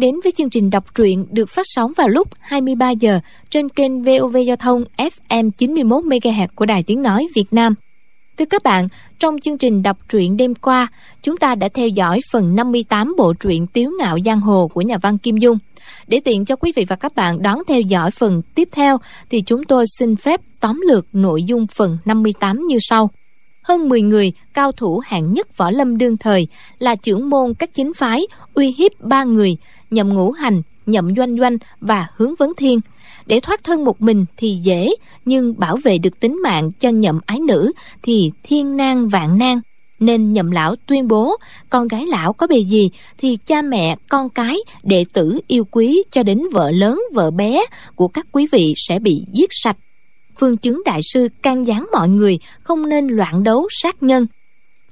Đang 0.00 0.12
đến 0.12 0.20
với 0.24 0.32
chương 0.32 0.50
trình 0.50 0.70
đọc 0.70 0.94
truyện 0.94 1.26
được 1.30 1.48
phát 1.48 1.62
sóng 1.64 1.92
vào 1.96 2.08
lúc 2.08 2.28
23 2.40 2.90
giờ 2.90 3.20
trên 3.50 3.68
kênh 3.68 4.02
VOV 4.02 4.36
Giao 4.46 4.56
thông 4.56 4.84
FM 4.96 5.50
91 5.50 6.04
MHz 6.04 6.48
của 6.54 6.66
Đài 6.66 6.82
Tiếng 6.82 7.02
nói 7.02 7.28
Việt 7.34 7.52
Nam. 7.52 7.74
Thưa 8.38 8.44
các 8.44 8.62
bạn, 8.62 8.88
trong 9.18 9.40
chương 9.40 9.58
trình 9.58 9.82
đọc 9.82 9.96
truyện 10.08 10.36
đêm 10.36 10.54
qua, 10.54 10.88
chúng 11.22 11.36
ta 11.36 11.54
đã 11.54 11.68
theo 11.74 11.88
dõi 11.88 12.20
phần 12.32 12.56
58 12.56 13.14
bộ 13.18 13.32
truyện 13.32 13.66
Tiếu 13.66 13.90
ngạo 13.98 14.18
giang 14.24 14.40
hồ 14.40 14.70
của 14.74 14.80
nhà 14.80 14.98
văn 14.98 15.18
Kim 15.18 15.36
Dung. 15.36 15.58
Để 16.06 16.20
tiện 16.24 16.44
cho 16.44 16.56
quý 16.56 16.72
vị 16.76 16.84
và 16.88 16.96
các 16.96 17.14
bạn 17.14 17.42
đón 17.42 17.58
theo 17.68 17.80
dõi 17.80 18.10
phần 18.10 18.42
tiếp 18.54 18.68
theo 18.72 18.98
thì 19.30 19.40
chúng 19.40 19.64
tôi 19.64 19.84
xin 19.98 20.16
phép 20.16 20.40
tóm 20.60 20.80
lược 20.88 21.06
nội 21.12 21.44
dung 21.44 21.66
phần 21.76 21.98
58 22.04 22.64
như 22.64 22.76
sau 22.80 23.10
hơn 23.62 23.88
10 23.88 24.02
người 24.02 24.32
cao 24.54 24.72
thủ 24.72 24.98
hạng 25.04 25.32
nhất 25.32 25.56
võ 25.56 25.70
lâm 25.70 25.98
đương 25.98 26.16
thời 26.16 26.46
là 26.78 26.94
trưởng 26.94 27.30
môn 27.30 27.54
các 27.54 27.74
chính 27.74 27.94
phái 27.94 28.26
uy 28.54 28.74
hiếp 28.78 29.00
ba 29.00 29.24
người 29.24 29.56
nhậm 29.90 30.08
ngũ 30.08 30.32
hành, 30.32 30.62
nhậm 30.86 31.14
doanh 31.16 31.38
doanh 31.38 31.56
và 31.80 32.06
hướng 32.16 32.34
vấn 32.34 32.52
thiên. 32.56 32.80
Để 33.26 33.40
thoát 33.40 33.64
thân 33.64 33.84
một 33.84 34.02
mình 34.02 34.24
thì 34.36 34.58
dễ, 34.62 34.94
nhưng 35.24 35.54
bảo 35.58 35.76
vệ 35.76 35.98
được 35.98 36.20
tính 36.20 36.40
mạng 36.42 36.70
cho 36.80 36.88
nhậm 36.88 37.20
ái 37.26 37.40
nữ 37.40 37.72
thì 38.02 38.30
thiên 38.42 38.76
nan 38.76 39.08
vạn 39.08 39.38
nan. 39.38 39.60
Nên 40.00 40.32
nhậm 40.32 40.50
lão 40.50 40.76
tuyên 40.86 41.08
bố, 41.08 41.36
con 41.70 41.88
gái 41.88 42.06
lão 42.06 42.32
có 42.32 42.46
bề 42.46 42.58
gì 42.58 42.90
thì 43.18 43.36
cha 43.46 43.62
mẹ, 43.62 43.96
con 44.08 44.30
cái, 44.30 44.56
đệ 44.82 45.04
tử 45.12 45.40
yêu 45.46 45.64
quý 45.70 46.02
cho 46.10 46.22
đến 46.22 46.42
vợ 46.52 46.70
lớn, 46.70 47.02
vợ 47.14 47.30
bé 47.30 47.64
của 47.94 48.08
các 48.08 48.26
quý 48.32 48.46
vị 48.52 48.74
sẽ 48.76 48.98
bị 48.98 49.24
giết 49.32 49.48
sạch. 49.50 49.76
Phương 50.36 50.56
chứng 50.56 50.82
đại 50.84 51.00
sư 51.02 51.28
can 51.42 51.66
gián 51.66 51.86
mọi 51.92 52.08
người 52.08 52.38
không 52.62 52.88
nên 52.88 53.06
loạn 53.06 53.42
đấu 53.42 53.68
sát 53.70 54.02
nhân. 54.02 54.26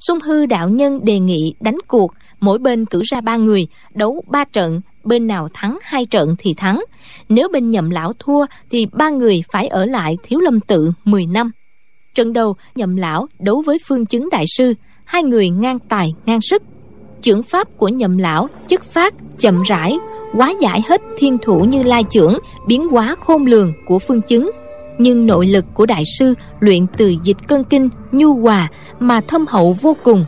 Sung 0.01 0.21
hư 0.21 0.47
đạo 0.47 0.69
nhân 0.69 1.05
đề 1.05 1.19
nghị 1.19 1.55
đánh 1.61 1.79
cuộc 1.89 2.13
mỗi 2.41 2.59
bên 2.59 2.85
cử 2.85 3.03
ra 3.05 3.21
ba 3.21 3.37
người, 3.37 3.67
đấu 3.95 4.25
ba 4.27 4.45
trận, 4.45 4.81
bên 5.05 5.27
nào 5.27 5.49
thắng 5.55 5.79
hai 5.83 6.05
trận 6.05 6.35
thì 6.39 6.55
thắng. 6.55 6.85
Nếu 7.29 7.49
bên 7.53 7.71
nhậm 7.71 7.91
lão 7.91 8.13
thua 8.19 8.47
thì 8.71 8.87
ba 8.93 9.11
người 9.11 9.43
phải 9.53 9.69
ở 9.69 9.85
lại 9.85 10.17
thiếu 10.23 10.41
lâm 10.41 10.61
tự 10.61 10.93
10 11.05 11.27
năm. 11.27 11.51
Trận 12.15 12.33
đầu, 12.33 12.57
nhậm 12.75 12.97
lão 12.97 13.27
đấu 13.39 13.63
với 13.67 13.79
phương 13.89 14.07
chứng 14.07 14.29
đại 14.31 14.45
sư, 14.57 14.75
hai 15.05 15.23
người 15.23 15.51
ngang 15.51 15.79
tài, 15.79 16.15
ngang 16.27 16.41
sức. 16.41 16.63
Chưởng 17.23 17.43
pháp 17.43 17.69
của 17.77 17.89
nhậm 17.89 18.19
lão 18.19 18.49
chất 18.69 18.83
phát, 18.83 19.15
chậm 19.39 19.63
rãi, 19.63 19.99
quá 20.35 20.55
giải 20.61 20.83
hết 20.89 21.03
thiên 21.17 21.39
thủ 21.39 21.61
như 21.61 21.83
lai 21.83 22.05
trưởng 22.11 22.39
biến 22.67 22.89
hóa 22.89 23.17
khôn 23.21 23.47
lường 23.47 23.73
của 23.87 23.99
phương 23.99 24.23
chứng. 24.23 24.51
Nhưng 24.99 25.27
nội 25.27 25.47
lực 25.47 25.65
của 25.75 25.87
đại 25.87 26.03
sư 26.19 26.35
luyện 26.61 26.87
từ 26.97 27.15
dịch 27.25 27.37
cân 27.49 27.65
kinh, 27.65 27.89
nhu 28.13 28.35
hòa 28.35 28.69
mà 29.01 29.21
thâm 29.21 29.47
hậu 29.49 29.77
vô 29.81 29.97
cùng 30.03 30.25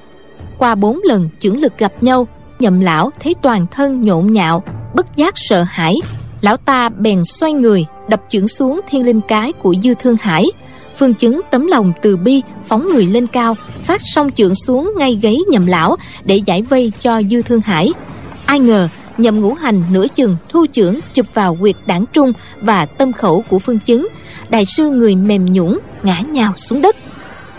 qua 0.60 0.74
bốn 0.74 1.00
lần 1.04 1.28
chưởng 1.38 1.58
lực 1.58 1.78
gặp 1.78 1.92
nhau, 2.02 2.28
nhậm 2.58 2.80
lão 2.80 3.10
thấy 3.20 3.34
toàn 3.42 3.66
thân 3.70 4.00
nhộn 4.00 4.32
nhạo, 4.32 4.62
bất 4.94 5.16
giác 5.16 5.34
sợ 5.36 5.62
hãi. 5.62 5.94
Lão 6.40 6.56
ta 6.56 6.88
bèn 6.88 7.24
xoay 7.24 7.52
người, 7.52 7.86
đập 8.08 8.22
chưởng 8.28 8.48
xuống 8.48 8.80
thiên 8.88 9.04
linh 9.04 9.20
cái 9.28 9.52
của 9.52 9.74
dư 9.82 9.94
thương 9.94 10.16
hải. 10.20 10.44
Phương 10.96 11.14
chứng 11.14 11.40
tấm 11.50 11.66
lòng 11.66 11.92
từ 12.02 12.16
bi, 12.16 12.42
phóng 12.64 12.92
người 12.92 13.06
lên 13.06 13.26
cao, 13.26 13.56
phát 13.84 14.00
song 14.14 14.30
chưởng 14.30 14.54
xuống 14.54 14.92
ngay 14.98 15.18
gáy 15.22 15.38
nhậm 15.50 15.66
lão 15.66 15.96
để 16.24 16.36
giải 16.36 16.62
vây 16.62 16.92
cho 16.98 17.22
dư 17.22 17.42
thương 17.42 17.60
hải. 17.60 17.92
Ai 18.46 18.58
ngờ, 18.58 18.88
nhậm 19.18 19.40
ngũ 19.40 19.54
hành 19.54 19.82
nửa 19.90 20.06
chừng 20.14 20.36
thu 20.48 20.66
chưởng 20.72 21.00
chụp 21.14 21.26
vào 21.34 21.56
quyệt 21.60 21.76
đảng 21.86 22.04
trung 22.12 22.32
và 22.60 22.86
tâm 22.86 23.12
khẩu 23.12 23.44
của 23.48 23.58
phương 23.58 23.78
chứng 23.78 24.08
đại 24.48 24.64
sư 24.64 24.90
người 24.90 25.16
mềm 25.16 25.52
nhũn 25.52 25.78
ngã 26.02 26.20
nhào 26.20 26.52
xuống 26.56 26.82
đất. 26.82 26.96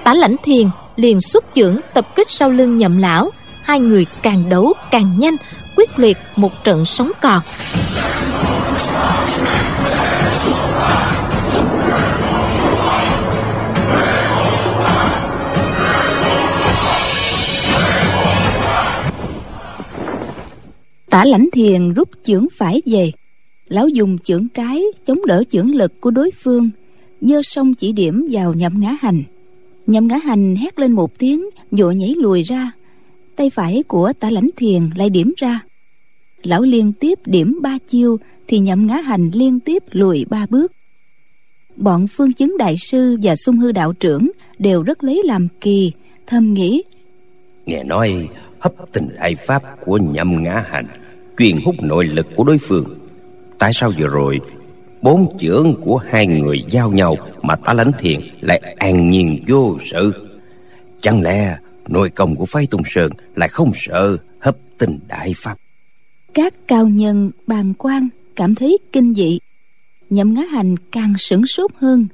Tả 0.04 0.14
lãnh 0.14 0.36
thiền 0.44 0.68
liền 1.02 1.22
xuất 1.22 1.46
chưởng 1.54 1.78
tập 1.94 2.16
kích 2.16 2.30
sau 2.30 2.50
lưng 2.50 2.78
nhậm 2.78 2.98
lão. 2.98 3.32
Hai 3.62 3.80
người 3.80 4.06
càng 4.22 4.50
đấu 4.50 4.74
càng 4.92 5.14
nhanh, 5.20 5.36
quyết 5.78 6.00
liệt 6.00 6.18
một 6.36 6.64
trận 6.64 6.86
sống 6.86 7.12
còn. 7.22 7.42
Tả 21.10 21.26
lãnh 21.26 21.50
thiền 21.54 21.94
rút 21.94 22.10
chưởng 22.24 22.48
phải 22.58 22.82
về. 22.86 23.12
Lão 23.68 23.88
dùng 23.88 24.18
chưởng 24.18 24.48
trái 24.48 24.84
chống 25.06 25.26
đỡ 25.26 25.44
chưởng 25.52 25.76
lực 25.76 26.02
của 26.02 26.12
đối 26.12 26.32
phương 26.44 26.70
giơ 27.22 27.42
song 27.44 27.74
chỉ 27.74 27.92
điểm 27.92 28.28
vào 28.32 28.54
nhậm 28.54 28.80
ngã 28.80 28.96
hành 29.02 29.24
nhậm 29.88 30.08
ngã 30.08 30.18
hành 30.18 30.56
hét 30.56 30.80
lên 30.80 30.92
một 30.92 31.18
tiếng, 31.18 31.50
vội 31.72 31.96
nhảy 31.96 32.16
lùi 32.18 32.44
ra. 32.44 32.72
Tay 33.36 33.50
phải 33.50 33.84
của 33.88 34.14
tả 34.20 34.30
lãnh 34.30 34.50
thiền 34.58 34.90
lại 34.96 35.10
điểm 35.10 35.34
ra. 35.38 35.60
Lão 36.44 36.62
liên 36.62 36.94
tiếp 36.94 37.20
điểm 37.26 37.60
ba 37.62 37.78
chiêu, 37.90 38.18
thì 38.48 38.60
nhậm 38.60 38.88
ngã 38.88 38.96
hành 38.96 39.32
liên 39.34 39.60
tiếp 39.60 39.84
lùi 39.92 40.26
ba 40.30 40.46
bước. 40.50 40.72
Bọn 41.76 42.08
phương 42.08 42.34
chứng 42.34 42.58
đại 42.58 42.76
sư 42.78 43.18
và 43.24 43.36
sung 43.36 43.58
hư 43.58 43.72
đạo 43.72 43.94
trưởng 43.94 44.32
đều 44.60 44.84
rất 44.84 45.04
lấy 45.04 45.22
làm 45.26 45.48
kỳ, 45.62 45.92
thầm 46.28 46.54
nghĩ, 46.54 46.84
nghe 47.66 47.84
nói, 47.84 48.28
hấp 48.60 48.74
tình 48.92 49.10
ai 49.18 49.36
pháp 49.36 49.64
của 49.86 49.98
nhậm 49.98 50.44
ngã 50.44 50.66
hành, 50.70 50.86
truyền 51.38 51.58
hút 51.66 51.76
nội 51.82 52.06
lực 52.06 52.28
của 52.36 52.44
đối 52.44 52.58
phương. 52.58 52.98
Tại 53.60 53.72
sao 53.74 53.92
vừa 53.98 54.08
rồi 54.08 54.40
bốn 55.02 55.38
chưởng 55.38 55.76
của 55.82 55.98
hai 55.98 56.28
người 56.28 56.64
giao 56.70 56.92
nhau 56.92 57.18
mà 57.42 57.56
tả 57.56 57.74
lãnh 57.74 57.92
thiền 58.00 58.22
lại 58.42 58.76
an 58.78 59.10
nhiên 59.10 59.44
vô 59.48 59.78
sự. 59.92 60.14
Chẳng 61.02 61.22
lẽ 61.22 61.58
nội 61.88 62.10
công 62.10 62.36
của 62.36 62.46
phái 62.46 62.68
tung 62.68 62.82
sơn 62.86 63.12
lại 63.36 63.50
không 63.50 63.72
sợ 63.76 64.18
hấp 64.40 64.56
tình 64.78 65.00
đại 65.08 65.34
pháp? 65.36 65.58
Các 66.34 66.54
cao 66.68 66.88
nhân 66.88 67.32
bàn 67.48 67.74
quan 67.78 68.10
cảm 68.36 68.56
thấy 68.56 68.78
kinh 68.92 69.14
dị, 69.14 69.40
nhậm 70.10 70.34
ngã 70.34 70.42
hành 70.42 70.76
càng 70.92 71.14
sửng 71.18 71.46
sốt 71.46 71.72
hơn. 71.76 72.08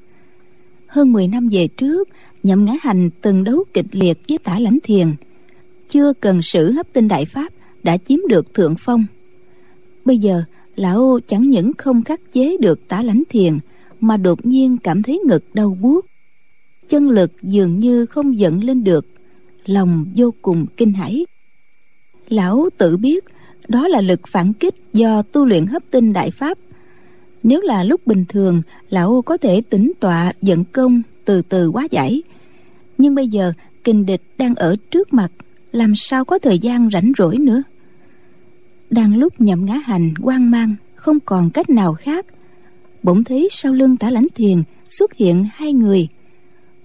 Hơn 0.87 1.11
10 1.11 1.27
năm 1.27 1.49
về 1.51 1.67
trước, 1.67 2.09
nhậm 2.43 2.65
ngã 2.65 2.73
hành 2.81 3.09
từng 3.21 3.43
đấu 3.43 3.63
kịch 3.73 3.85
liệt 3.91 4.17
với 4.29 4.37
tả 4.37 4.59
lãnh 4.59 4.77
thiền. 4.83 5.15
Chưa 5.89 6.13
cần 6.13 6.41
sử 6.41 6.71
hấp 6.71 6.87
tinh 6.93 7.07
đại 7.07 7.25
pháp 7.25 7.53
đã 7.83 7.97
chiếm 7.97 8.19
được 8.29 8.53
thượng 8.53 8.75
phong. 8.79 9.05
Bây 10.05 10.17
giờ 10.17 10.43
lão 10.77 11.19
chẳng 11.27 11.41
những 11.41 11.71
không 11.77 12.03
khắc 12.03 12.19
chế 12.31 12.57
được 12.59 12.87
tả 12.87 13.01
lãnh 13.01 13.23
thiền, 13.29 13.57
mà 13.99 14.17
đột 14.17 14.45
nhiên 14.45 14.77
cảm 14.77 15.03
thấy 15.03 15.19
ngực 15.27 15.43
đau 15.53 15.77
buốt. 15.81 16.05
Chân 16.89 17.09
lực 17.09 17.31
dường 17.41 17.79
như 17.79 18.05
không 18.05 18.39
dẫn 18.39 18.63
lên 18.63 18.83
được, 18.83 19.05
lòng 19.65 20.05
vô 20.15 20.33
cùng 20.41 20.65
kinh 20.77 20.93
hãi. 20.93 21.25
Lão 22.29 22.69
tự 22.77 22.97
biết 22.97 23.23
đó 23.67 23.87
là 23.87 24.01
lực 24.01 24.19
phản 24.27 24.53
kích 24.53 24.75
do 24.93 25.21
tu 25.21 25.45
luyện 25.45 25.65
hấp 25.65 25.83
tinh 25.91 26.13
đại 26.13 26.31
pháp. 26.31 26.57
Nếu 27.43 27.61
là 27.61 27.83
lúc 27.83 28.07
bình 28.07 28.25
thường, 28.29 28.61
lão 28.89 29.21
có 29.21 29.37
thể 29.37 29.61
tĩnh 29.61 29.91
tọa 29.99 30.33
dẫn 30.41 30.63
công 30.71 31.01
từ 31.25 31.41
từ 31.41 31.69
quá 31.69 31.87
giải. 31.91 32.21
Nhưng 32.97 33.15
bây 33.15 33.27
giờ 33.27 33.53
kình 33.83 34.05
địch 34.05 34.21
đang 34.37 34.55
ở 34.55 34.75
trước 34.91 35.13
mặt, 35.13 35.31
làm 35.71 35.93
sao 35.95 36.25
có 36.25 36.39
thời 36.39 36.59
gian 36.59 36.89
rảnh 36.93 37.11
rỗi 37.17 37.37
nữa? 37.37 37.63
Đang 38.89 39.17
lúc 39.17 39.41
nhậm 39.41 39.65
ngã 39.65 39.73
hành, 39.73 40.13
hoang 40.15 40.51
mang, 40.51 40.75
không 40.95 41.19
còn 41.19 41.49
cách 41.49 41.69
nào 41.69 41.93
khác. 41.93 42.25
Bỗng 43.03 43.23
thấy 43.23 43.49
sau 43.51 43.73
lưng 43.73 43.97
tả 43.97 44.09
lãnh 44.09 44.27
thiền 44.35 44.63
xuất 44.89 45.13
hiện 45.13 45.47
hai 45.53 45.73
người. 45.73 46.07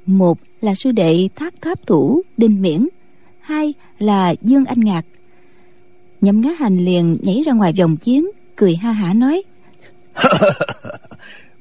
Một 0.06 0.38
là 0.60 0.74
sư 0.74 0.92
đệ 0.92 1.28
thác 1.36 1.54
tháp 1.60 1.86
thủ, 1.86 2.22
đinh 2.36 2.62
miễn. 2.62 2.88
Hai 3.41 3.74
là 3.98 4.34
dương 4.42 4.65
anh 4.65 4.80
ngạc. 4.80 5.03
Nhậm 6.21 6.41
ngã 6.41 6.50
hành 6.59 6.84
liền 6.84 7.18
nhảy 7.22 7.42
ra 7.47 7.53
ngoài 7.53 7.72
vòng 7.78 7.97
chiến, 7.97 8.30
cười 8.56 8.77
ha 8.77 8.92
hả 8.92 9.15
nói. 9.15 9.42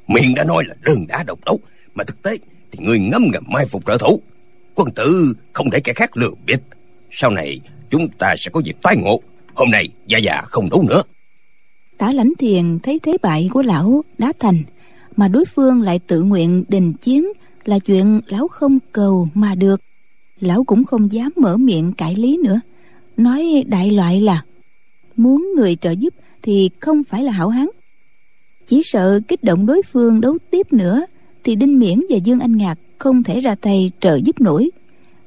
Miệng 0.08 0.36
đã 0.36 0.44
nói 0.44 0.64
là 0.68 0.76
đơn 0.82 1.08
đá 1.08 1.24
độc 1.24 1.40
đấu, 1.46 1.60
mà 1.96 2.04
thực 2.04 2.22
tế 2.22 2.38
thì 2.72 2.86
người 2.86 3.00
ngâm 3.00 3.24
ngầm 3.32 3.44
mai 3.48 3.66
phục 3.66 3.86
trợ 3.86 3.98
thủ. 3.98 4.22
Quân 4.76 4.92
tử 4.92 5.34
không 5.54 5.70
để 5.72 5.80
kẻ 5.80 5.94
khác 5.94 6.18
lừa 6.18 6.32
bịp. 6.46 6.62
Sau 7.12 7.32
này 7.32 7.60
chúng 7.90 8.08
ta 8.08 8.36
sẽ 8.38 8.52
có 8.54 8.62
dịp 8.66 8.76
tái 8.82 8.96
ngộ 8.98 9.22
hôm 9.54 9.70
nay, 9.72 9.90
gia 10.08 10.18
già 10.18 10.42
không 10.42 10.70
đấu 10.70 10.84
nữa. 10.90 11.04
Tả 11.98 12.12
lãnh 12.12 12.34
thiền 12.40 12.80
thấy 12.80 13.00
thế 13.00 13.18
bại 13.22 13.50
của 13.54 13.62
lão 13.62 14.04
đã 14.18 14.34
thành, 14.40 14.64
mà 15.16 15.28
đối 15.28 15.46
phương 15.46 15.82
lại 15.82 16.00
tự 16.00 16.24
nguyện 16.24 16.64
đình 16.68 16.94
chiến 16.94 17.26
là 17.66 17.80
chuyện 17.80 18.22
lão 18.28 18.48
không 18.48 18.80
cầu 18.92 19.28
mà 19.34 19.56
được. 19.56 19.82
Lão 20.40 20.64
cũng 20.64 20.84
không 20.84 21.12
dám 21.12 21.32
mở 21.36 21.58
miệng 21.58 21.94
cãi 21.94 22.16
lý 22.16 22.38
nữa, 22.44 22.60
nói 23.18 23.64
đại 23.68 23.92
loại 23.92 24.22
là, 24.22 24.44
muốn 25.16 25.52
người 25.56 25.76
trợ 25.76 25.92
giúp 25.92 26.14
thì 26.42 26.70
không 26.80 27.04
phải 27.04 27.24
là 27.24 27.32
hảo 27.32 27.50
hán. 27.50 27.68
Chỉ 28.68 28.82
sợ 28.84 29.20
kích 29.28 29.44
động 29.44 29.66
đối 29.66 29.82
phương 29.92 30.22
đấu 30.22 30.38
tiếp 30.52 30.74
nữa 30.74 31.06
thì 31.44 31.56
đinh 31.56 31.80
miễn 31.80 32.00
và 32.10 32.18
dương 32.18 32.40
anh 32.40 32.58
ngạc 32.58 32.80
không 32.98 33.24
thể 33.24 33.40
ra 33.40 33.56
tay 33.56 33.92
trợ 34.00 34.16
giúp 34.16 34.42
nổi. 34.42 34.72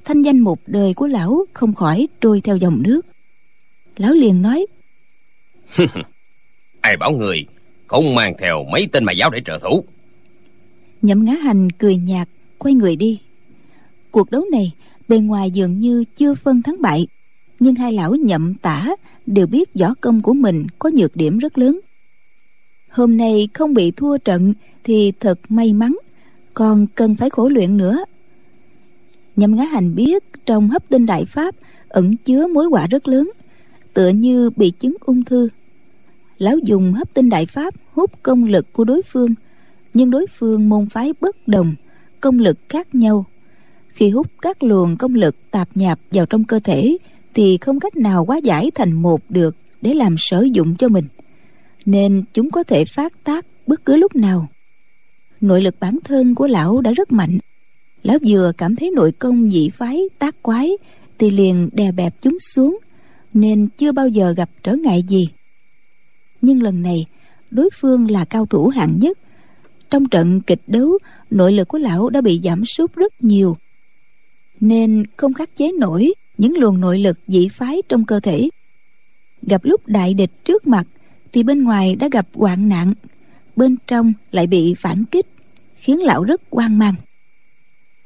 Thanh 0.05 0.23
danh 0.23 0.39
một 0.39 0.59
đời 0.67 0.95
của 0.95 1.07
lão 1.07 1.45
không 1.53 1.75
khỏi 1.75 2.09
trôi 2.21 2.41
theo 2.41 2.57
dòng 2.57 2.83
nước 2.83 3.07
lão 3.97 4.13
liền 4.13 4.43
nói. 4.43 4.67
Ai 6.81 6.97
bảo 6.97 7.13
người 7.13 7.47
không 7.87 8.15
mang 8.15 8.35
theo 8.39 8.65
mấy 8.73 8.89
tên 8.93 9.05
mà 9.05 9.13
giáo 9.13 9.31
để 9.31 9.41
trợ 9.47 9.59
thủ? 9.63 9.85
Nhậm 11.03 11.25
ngã 11.25 11.33
hành 11.33 11.71
cười 11.71 11.97
nhạt 11.97 12.29
quay 12.59 12.75
người 12.75 12.97
đi. 12.97 13.21
Cuộc 14.11 14.31
đấu 14.31 14.45
này 14.53 14.73
bề 15.09 15.19
ngoài 15.19 15.51
dường 15.51 15.79
như 15.79 16.05
chưa 16.17 16.35
phân 16.35 16.63
thắng 16.63 16.83
bại 16.83 17.07
nhưng 17.61 17.75
hai 17.75 17.93
lão 17.93 18.15
nhậm 18.15 18.55
tả 18.55 18.89
đều 19.27 19.47
biết 19.47 19.75
võ 19.75 19.95
công 20.01 20.23
của 20.23 20.33
mình 20.33 20.67
có 20.79 20.91
nhược 20.95 21.17
điểm 21.17 21.39
rất 21.39 21.59
lớn. 21.59 21.81
Hôm 22.89 23.17
nay 23.17 23.49
không 23.55 23.75
bị 23.75 23.91
thua 23.91 24.19
trận 24.19 24.55
thì 24.85 25.13
thật 25.21 25.39
may 25.49 25.73
mắn 25.73 25.97
còn 26.55 26.87
cần 26.95 27.15
phải 27.15 27.31
khổ 27.31 27.49
luyện 27.49 27.77
nữa. 27.77 28.05
Nhậm 29.37 29.57
ngã 29.57 29.65
hành 29.65 29.95
biết 29.95 30.25
trong 30.47 30.71
hấp 30.71 30.89
tinh 30.89 31.07
đại 31.07 31.25
pháp 31.25 31.55
ẩn 31.89 32.17
chứa 32.17 32.47
mối 32.47 32.67
họa 32.67 32.87
rất 32.87 33.09
lớn 33.09 33.31
tựa 33.95 34.09
như 34.09 34.51
bị 34.57 34.71
chứng 34.71 34.97
ung 35.01 35.25
thư. 35.25 35.49
Lão 36.39 36.59
dùng 36.59 36.93
hấp 36.93 37.15
tinh 37.15 37.29
đại 37.29 37.47
pháp 37.47 37.75
hút 37.93 38.11
công 38.23 38.45
lực 38.45 38.73
của 38.73 38.85
đối 38.85 39.03
phương, 39.03 39.35
nhưng 39.95 40.11
đối 40.11 40.27
phương 40.39 40.69
môn 40.69 40.89
phái 40.89 41.13
bất 41.21 41.49
đồng, 41.49 41.75
công 42.21 42.39
lực 42.39 42.59
khác 42.69 42.95
nhau. 42.95 43.25
Khi 43.89 44.11
hút 44.11 44.27
các 44.43 44.63
luồng 44.63 44.97
công 44.97 45.15
lực 45.15 45.37
tạp 45.51 45.69
nhạp 45.75 45.99
vào 46.11 46.27
trong 46.27 46.45
cơ 46.45 46.61
thể 46.65 46.97
thì 47.35 47.59
không 47.61 47.81
cách 47.81 47.97
nào 47.97 48.25
quá 48.25 48.37
giải 48.37 48.71
thành 48.75 48.93
một 48.93 49.21
được 49.29 49.57
để 49.83 49.95
làm 49.95 50.17
sử 50.19 50.43
dụng 50.43 50.77
cho 50.77 50.89
mình, 50.89 51.05
nên 51.87 52.25
chúng 52.35 52.51
có 52.51 52.63
thể 52.63 52.85
phát 52.85 53.25
tác 53.25 53.47
bất 53.67 53.85
cứ 53.85 53.97
lúc 53.97 54.17
nào. 54.17 54.49
Nội 55.41 55.63
lực 55.63 55.75
bản 55.81 55.99
thân 56.05 56.35
của 56.35 56.47
lão 56.47 56.81
đã 56.81 56.93
rất 56.93 57.13
mạnh. 57.13 57.39
Lão 58.03 58.19
vừa 58.27 58.53
cảm 58.59 58.77
thấy 58.77 58.91
nội 58.91 59.13
công 59.13 59.51
dị 59.51 59.71
phái, 59.71 60.03
tác 60.19 60.43
quái 60.43 60.71
thì 61.19 61.31
liền 61.31 61.69
đè 61.73 61.93
bẹp 61.93 62.15
chúng 62.23 62.39
xuống 62.39 62.79
nên 63.35 63.69
chưa 63.79 63.93
bao 63.93 64.09
giờ 64.09 64.35
gặp 64.37 64.51
trở 64.63 64.75
ngại 64.75 65.03
gì. 65.03 65.29
Nhưng 66.41 66.63
lần 66.63 66.83
này, 66.83 67.07
đối 67.51 67.71
phương 67.81 68.11
là 68.11 68.25
cao 68.25 68.47
thủ 68.47 68.69
hạng 68.69 68.99
nhất. 69.01 69.19
Trong 69.91 70.09
trận 70.09 70.41
kịch 70.41 70.61
đấu, 70.67 70.99
nội 71.31 71.53
lực 71.53 71.69
của 71.69 71.79
lão 71.79 72.11
đã 72.11 72.21
bị 72.21 72.41
giảm 72.45 72.65
sút 72.65 72.95
rất 72.95 73.25
nhiều, 73.25 73.57
nên 74.61 75.05
không 75.17 75.35
khắc 75.35 75.57
chế 75.57 75.73
nổi 75.73 76.15
những 76.39 76.57
luồng 76.59 76.81
nội 76.81 76.99
lực 76.99 77.19
dị 77.27 77.49
phái 77.49 77.83
trong 77.89 78.05
cơ 78.05 78.21
thể. 78.21 78.49
Gặp 79.43 79.65
lúc 79.65 79.87
đại 79.87 80.15
địch 80.15 80.31
trước 80.45 80.67
mặt, 80.67 80.87
thì 81.33 81.43
bên 81.43 81.65
ngoài 81.65 81.97
đã 81.97 82.09
gặp 82.13 82.27
hoạn 82.35 82.69
nạn, 82.69 82.95
bên 83.57 83.77
trong 83.87 84.13
lại 84.33 84.47
bị 84.47 84.75
phản 84.75 85.05
kích, 85.05 85.27
khiến 85.77 86.03
lão 86.03 86.25
rất 86.25 86.41
hoang 86.51 86.79
mang. 86.79 86.95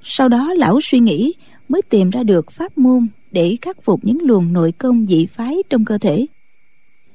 Sau 0.03 0.29
đó 0.29 0.55
lão 0.55 0.81
suy 0.83 1.01
nghĩ 1.01 1.33
mới 1.69 1.83
tìm 1.83 2.11
ra 2.11 2.23
được 2.23 2.51
pháp 2.51 2.79
môn 2.79 3.07
để 3.31 3.57
khắc 3.63 3.85
phục 3.85 4.05
những 4.05 4.19
luồng 4.23 4.53
nội 4.53 4.73
công 4.73 5.07
dị 5.07 5.27
phái 5.27 5.57
trong 5.71 5.85
cơ 5.85 5.99
thể. 5.99 6.27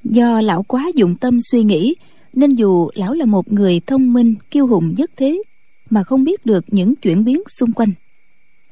Do 0.04 0.42
lão 0.42 0.64
quá 0.64 0.92
dụng 0.96 1.16
tâm 1.16 1.40
suy 1.52 1.64
nghĩ, 1.64 1.96
nên 2.34 2.50
dù 2.56 2.90
lão 2.94 3.14
là 3.14 3.26
một 3.26 3.54
người 3.54 3.82
thông 3.88 4.14
minh, 4.14 4.36
kiêu 4.52 4.68
hùng 4.68 4.94
nhất 4.98 5.12
thế, 5.18 5.42
mà 5.90 6.04
không 6.04 6.24
biết 6.24 6.46
được 6.46 6.66
những 6.68 6.96
chuyển 6.96 7.24
biến 7.24 7.42
xung 7.60 7.72
quanh. 7.72 7.92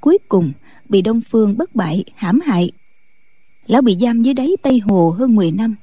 Cuối 0.02 0.18
cùng, 0.30 0.52
bị 0.90 1.02
đông 1.02 1.22
phương 1.30 1.58
bất 1.58 1.76
bại, 1.76 2.04
hãm 2.16 2.40
hại. 2.40 2.72
Lão 3.68 3.82
bị 3.82 3.98
giam 4.02 4.22
dưới 4.22 4.34
đáy 4.34 4.52
tây 4.62 4.80
hồ 4.80 5.16
hơn 5.18 5.36
10 5.36 5.52
năm, 5.52 5.76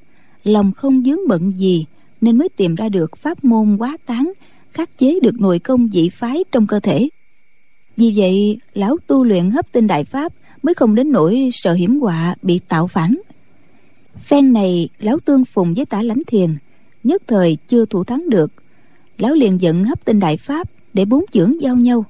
lòng 0.43 0.71
không 0.71 1.03
dướng 1.03 1.27
bận 1.27 1.51
gì, 1.57 1.85
nên 2.21 2.37
mới 2.37 2.49
tìm 2.49 2.75
ra 2.75 2.89
được 2.89 3.17
pháp 3.17 3.43
môn 3.43 3.77
quá 3.77 3.97
tán, 4.05 4.31
khắc 4.71 4.97
chế 4.97 5.19
được 5.19 5.41
nội 5.41 5.59
công 5.59 5.89
dị 5.93 6.09
phái 6.09 6.43
trong 6.51 6.67
cơ 6.67 6.79
thể. 6.79 7.09
Vì 7.97 8.13
vậy, 8.15 8.57
lão 8.73 8.97
tu 9.07 9.23
luyện 9.23 9.51
hấp 9.51 9.71
tinh 9.71 9.87
đại 9.87 10.03
pháp 10.03 10.33
mới 10.63 10.73
không 10.73 10.95
đến 10.95 11.11
nỗi 11.11 11.49
sợ 11.51 11.73
hiểm 11.73 11.99
họa 11.99 12.35
bị 12.41 12.59
tạo 12.67 12.87
phản. 12.87 13.17
Phen 14.23 14.53
này, 14.53 14.89
lão 14.99 15.19
tương 15.25 15.45
phùng 15.45 15.73
với 15.73 15.85
tả 15.85 16.01
lãnh 16.01 16.23
thiền 16.27 16.57
nhất 17.03 17.21
thời 17.27 17.57
chưa 17.67 17.85
thủ 17.85 18.03
thắng 18.03 18.29
được. 18.29 18.51
Lão 19.17 19.33
liền 19.33 19.61
giận 19.61 19.85
hấp 19.85 20.05
tinh 20.05 20.19
đại 20.19 20.37
pháp 20.37 20.67
để 20.93 21.05
bốn 21.05 21.25
chưởng 21.31 21.61
giao 21.61 21.75
nhau. 21.75 22.05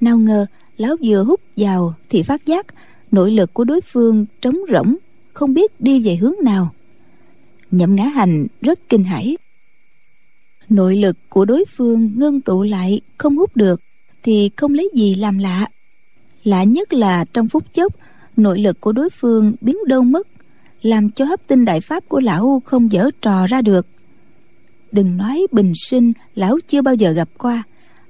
Nào 0.00 0.18
ngờ, 0.18 0.46
lão 0.76 0.96
vừa 1.02 1.24
hút 1.24 1.40
vào 1.56 1.94
thì 2.08 2.22
phát 2.22 2.46
giác 2.46 2.66
nội 3.10 3.30
lực 3.30 3.54
của 3.54 3.64
đối 3.64 3.80
phương 3.80 4.26
trống 4.40 4.58
rỗng, 4.72 4.96
không 5.32 5.54
biết 5.54 5.80
đi 5.80 6.00
về 6.00 6.16
hướng 6.16 6.34
nào. 6.42 6.72
Nhậm 7.70 7.94
ngã 7.94 8.04
hành 8.04 8.46
rất 8.60 8.88
kinh 8.88 9.04
hãi. 9.04 9.36
Nội 10.68 10.96
lực 10.96 11.16
của 11.28 11.44
đối 11.44 11.64
phương 11.76 12.12
ngưng 12.16 12.40
tụ 12.40 12.62
lại 12.62 13.00
không 13.18 13.36
hút 13.36 13.56
được 13.56 13.80
thì 14.22 14.50
không 14.56 14.74
lấy 14.74 14.90
gì 14.94 15.14
làm 15.14 15.38
lạ 15.38 15.68
lạ 16.46 16.64
nhất 16.64 16.92
là 16.92 17.24
trong 17.32 17.48
phút 17.48 17.74
chốc, 17.74 17.92
nội 18.36 18.58
lực 18.58 18.80
của 18.80 18.92
đối 18.92 19.10
phương 19.10 19.52
biến 19.60 19.76
đâu 19.86 20.02
mất, 20.02 20.26
làm 20.82 21.10
cho 21.10 21.24
hấp 21.24 21.46
tinh 21.46 21.64
đại 21.64 21.80
pháp 21.80 22.08
của 22.08 22.20
lão 22.20 22.62
không 22.64 22.92
dở 22.92 23.10
trò 23.22 23.46
ra 23.46 23.60
được. 23.60 23.86
Đừng 24.92 25.16
nói 25.16 25.46
bình 25.52 25.72
sinh, 25.76 26.12
lão 26.34 26.58
chưa 26.68 26.82
bao 26.82 26.94
giờ 26.94 27.10
gặp 27.10 27.28
qua, 27.38 27.62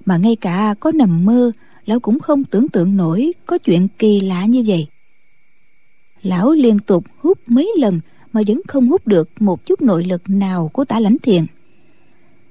mà 0.04 0.16
ngay 0.16 0.36
cả 0.36 0.74
có 0.80 0.92
nằm 0.92 1.24
mơ, 1.24 1.52
lão 1.86 2.00
cũng 2.00 2.18
không 2.18 2.44
tưởng 2.44 2.68
tượng 2.68 2.96
nổi 2.96 3.32
có 3.46 3.58
chuyện 3.58 3.88
kỳ 3.98 4.20
lạ 4.20 4.44
như 4.44 4.64
vậy. 4.66 4.86
Lão 6.22 6.52
liên 6.52 6.78
tục 6.78 7.04
hút 7.18 7.38
mấy 7.46 7.72
lần 7.78 8.00
mà 8.32 8.40
vẫn 8.46 8.60
không 8.68 8.88
hút 8.88 9.06
được 9.06 9.28
một 9.40 9.66
chút 9.66 9.82
nội 9.82 10.04
lực 10.04 10.22
nào 10.26 10.70
của 10.72 10.84
tả 10.84 11.00
lãnh 11.00 11.18
thiền. 11.18 11.46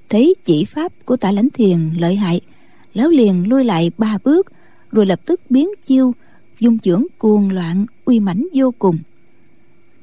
Thấy 0.08 0.34
chỉ 0.44 0.64
pháp 0.64 0.92
của 1.04 1.16
tả 1.16 1.32
lãnh 1.32 1.50
thiền 1.50 1.90
lợi 1.98 2.16
hại, 2.16 2.40
lão 2.94 3.08
liền 3.08 3.48
lui 3.48 3.64
lại 3.64 3.90
ba 3.98 4.18
bước 4.24 4.46
rồi 4.96 5.06
lập 5.06 5.20
tức 5.24 5.40
biến 5.50 5.68
chiêu 5.86 6.12
dung 6.58 6.78
chưởng 6.78 7.06
cuồng 7.18 7.50
loạn, 7.50 7.86
uy 8.04 8.20
mãnh 8.20 8.46
vô 8.54 8.74
cùng. 8.78 8.98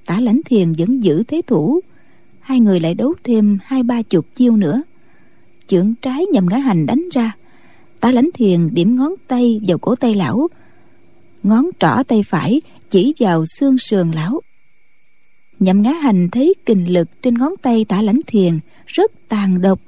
Tả 0.05 0.19
lãnh 0.19 0.41
thiền 0.45 0.73
vẫn 0.73 1.03
giữ 1.03 1.23
thế 1.23 1.41
thủ, 1.47 1.79
hai 2.39 2.59
người 2.59 2.79
lại 2.79 2.93
đấu 2.93 3.13
thêm 3.23 3.59
hai 3.63 3.83
ba 3.83 4.01
chục 4.01 4.25
chiêu 4.35 4.55
nữa. 4.55 4.81
Chưởng 5.67 5.93
trái 6.01 6.25
nhằm 6.25 6.49
ngã 6.49 6.57
hành 6.57 6.85
đánh 6.85 7.09
ra, 7.11 7.31
tả 7.99 8.11
lãnh 8.11 8.29
thiền 8.33 8.73
điểm 8.73 8.95
ngón 8.95 9.13
tay 9.27 9.61
vào 9.67 9.77
cổ 9.77 9.95
tay 9.95 10.15
lão. 10.15 10.47
Ngón 11.43 11.69
trỏ 11.79 12.03
tay 12.07 12.23
phải 12.23 12.61
chỉ 12.89 13.13
vào 13.19 13.45
xương 13.45 13.77
sườn 13.77 14.11
lão. 14.11 14.41
Nhậm 15.59 15.81
ngã 15.81 15.91
hành 15.91 16.29
thấy 16.31 16.53
kình 16.65 16.93
lực 16.93 17.07
trên 17.21 17.37
ngón 17.37 17.53
tay 17.61 17.85
tả 17.85 18.01
lãnh 18.01 18.19
thiền 18.27 18.59
rất 18.85 19.11
tàn 19.27 19.61
độc. 19.61 19.79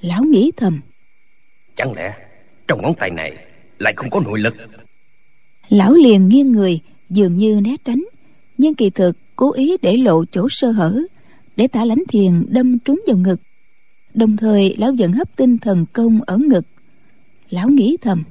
Lão 0.00 0.22
nghĩ 0.22 0.52
thầm, 0.56 0.80
chẳng 1.76 1.92
lẽ 1.94 2.14
trong 2.68 2.82
ngón 2.82 2.94
tay 2.94 3.10
này 3.10 3.36
lại 3.78 3.92
không 3.96 4.10
có 4.10 4.20
nội 4.20 4.38
lực. 4.38 4.54
Lão 5.68 5.94
liền 5.94 6.28
nghiêng 6.28 6.52
người 6.52 6.80
dường 7.10 7.36
như 7.36 7.60
né 7.60 7.76
tránh 7.84 8.04
nhưng 8.58 8.74
kỳ 8.74 8.90
thực 8.90 9.16
cố 9.36 9.52
ý 9.52 9.76
để 9.82 9.96
lộ 9.96 10.24
chỗ 10.24 10.48
sơ 10.50 10.70
hở 10.70 11.00
để 11.56 11.68
tả 11.68 11.84
lãnh 11.84 12.02
thiền 12.08 12.32
đâm 12.48 12.78
trúng 12.78 13.02
vào 13.06 13.16
ngực. 13.16 13.40
Đồng 14.14 14.36
thời 14.36 14.76
lão 14.78 14.92
dẫn 14.92 15.12
hấp 15.12 15.36
tinh 15.36 15.58
thần 15.58 15.86
công 15.92 16.20
ở 16.26 16.38
ngực. 16.38 16.66
Lão 17.50 17.68
nghĩ 17.68 17.96
thầm 18.02 18.24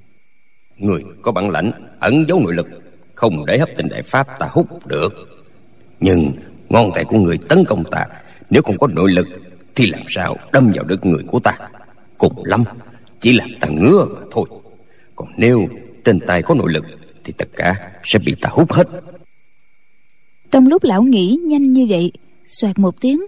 người 0.77 1.03
có 1.21 1.31
bản 1.31 1.50
lãnh 1.50 1.71
ẩn 2.00 2.25
giấu 2.27 2.39
nội 2.39 2.53
lực 2.53 2.67
không 3.15 3.45
để 3.45 3.57
hấp 3.57 3.69
tinh 3.75 3.88
đại 3.89 4.01
pháp 4.01 4.27
ta 4.39 4.47
hút 4.51 4.88
được. 4.88 5.13
Nhưng 6.00 6.31
ngón 6.69 6.91
tay 6.95 7.05
của 7.05 7.17
người 7.17 7.38
tấn 7.50 7.65
công 7.65 7.83
ta 7.91 8.05
nếu 8.50 8.62
không 8.62 8.77
có 8.77 8.88
nội 8.88 9.12
lực 9.12 9.27
thì 9.75 9.85
làm 9.85 10.01
sao 10.07 10.38
đâm 10.51 10.71
vào 10.75 10.83
được 10.83 11.05
người 11.05 11.23
của 11.27 11.39
ta? 11.39 11.57
Cùng 12.17 12.45
lắm 12.45 12.63
chỉ 13.21 13.33
làm 13.33 13.50
ta 13.62 13.67
ngứa 13.67 14.05
mà 14.05 14.21
thôi 14.31 14.45
còn 15.15 15.27
nếu 15.38 15.67
trên 16.03 16.20
tay 16.20 16.41
có 16.41 16.55
nội 16.55 16.74
lực, 16.74 16.86
thì 17.24 17.34
tất 17.38 17.48
cả 17.55 17.91
sẽ 18.03 18.20
bị 18.20 18.36
ta 18.41 18.50
hút 18.51 18.72
hết. 18.72 18.88
Trong 20.51 20.67
lúc 20.67 20.84
lão 20.84 21.03
nghĩ 21.03 21.39
nhanh 21.43 21.74
như 21.74 21.86
vậy, 21.89 22.12
xoẹt 22.48 22.79
một 22.79 23.01
tiếng, 23.01 23.22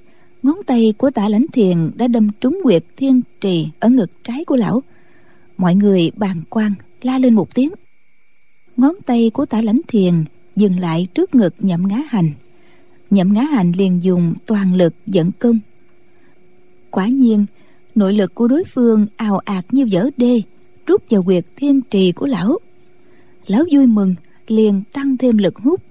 ngón 0.43 0.63
tay 0.65 0.93
của 0.97 1.11
tả 1.11 1.29
lãnh 1.29 1.45
thiền 1.53 1.91
đã 1.95 2.07
đâm 2.07 2.29
trúng 2.41 2.59
quyệt 2.63 2.83
thiên 2.97 3.21
trì 3.41 3.67
ở 3.79 3.89
ngực 3.89 4.11
trái 4.23 4.45
của 4.45 4.55
lão. 4.55 4.81
Mọi 5.57 5.75
người 5.75 6.11
bàn 6.15 6.41
quan 6.49 6.73
la 7.01 7.17
lên 7.17 7.33
một 7.33 7.53
tiếng. 7.53 7.71
Ngón 8.77 8.95
tay 9.05 9.31
của 9.33 9.45
tả 9.45 9.61
lãnh 9.61 9.81
thiền 9.87 10.13
dừng 10.55 10.79
lại 10.79 11.07
trước 11.13 11.35
ngực 11.35 11.53
nhậm 11.59 11.87
ngá 11.87 12.01
hành. 12.07 12.31
Nhậm 13.09 13.33
ngá 13.33 13.41
hành 13.41 13.71
liền 13.71 14.03
dùng 14.03 14.33
toàn 14.45 14.75
lực 14.75 14.93
dẫn 15.07 15.31
công. 15.39 15.59
Quả 16.91 17.07
nhiên, 17.07 17.45
nội 17.95 18.13
lực 18.13 18.35
của 18.35 18.47
đối 18.47 18.63
phương 18.63 19.07
ào 19.17 19.37
ạt 19.37 19.65
như 19.71 19.87
vỡ 19.91 20.09
đê 20.17 20.41
rút 20.85 21.03
vào 21.09 21.23
quyệt 21.23 21.45
thiên 21.55 21.81
trì 21.81 22.11
của 22.11 22.27
lão. 22.27 22.57
Lão 23.47 23.63
vui 23.71 23.85
mừng, 23.85 24.15
liền 24.47 24.83
tăng 24.93 25.17
thêm 25.17 25.37
lực 25.37 25.55
hút 25.57 25.81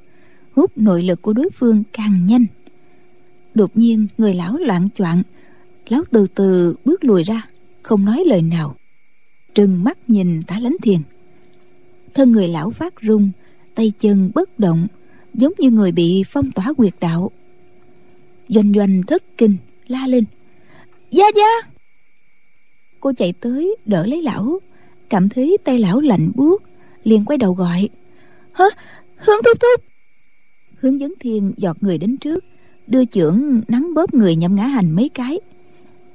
hút 0.56 0.78
nội 0.78 1.02
lực 1.02 1.22
của 1.22 1.32
đối 1.32 1.50
phương 1.50 1.82
càng 1.92 2.26
nhanh. 2.26 2.46
Đột 3.54 3.76
nhiên, 3.76 4.06
người 4.18 4.34
lão 4.34 4.56
loạn 4.56 4.88
choạng, 4.98 5.22
lão 5.88 6.02
từ 6.10 6.26
từ 6.34 6.74
bước 6.84 7.04
lùi 7.04 7.22
ra, 7.22 7.48
không 7.82 8.04
nói 8.04 8.24
lời 8.26 8.42
nào. 8.42 8.76
Trừng 9.54 9.84
mắt 9.84 9.98
nhìn 10.08 10.42
tả 10.42 10.60
lánh 10.60 10.76
thiền. 10.82 11.00
Thân 12.14 12.32
người 12.32 12.48
lão 12.48 12.70
phát 12.70 12.94
rung, 13.02 13.30
tay 13.74 13.92
chân 13.98 14.30
bất 14.34 14.58
động, 14.58 14.86
giống 15.34 15.52
như 15.58 15.70
người 15.70 15.92
bị 15.92 16.24
phong 16.26 16.50
tỏa 16.50 16.72
quyệt 16.72 16.94
đạo. 17.00 17.30
Doanh 18.48 18.72
doanh 18.74 19.02
thất 19.02 19.22
kinh, 19.38 19.56
la 19.86 20.06
lên. 20.06 20.24
Gia 21.10 21.24
gia! 21.36 21.68
Cô 23.00 23.12
chạy 23.12 23.32
tới 23.32 23.76
đỡ 23.84 24.06
lấy 24.06 24.22
lão 24.22 24.60
cảm 25.14 25.28
thấy 25.28 25.56
tay 25.64 25.78
lão 25.78 26.00
lạnh 26.00 26.30
buốt 26.34 26.62
liền 27.04 27.24
quay 27.24 27.38
đầu 27.38 27.52
gọi. 27.52 27.88
Hả? 28.52 28.64
Hướng 29.16 29.42
thúc 29.44 29.58
thúc! 29.60 29.84
Hướng 30.76 31.00
dẫn 31.00 31.14
thiên 31.20 31.52
giọt 31.56 31.76
người 31.80 31.98
đến 31.98 32.16
trước 32.16 32.44
đưa 32.86 33.04
chưởng 33.04 33.60
nắng 33.68 33.94
bóp 33.94 34.14
người 34.14 34.36
nhậm 34.36 34.54
ngã 34.54 34.66
hành 34.66 34.90
mấy 34.90 35.10
cái. 35.14 35.38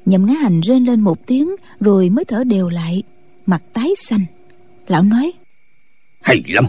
Nhậm 0.06 0.26
ngã 0.26 0.34
hành 0.34 0.62
rên 0.62 0.86
lên 0.86 1.00
một 1.00 1.26
tiếng 1.26 1.56
rồi 1.80 2.10
mới 2.10 2.26
thở 2.26 2.44
đều 2.44 2.70
lại 2.70 3.04
mặt 3.46 3.64
tái 3.74 3.90
xanh. 3.98 4.26
Lão 4.88 5.04
nói 5.04 5.34
hay 6.22 6.44
lắm! 6.48 6.66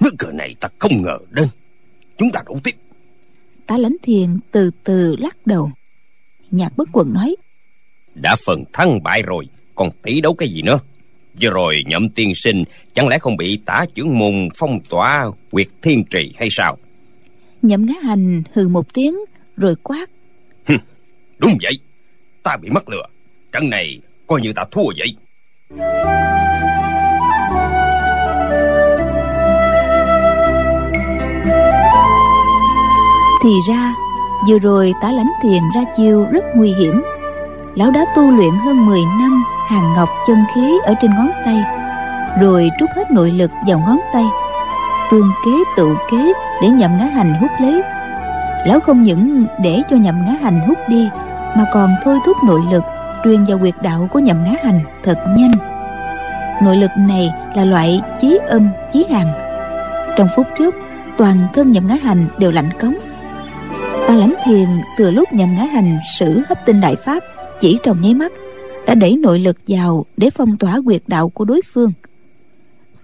Nước 0.00 0.14
cờ 0.18 0.32
này 0.32 0.54
ta 0.60 0.68
không 0.78 1.02
ngờ 1.02 1.18
đến. 1.30 1.48
Chúng 2.18 2.30
ta 2.32 2.42
đấu 2.46 2.60
tiếp. 2.64 2.74
Tá 3.66 3.76
lãnh 3.78 3.96
thiền 4.02 4.38
từ 4.50 4.70
từ 4.84 5.16
lắc 5.16 5.46
đầu. 5.46 5.70
Nhạc 6.50 6.76
bất 6.76 6.88
quần 6.92 7.12
nói 7.12 7.36
đã 8.14 8.36
phần 8.46 8.64
thắng 8.72 9.02
bại 9.02 9.22
rồi 9.22 9.48
còn 9.74 9.90
tỷ 10.02 10.20
đấu 10.20 10.34
cái 10.34 10.48
gì 10.48 10.62
nữa 10.62 10.78
vừa 11.42 11.50
rồi 11.50 11.82
nhậm 11.86 12.10
tiên 12.10 12.32
sinh 12.34 12.64
chẳng 12.94 13.08
lẽ 13.08 13.18
không 13.18 13.36
bị 13.36 13.58
tả 13.66 13.84
trưởng 13.94 14.18
môn 14.18 14.48
phong 14.56 14.80
tỏa 14.88 15.30
quyệt 15.50 15.66
thiên 15.82 16.04
trì 16.04 16.32
hay 16.38 16.48
sao? 16.50 16.78
Nhậm 17.62 17.86
ngá 17.86 17.94
hành 18.02 18.42
hừ 18.52 18.68
một 18.68 18.94
tiếng 18.94 19.14
rồi 19.56 19.74
quát. 19.82 20.10
Đúng 21.38 21.58
vậy. 21.62 21.72
Ta 22.42 22.56
bị 22.56 22.68
mất 22.70 22.88
lừa. 22.88 23.06
Trận 23.52 23.70
này 23.70 24.00
coi 24.26 24.40
như 24.40 24.52
ta 24.52 24.64
thua 24.70 24.92
vậy. 24.98 25.16
Thì 33.42 33.50
ra 33.68 33.94
vừa 34.48 34.58
rồi 34.58 34.92
tả 35.02 35.12
lãnh 35.12 35.30
thiền 35.42 35.62
ra 35.74 35.84
chiêu 35.96 36.26
rất 36.32 36.44
nguy 36.56 36.72
hiểm 36.72 37.02
lão 37.74 37.90
đã 37.90 38.04
tu 38.16 38.30
luyện 38.30 38.54
hơn 38.64 38.86
10 38.86 39.00
năm, 39.20 39.44
hàng 39.68 39.92
ngọc 39.96 40.08
chân 40.26 40.44
khí 40.54 40.78
ở 40.84 40.94
trên 41.00 41.10
ngón 41.10 41.30
tay, 41.44 41.64
rồi 42.40 42.70
trút 42.80 42.90
hết 42.96 43.10
nội 43.10 43.30
lực 43.30 43.50
vào 43.66 43.78
ngón 43.78 44.00
tay. 44.12 44.24
Tương 45.10 45.30
kế 45.44 45.50
tự 45.76 45.96
kế 46.10 46.32
để 46.62 46.68
nhậm 46.68 46.98
ngã 46.98 47.04
hành 47.04 47.34
hút 47.40 47.50
lấy. 47.60 47.82
Lão 48.66 48.80
không 48.80 49.02
những 49.02 49.46
để 49.62 49.82
cho 49.90 49.96
nhậm 49.96 50.24
ngã 50.24 50.32
hành 50.42 50.60
hút 50.60 50.78
đi, 50.88 51.08
mà 51.56 51.64
còn 51.72 51.90
thôi 52.04 52.18
thúc 52.26 52.36
nội 52.44 52.60
lực 52.70 52.84
truyền 53.24 53.44
vào 53.44 53.58
quyệt 53.58 53.74
đạo 53.82 54.08
của 54.12 54.18
nhậm 54.18 54.44
ngã 54.44 54.52
hành 54.62 54.80
thật 55.02 55.18
nhanh. 55.36 55.52
Nội 56.62 56.76
lực 56.76 56.90
này 56.96 57.34
là 57.54 57.64
loại 57.64 58.02
chí 58.20 58.38
âm, 58.48 58.68
chí 58.92 59.06
hàn. 59.10 59.26
Trong 60.16 60.28
phút 60.36 60.46
chốc, 60.58 60.74
toàn 61.18 61.36
thân 61.54 61.72
nhậm 61.72 61.86
ngã 61.86 61.96
hành 62.02 62.26
đều 62.38 62.50
lạnh 62.50 62.70
cống. 62.80 62.94
Ta 64.08 64.14
lãnh 64.14 64.34
thiền 64.44 64.66
từ 64.98 65.10
lúc 65.10 65.32
nhậm 65.32 65.56
ngã 65.56 65.64
hành 65.64 65.98
sử 66.18 66.42
hấp 66.48 66.66
tinh 66.66 66.80
đại 66.80 66.96
pháp 66.96 67.22
chỉ 67.62 67.78
trong 67.82 68.00
nháy 68.00 68.14
mắt 68.14 68.32
đã 68.86 68.94
đẩy 68.94 69.16
nội 69.16 69.38
lực 69.38 69.56
vào 69.68 70.06
để 70.16 70.30
phong 70.30 70.56
tỏa 70.56 70.80
quyệt 70.84 71.02
đạo 71.06 71.28
của 71.28 71.44
đối 71.44 71.60
phương. 71.72 71.92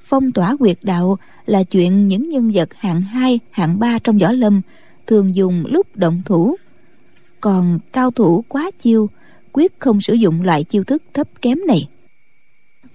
Phong 0.04 0.32
tỏa 0.32 0.56
quyệt 0.56 0.78
đạo 0.82 1.18
là 1.46 1.62
chuyện 1.62 2.08
những 2.08 2.28
nhân 2.28 2.50
vật 2.54 2.74
hạng 2.74 3.00
2, 3.00 3.40
hạng 3.50 3.78
3 3.78 3.98
trong 3.98 4.18
võ 4.18 4.32
lâm 4.32 4.60
thường 5.06 5.34
dùng 5.34 5.64
lúc 5.66 5.96
động 5.96 6.22
thủ. 6.24 6.56
Còn 7.40 7.78
cao 7.92 8.10
thủ 8.10 8.44
quá 8.48 8.70
chiêu 8.82 9.08
quyết 9.52 9.72
không 9.78 10.00
sử 10.00 10.14
dụng 10.14 10.42
loại 10.42 10.64
chiêu 10.64 10.84
thức 10.84 11.02
thấp 11.14 11.28
kém 11.42 11.58
này. 11.66 11.88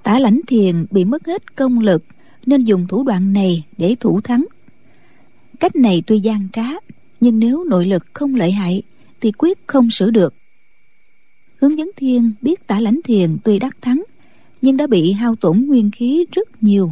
Tả 0.04 0.20
lãnh 0.20 0.40
thiền 0.48 0.86
bị 0.92 1.06
mất 1.06 1.26
hết 1.26 1.56
công 1.56 1.80
lực 1.80 2.04
nên 2.46 2.64
dùng 2.64 2.88
thủ 2.88 3.04
đoạn 3.04 3.34
này 3.34 3.64
để 3.78 3.96
thủ 4.00 4.22
thắng. 4.22 4.46
Cách 5.60 5.76
này 5.76 6.04
tuy 6.08 6.20
gian 6.20 6.48
trá 6.54 6.66
nhưng 7.22 7.40
nếu 7.40 7.64
nội 7.64 7.86
lực 7.86 8.06
không 8.14 8.36
lợi 8.36 8.52
hại 8.52 8.82
thì 9.22 9.32
quyết 9.32 9.58
không 9.68 9.90
xử 9.92 10.10
được 10.10 10.34
hướng 11.64 11.78
dẫn 11.78 11.92
thiên 11.96 12.32
biết 12.42 12.68
tả 12.68 12.80
lãnh 12.80 13.00
thiền 13.04 13.38
tuy 13.44 13.60
đắc 13.60 13.78
thắng, 13.82 14.04
nhưng 14.62 14.78
đã 14.78 14.88
bị 14.88 15.12
hao 15.12 15.36
tổn 15.36 15.66
nguyên 15.68 15.92
khí 15.92 16.26
rất 16.32 16.64
nhiều. 16.64 16.92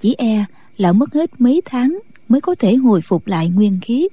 Chỉ 0.00 0.14
e 0.18 0.44
là 0.76 0.92
mất 0.92 1.14
hết 1.14 1.40
mấy 1.40 1.62
tháng 1.64 1.98
mới 2.28 2.40
có 2.40 2.54
thể 2.54 2.74
hồi 2.74 3.00
phục 3.00 3.26
lại 3.26 3.48
nguyên 3.48 3.78
khí. 3.82 4.08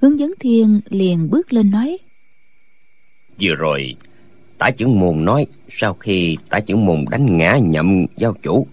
Hướng 0.00 0.18
dẫn 0.18 0.34
thiên 0.40 0.80
liền 0.88 1.30
bước 1.30 1.52
lên 1.52 1.70
nói, 1.70 1.98
vừa 3.40 3.54
rồi, 3.54 3.94
tả 4.58 4.70
trưởng 4.70 5.00
môn 5.00 5.24
nói 5.24 5.46
sau 5.68 5.94
khi 5.94 6.36
tả 6.48 6.60
trưởng 6.60 6.86
môn 6.86 7.04
đánh 7.10 7.38
ngã 7.38 7.58
nhậm 7.62 8.06
giao 8.16 8.34
chủ, 8.42 8.66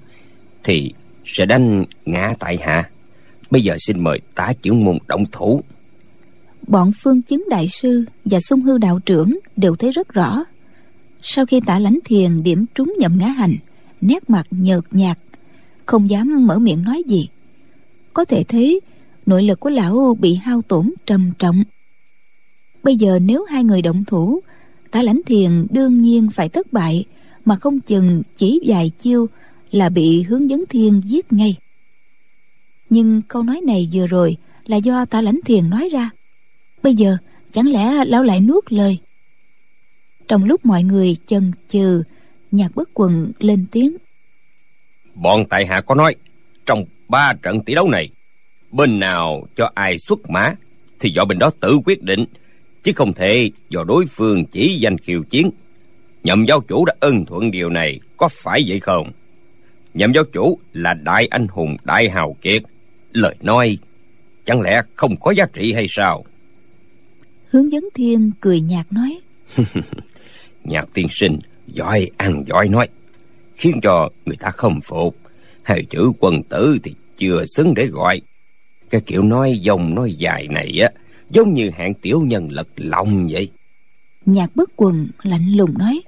thì 0.63 0.93
sẽ 1.25 1.45
đánh 1.45 1.85
ngã 2.05 2.33
tại 2.39 2.57
hạ. 2.61 2.89
Bây 3.49 3.61
giờ 3.61 3.75
xin 3.79 3.99
mời 3.99 4.19
tả 4.35 4.53
trưởng 4.61 4.85
môn 4.85 4.97
động 5.07 5.25
thủ 5.31 5.61
bọn 6.67 6.91
phương 7.01 7.21
chứng 7.21 7.45
đại 7.49 7.67
sư 7.67 8.05
và 8.25 8.39
sung 8.39 8.61
hư 8.61 8.77
đạo 8.77 8.99
trưởng 9.05 9.39
đều 9.55 9.75
thấy 9.75 9.91
rất 9.91 10.09
rõ. 10.09 10.43
Sau 11.21 11.45
khi 11.45 11.59
tả 11.65 11.79
lãnh 11.79 11.99
thiền, 12.05 12.43
điểm 12.43 12.65
trúng 12.75 12.93
nhậm 12.99 13.17
ngã 13.17 13.27
hành, 13.27 13.55
nét 14.01 14.29
mặt 14.29 14.47
nhợt 14.51 14.83
nhạt, 14.91 15.17
không 15.85 16.09
dám 16.09 16.47
mở 16.47 16.59
miệng 16.59 16.83
nói 16.83 17.03
gì. 17.07 17.27
Có 18.13 18.25
thể 18.25 18.43
thấy, 18.43 18.79
nội 19.25 19.43
lực 19.43 19.59
của 19.59 19.69
lão 19.69 20.17
bị 20.19 20.35
hao 20.35 20.61
tổn 20.61 20.91
trầm 21.05 21.31
trọng. 21.39 21.63
Bây 22.83 22.95
giờ 22.95 23.19
nếu 23.19 23.43
hai 23.43 23.63
người 23.63 23.81
động 23.81 24.03
thủ, 24.05 24.39
tả 24.91 25.01
lãnh 25.01 25.21
thiền 25.25 25.67
đương 25.69 25.93
nhiên 25.93 26.29
phải 26.33 26.49
thất 26.49 26.73
bại, 26.73 27.05
mà 27.45 27.55
không 27.55 27.79
chừng 27.79 28.21
chỉ 28.37 28.59
vài 28.67 28.91
chiêu 29.01 29.27
là 29.71 29.89
bị 29.89 30.21
hướng 30.21 30.49
dẫn 30.49 30.63
thiên 30.69 31.01
giết 31.05 31.33
ngay. 31.33 31.55
Nhưng 32.89 33.21
câu 33.27 33.43
nói 33.43 33.61
này 33.61 33.89
vừa 33.93 34.07
rồi 34.07 34.37
là 34.65 34.77
do 34.77 35.05
tả 35.05 35.21
lãnh 35.21 35.39
thiền 35.45 35.69
nói 35.69 35.89
ra 35.89 36.09
bây 36.83 36.95
giờ, 36.95 37.17
chẳng 37.51 37.67
lẽ 37.67 38.05
lão 38.05 38.23
lại 38.23 38.39
nuốt 38.39 38.71
lời? 38.71 38.97
Trong 40.27 40.45
lúc 40.45 40.65
mọi 40.65 40.83
người 40.83 41.15
chần 41.25 41.51
chừ, 41.67 42.03
nhạc 42.51 42.75
bất 42.75 42.89
quần 42.93 43.31
lên 43.39 43.65
tiếng. 43.71 43.97
Bọn 45.15 45.45
tại 45.49 45.65
hạ 45.65 45.81
có 45.81 45.95
nói, 45.95 46.15
trong 46.65 46.85
ba 47.07 47.33
trận 47.43 47.61
tỷ 47.61 47.75
đấu 47.75 47.89
này, 47.89 48.09
bên 48.71 48.99
nào 48.99 49.47
cho 49.55 49.71
ai 49.75 49.97
xuất 49.97 50.29
mã, 50.29 50.53
thì 50.99 51.09
do 51.09 51.25
bên 51.25 51.39
đó 51.39 51.49
tự 51.61 51.79
quyết 51.85 52.03
định, 52.03 52.25
chứ 52.83 52.91
không 52.95 53.13
thể 53.13 53.51
do 53.69 53.83
đối 53.83 54.05
phương 54.05 54.45
chỉ 54.45 54.77
danh 54.79 54.97
khiêu 54.97 55.23
chiến. 55.23 55.49
Nhậm 56.23 56.45
giáo 56.45 56.61
chủ 56.61 56.85
đã 56.85 56.93
ân 56.99 57.25
thuận 57.25 57.51
điều 57.51 57.69
này, 57.69 57.99
có 58.17 58.27
phải 58.27 58.63
vậy 58.67 58.79
không? 58.79 59.11
Nhậm 59.93 60.13
giáo 60.13 60.23
chủ 60.33 60.59
là 60.73 60.93
đại 60.93 61.27
anh 61.27 61.47
hùng 61.47 61.77
đại 61.83 62.09
hào 62.09 62.35
kiệt, 62.41 62.61
lời 63.13 63.35
nói, 63.41 63.77
chẳng 64.45 64.61
lẽ 64.61 64.81
không 64.95 65.17
có 65.17 65.31
giá 65.31 65.45
trị 65.53 65.73
hay 65.73 65.85
sao? 65.89 66.25
Hướng 67.51 67.71
dẫn 67.71 67.83
thiên 67.93 68.31
cười 68.41 68.61
nhạt 68.61 68.85
nói. 68.91 69.19
Nhạc 70.63 70.85
tiên 70.93 71.07
sinh 71.11 71.39
giỏi 71.67 72.09
ăn 72.17 72.43
giỏi 72.47 72.69
nói. 72.69 72.87
Khiến 73.55 73.79
cho 73.83 74.09
người 74.25 74.37
ta 74.39 74.51
không 74.51 74.79
phục. 74.83 75.17
Hai 75.63 75.85
chữ 75.89 76.11
quân 76.19 76.43
tử 76.43 76.77
thì 76.83 76.93
chưa 77.17 77.45
xứng 77.45 77.73
để 77.73 77.87
gọi. 77.87 78.21
Cái 78.89 79.01
kiểu 79.01 79.23
nói 79.23 79.59
dòng 79.61 79.95
nói 79.95 80.13
dài 80.13 80.47
này 80.47 80.79
á 80.81 80.89
giống 81.29 81.53
như 81.53 81.69
hạng 81.69 81.93
tiểu 81.93 82.21
nhân 82.21 82.47
lật 82.51 82.67
lòng 82.75 83.27
vậy. 83.31 83.49
Nhạc 84.25 84.55
bất 84.55 84.69
quần 84.75 85.07
lạnh 85.23 85.55
lùng 85.55 85.77
nói. 85.77 86.01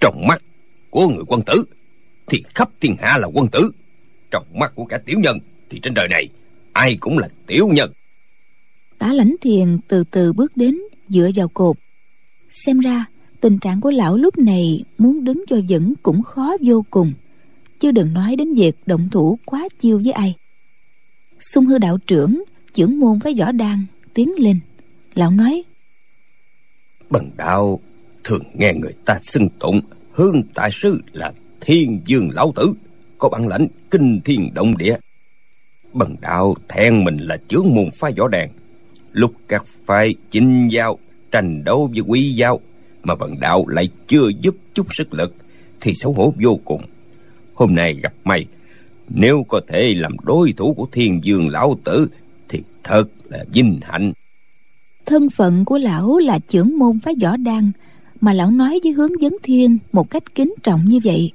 Trong 0.00 0.26
mắt 0.26 0.42
của 0.90 1.08
người 1.08 1.24
quân 1.26 1.42
tử 1.46 1.64
thì 2.26 2.42
khắp 2.54 2.70
thiên 2.80 2.96
hạ 2.98 3.18
là 3.18 3.26
quân 3.26 3.48
tử. 3.48 3.70
Trong 4.30 4.44
mắt 4.54 4.72
của 4.74 4.84
cả 4.84 4.98
tiểu 5.06 5.18
nhân 5.20 5.38
thì 5.70 5.80
trên 5.82 5.94
đời 5.94 6.08
này 6.08 6.28
ai 6.72 6.96
cũng 7.00 7.18
là 7.18 7.28
tiểu 7.46 7.68
nhân 7.72 7.92
tả 9.04 9.12
lãnh 9.12 9.34
thiền 9.40 9.78
từ 9.88 10.04
từ 10.10 10.32
bước 10.32 10.56
đến 10.56 10.78
dựa 11.08 11.30
vào 11.34 11.48
cột. 11.48 11.76
Xem 12.50 12.80
ra, 12.80 13.04
tình 13.40 13.58
trạng 13.58 13.80
của 13.80 13.90
lão 13.90 14.16
lúc 14.16 14.38
này 14.38 14.84
muốn 14.98 15.24
đứng 15.24 15.44
cho 15.48 15.56
vững 15.68 15.94
cũng 16.02 16.22
khó 16.22 16.56
vô 16.60 16.84
cùng. 16.90 17.12
Chứ 17.80 17.90
đừng 17.90 18.14
nói 18.14 18.36
đến 18.36 18.54
việc 18.54 18.76
động 18.86 19.08
thủ 19.12 19.38
quá 19.44 19.68
chiêu 19.80 20.00
với 20.04 20.12
ai. 20.12 20.34
Xung 21.40 21.66
hư 21.66 21.78
đạo 21.78 21.98
trưởng 22.06 22.44
trưởng 22.74 23.00
môn 23.00 23.18
với 23.18 23.34
võ 23.38 23.52
đan, 23.52 23.86
tiến 24.14 24.32
lên. 24.38 24.60
Lão 25.14 25.30
nói 25.30 25.62
bần 27.10 27.30
đạo, 27.36 27.80
thường 28.24 28.42
nghe 28.54 28.74
người 28.74 28.92
ta 29.04 29.18
xưng 29.22 29.48
tụng, 29.58 29.80
hương 30.12 30.42
tại 30.54 30.70
sư 30.72 31.02
là 31.12 31.32
thiên 31.60 32.00
dương 32.06 32.30
lão 32.30 32.52
tử, 32.56 32.72
có 33.18 33.28
bản 33.28 33.48
lãnh 33.48 33.66
kinh 33.90 34.20
thiên 34.24 34.50
động 34.54 34.78
địa. 34.78 34.96
Bần 35.92 36.16
đạo 36.20 36.54
thẹn 36.68 37.04
mình 37.04 37.18
là 37.18 37.36
trưởng 37.48 37.74
môn 37.74 37.90
phái 37.90 38.12
võ 38.12 38.28
đàn 38.28 38.50
lúc 39.14 39.32
các 39.48 39.66
phái 39.86 40.14
chinh 40.30 40.68
giao 40.68 40.98
tranh 41.30 41.64
đấu 41.64 41.90
với 41.92 42.00
quý 42.06 42.32
giao 42.32 42.60
mà 43.02 43.14
bần 43.14 43.40
đạo 43.40 43.68
lại 43.68 43.88
chưa 44.08 44.28
giúp 44.40 44.56
chút 44.74 44.86
sức 44.94 45.14
lực 45.14 45.34
thì 45.80 45.92
xấu 45.94 46.12
hổ 46.12 46.34
vô 46.42 46.58
cùng. 46.64 46.82
Hôm 47.54 47.74
nay 47.74 47.94
gặp 48.02 48.12
mày 48.24 48.46
nếu 49.08 49.44
có 49.48 49.60
thể 49.68 49.94
làm 49.96 50.16
đối 50.22 50.52
thủ 50.52 50.74
của 50.74 50.86
thiên 50.92 51.20
dương 51.22 51.48
lão 51.48 51.78
tử 51.84 52.08
thì 52.48 52.62
thật 52.82 53.04
là 53.28 53.44
vinh 53.52 53.80
hạnh. 53.82 54.12
Thân 55.06 55.30
phận 55.30 55.64
của 55.64 55.78
lão 55.78 56.18
là 56.18 56.38
trưởng 56.38 56.78
môn 56.78 57.00
phái 57.00 57.14
võ 57.22 57.36
đan, 57.36 57.72
mà 58.20 58.32
lão 58.32 58.50
nói 58.50 58.80
với 58.82 58.92
hướng 58.92 59.22
dẫn 59.22 59.36
thiên 59.42 59.78
một 59.92 60.10
cách 60.10 60.34
kính 60.34 60.54
trọng 60.62 60.84
như 60.84 61.00
vậy. 61.04 61.32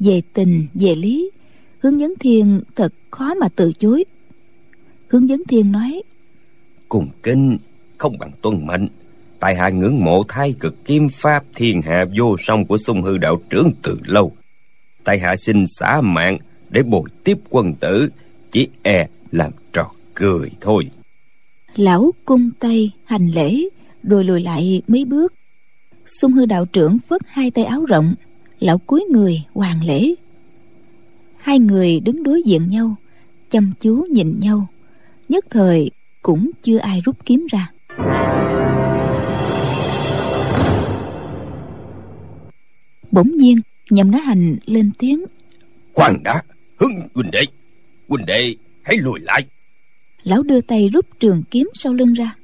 Về 0.00 0.22
tình, 0.32 0.66
về 0.74 0.94
lý, 0.94 1.30
hướng 1.78 2.00
dẫn 2.00 2.14
thiên 2.20 2.60
thật 2.76 2.92
khó 3.10 3.34
mà 3.34 3.48
từ 3.56 3.72
chối. 3.72 4.04
Hướng 5.08 5.28
dẫn 5.28 5.42
thiên 5.48 5.72
nói 5.72 6.02
cùng 6.94 7.08
kinh, 7.22 7.58
không 7.98 8.18
bằng 8.18 8.30
tuân 8.42 8.66
mệnh. 8.66 8.88
Tại 9.40 9.54
hạ 9.56 9.68
ngưỡng 9.68 10.04
mộ 10.04 10.22
thái 10.28 10.54
cực 10.60 10.84
kim 10.84 11.08
pháp 11.08 11.44
thiên 11.54 11.82
hạ 11.82 12.04
vô 12.16 12.36
song 12.38 12.64
của 12.64 12.78
sung 12.78 13.02
hư 13.02 13.18
đạo 13.18 13.40
trưởng 13.50 13.70
từ 13.82 13.98
lâu. 14.04 14.32
Tại 15.04 15.18
hạ 15.18 15.36
xin 15.36 15.64
xả 15.66 16.00
mạng 16.00 16.38
để 16.70 16.82
bồi 16.82 17.02
tiếp 17.24 17.38
quân 17.50 17.74
tử, 17.74 18.08
chỉ 18.50 18.68
e 18.82 19.08
làm 19.32 19.52
trò 19.72 19.90
cười 20.14 20.50
thôi. 20.60 20.90
Lão 21.76 22.12
cung 22.24 22.50
tay 22.58 22.90
hành 23.04 23.28
lễ, 23.34 23.62
rồi 24.02 24.24
lùi 24.24 24.40
lại 24.40 24.82
mấy 24.88 25.04
bước. 25.04 25.34
Sung 26.06 26.32
hư 26.32 26.46
đạo 26.46 26.64
trưởng 26.64 26.98
phất 27.08 27.20
hai 27.26 27.50
tay 27.50 27.64
áo 27.64 27.84
rộng, 27.84 28.14
lão 28.60 28.78
cúi 28.78 29.04
người 29.10 29.42
hoàng 29.54 29.84
lễ. 29.86 30.14
Hai 31.36 31.58
người 31.58 32.00
đứng 32.00 32.22
đối 32.22 32.42
diện 32.42 32.68
nhau, 32.68 32.96
chăm 33.50 33.72
chú 33.80 34.06
nhìn 34.10 34.40
nhau. 34.40 34.66
Nhất 35.28 35.44
thời 35.50 35.90
cũng 36.24 36.50
chưa 36.62 36.78
ai 36.78 37.00
rút 37.04 37.16
kiếm 37.26 37.46
ra. 37.50 37.70
Bỗng 43.10 43.36
nhiên 43.36 43.58
nhậm 43.90 44.10
ngã 44.10 44.18
hành 44.18 44.56
lên 44.66 44.90
tiếng. 44.98 45.24
Khoan 45.94 46.22
đã 46.22 46.42
hưng 46.76 47.00
huynh 47.14 47.30
đệ 47.30 47.44
huynh 48.08 48.26
đệ 48.26 48.54
hãy 48.82 48.96
lùi 48.96 49.20
lại. 49.20 49.46
Lão 50.22 50.42
đưa 50.42 50.60
tay 50.60 50.88
rút 50.88 51.06
trường 51.20 51.42
kiếm 51.50 51.70
sau 51.74 51.92
lưng 51.92 52.12
ra. 52.12 52.34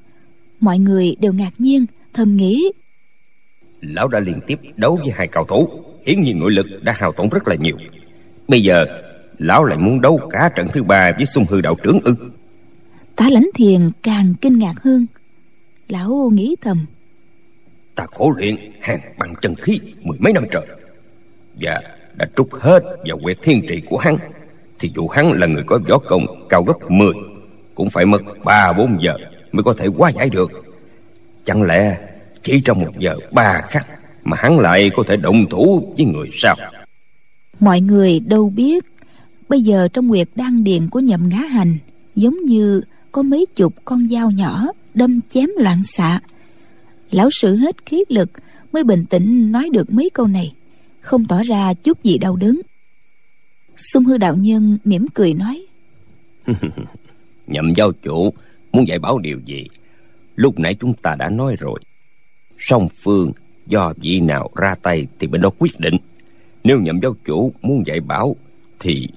Mọi 0.60 0.78
người 0.78 1.16
đều 1.20 1.32
ngạc 1.32 1.52
nhiên 1.58 1.86
thầm 2.12 2.36
nghĩ. 2.36 2.72
Lão 3.80 4.08
đã 4.08 4.20
liên 4.20 4.40
tiếp 4.46 4.58
đấu 4.76 4.96
với 4.96 5.10
hai 5.14 5.28
cao 5.28 5.44
thủ 5.44 5.68
hiển 6.06 6.22
nhiên 6.22 6.38
nội 6.38 6.50
lực 6.50 6.66
đã 6.82 6.94
hao 6.96 7.12
tổn 7.12 7.28
rất 7.28 7.48
là 7.48 7.54
nhiều. 7.54 7.76
Bây 8.48 8.62
giờ 8.62 8.86
lão 9.38 9.64
lại 9.64 9.78
muốn 9.78 10.00
đấu 10.00 10.20
cả 10.30 10.50
trận 10.56 10.68
thứ 10.72 10.82
ba 10.82 11.12
với 11.12 11.26
xung 11.26 11.44
hư 11.48 11.60
đạo 11.60 11.76
trưởng 11.82 12.00
ư 12.04 12.14
tá 13.20 13.30
lãnh 13.30 13.50
thiền 13.54 13.90
càng 14.02 14.34
kinh 14.40 14.58
ngạc 14.58 14.82
hơn. 14.82 15.06
Lão 15.88 16.30
nghĩ 16.32 16.56
thầm. 16.60 16.86
Ta 17.94 18.06
khổ 18.10 18.32
luyện 18.36 18.56
hàng 18.80 19.00
bằng 19.18 19.34
chân 19.42 19.54
khí 19.54 19.80
mười 20.02 20.18
mấy 20.20 20.32
năm 20.32 20.44
trời 20.50 20.66
và 21.60 21.82
đã 22.16 22.26
trút 22.36 22.48
hết 22.52 22.80
vào 23.08 23.18
quyệt 23.22 23.36
thiên 23.42 23.62
trị 23.68 23.82
của 23.88 23.98
hắn. 23.98 24.16
Thì 24.78 24.90
dù 24.94 25.08
hắn 25.08 25.32
là 25.32 25.46
người 25.46 25.62
có 25.66 25.80
võ 25.88 25.98
công 25.98 26.48
cao 26.48 26.62
gấp 26.62 26.90
10 26.90 27.12
cũng 27.74 27.90
phải 27.90 28.06
mất 28.06 28.22
ba 28.44 28.72
bốn 28.72 29.02
giờ 29.02 29.14
mới 29.52 29.64
có 29.64 29.72
thể 29.72 29.86
hóa 29.86 30.10
giải 30.10 30.30
được. 30.30 30.50
Chẳng 31.44 31.62
lẽ 31.62 31.98
chỉ 32.42 32.60
trong 32.64 32.80
một 32.80 32.98
giờ 32.98 33.16
ba 33.30 33.62
khắc 33.68 33.86
mà 34.24 34.36
hắn 34.40 34.58
lại 34.58 34.90
có 34.96 35.02
thể 35.06 35.16
động 35.16 35.46
thủ 35.50 35.94
với 35.96 36.06
người 36.06 36.28
sao? 36.32 36.56
Mọi 37.60 37.80
người 37.80 38.20
đâu 38.20 38.50
biết 38.50 38.84
bây 39.48 39.62
giờ 39.62 39.88
trong 39.92 40.06
nguyệt 40.06 40.28
đan 40.34 40.64
điền 40.64 40.88
của 40.88 41.00
nhậm 41.00 41.28
ngã 41.28 41.38
hành 41.38 41.78
giống 42.16 42.44
như 42.44 42.80
có 43.12 43.22
mấy 43.22 43.46
chục 43.56 43.74
con 43.84 44.08
dao 44.08 44.30
nhỏ 44.30 44.66
đâm 44.94 45.20
chém 45.30 45.48
loạn 45.56 45.82
xạ. 45.84 46.20
Lão 47.10 47.28
sử 47.30 47.56
hết 47.56 47.86
khí 47.86 48.04
lực 48.08 48.30
mới 48.72 48.84
bình 48.84 49.04
tĩnh 49.10 49.52
nói 49.52 49.68
được 49.72 49.92
mấy 49.92 50.10
câu 50.14 50.26
này, 50.26 50.54
không 51.00 51.24
tỏ 51.24 51.42
ra 51.42 51.74
chút 51.74 52.02
gì 52.02 52.18
đau 52.18 52.36
đớn. 52.36 52.60
Xung 53.76 54.04
hư 54.04 54.16
đạo 54.16 54.36
nhân 54.36 54.78
mỉm 54.84 55.06
cười 55.14 55.34
nói, 55.34 55.66
nhậm 57.46 57.72
giao 57.76 57.92
chủ, 57.92 58.32
muốn 58.72 58.88
dạy 58.88 58.98
bảo 58.98 59.18
điều 59.18 59.40
gì? 59.46 59.66
Lúc 60.36 60.58
nãy 60.58 60.76
chúng 60.80 60.94
ta 60.94 61.16
đã 61.18 61.28
nói 61.28 61.56
rồi. 61.58 61.80
Song 62.58 62.88
phương 63.02 63.32
do 63.66 63.92
vị 63.96 64.20
nào 64.20 64.50
ra 64.56 64.74
tay 64.82 65.06
thì 65.18 65.26
bên 65.26 65.40
đó 65.40 65.50
quyết 65.58 65.80
định. 65.80 65.96
Nếu 66.64 66.80
nhậm 66.80 67.00
giáo 67.02 67.16
chủ 67.24 67.52
muốn 67.62 67.82
dạy 67.86 68.00
bảo 68.00 68.36
thì 68.80 69.08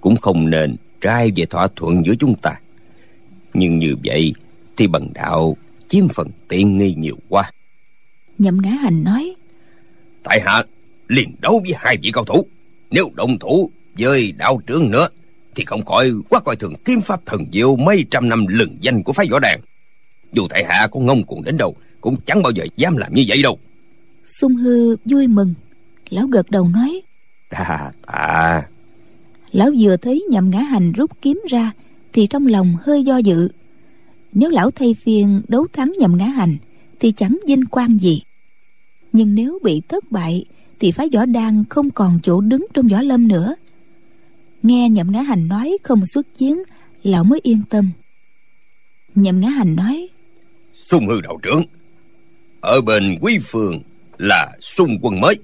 cũng 0.00 0.16
không 0.16 0.50
nên 0.50 0.76
trai 1.00 1.32
về 1.36 1.44
thỏa 1.46 1.68
thuận 1.76 2.06
giữa 2.06 2.14
chúng 2.14 2.34
ta 2.34 2.60
nhưng 3.54 3.78
như 3.78 3.94
vậy 4.04 4.34
thì 4.76 4.86
bằng 4.86 5.12
đạo 5.14 5.56
chiếm 5.88 6.08
phần 6.08 6.28
tiện 6.48 6.78
nghi 6.78 6.94
nhiều 6.94 7.16
quá. 7.28 7.52
Nhậm 8.38 8.62
ngã 8.62 8.70
hành 8.70 9.04
nói 9.04 9.34
tại 10.22 10.40
hạ 10.44 10.64
liền 11.08 11.34
đấu 11.40 11.62
với 11.64 11.72
hai 11.76 11.96
vị 12.02 12.10
cao 12.14 12.24
thủ. 12.24 12.46
Nếu 12.90 13.10
động 13.14 13.38
thủ 13.38 13.70
với 13.98 14.32
đạo 14.32 14.60
trưởng 14.66 14.90
nữa 14.90 15.08
thì 15.54 15.64
không 15.64 15.84
khỏi 15.84 16.12
quá 16.28 16.40
coi 16.40 16.56
thường 16.56 16.74
kiếm 16.84 17.00
pháp 17.00 17.26
thần 17.26 17.46
diệu 17.52 17.76
mấy 17.76 18.04
trăm 18.10 18.28
năm 18.28 18.46
lừng 18.46 18.76
danh 18.80 19.02
của 19.02 19.12
phái 19.12 19.26
võ 19.30 19.38
đàn. 19.38 19.60
Dù 20.32 20.46
tại 20.50 20.64
hạ 20.68 20.86
có 20.90 21.00
ngông 21.00 21.24
cuồng 21.24 21.44
đến 21.44 21.56
đâu 21.56 21.76
cũng 22.00 22.16
chẳng 22.26 22.42
bao 22.42 22.52
giờ 22.52 22.66
dám 22.76 22.96
làm 22.96 23.14
như 23.14 23.24
vậy 23.28 23.42
đâu. 23.42 23.58
Sung 24.26 24.56
hư 24.56 24.96
vui 25.04 25.26
mừng. 25.26 25.54
Lão 26.08 26.26
gật 26.26 26.50
đầu 26.50 26.68
nói 26.68 27.00
à 27.48 27.92
à. 28.06 28.62
Lão 29.52 29.70
vừa 29.78 29.96
thấy 29.96 30.24
nhậm 30.30 30.50
ngã 30.50 30.58
hành 30.58 30.92
rút 30.92 31.10
kiếm 31.22 31.40
ra 31.50 31.72
thì 32.14 32.26
trong 32.26 32.46
lòng 32.46 32.76
hơi 32.80 33.04
do 33.04 33.18
dự. 33.18 33.48
Nếu 34.32 34.50
lão 34.50 34.70
thay 34.70 34.94
phiên 34.94 35.42
đấu 35.48 35.66
thắng 35.72 35.92
nhậm 35.98 36.16
ngã 36.16 36.26
hành, 36.26 36.56
thì 37.00 37.12
chẳng 37.12 37.38
vinh 37.46 37.66
quang 37.66 37.98
gì. 37.98 38.22
Nhưng 39.12 39.34
nếu 39.34 39.58
bị 39.62 39.82
thất 39.88 40.04
bại, 40.10 40.44
thì 40.80 40.92
phái 40.92 41.08
võ 41.14 41.26
đan 41.26 41.64
không 41.70 41.90
còn 41.90 42.18
chỗ 42.22 42.40
đứng 42.40 42.66
trong 42.74 42.88
võ 42.88 43.02
lâm 43.02 43.28
nữa. 43.28 43.54
Nghe 44.62 44.88
nhậm 44.88 45.12
ngã 45.12 45.22
hành 45.22 45.48
nói 45.48 45.76
không 45.82 46.06
xuất 46.06 46.26
chiến, 46.38 46.62
lão 47.02 47.24
mới 47.24 47.40
yên 47.42 47.62
tâm. 47.70 47.90
Nhậm 49.14 49.40
ngã 49.40 49.48
hành 49.48 49.76
nói 49.76 50.08
xung 50.74 51.08
hư 51.08 51.20
đạo 51.20 51.38
trưởng, 51.42 51.62
ở 52.60 52.80
bên 52.80 53.18
quý 53.20 53.38
phương 53.42 53.80
là 54.18 54.52
xung 54.60 54.98
quân 55.02 55.20
mới, 55.20 55.34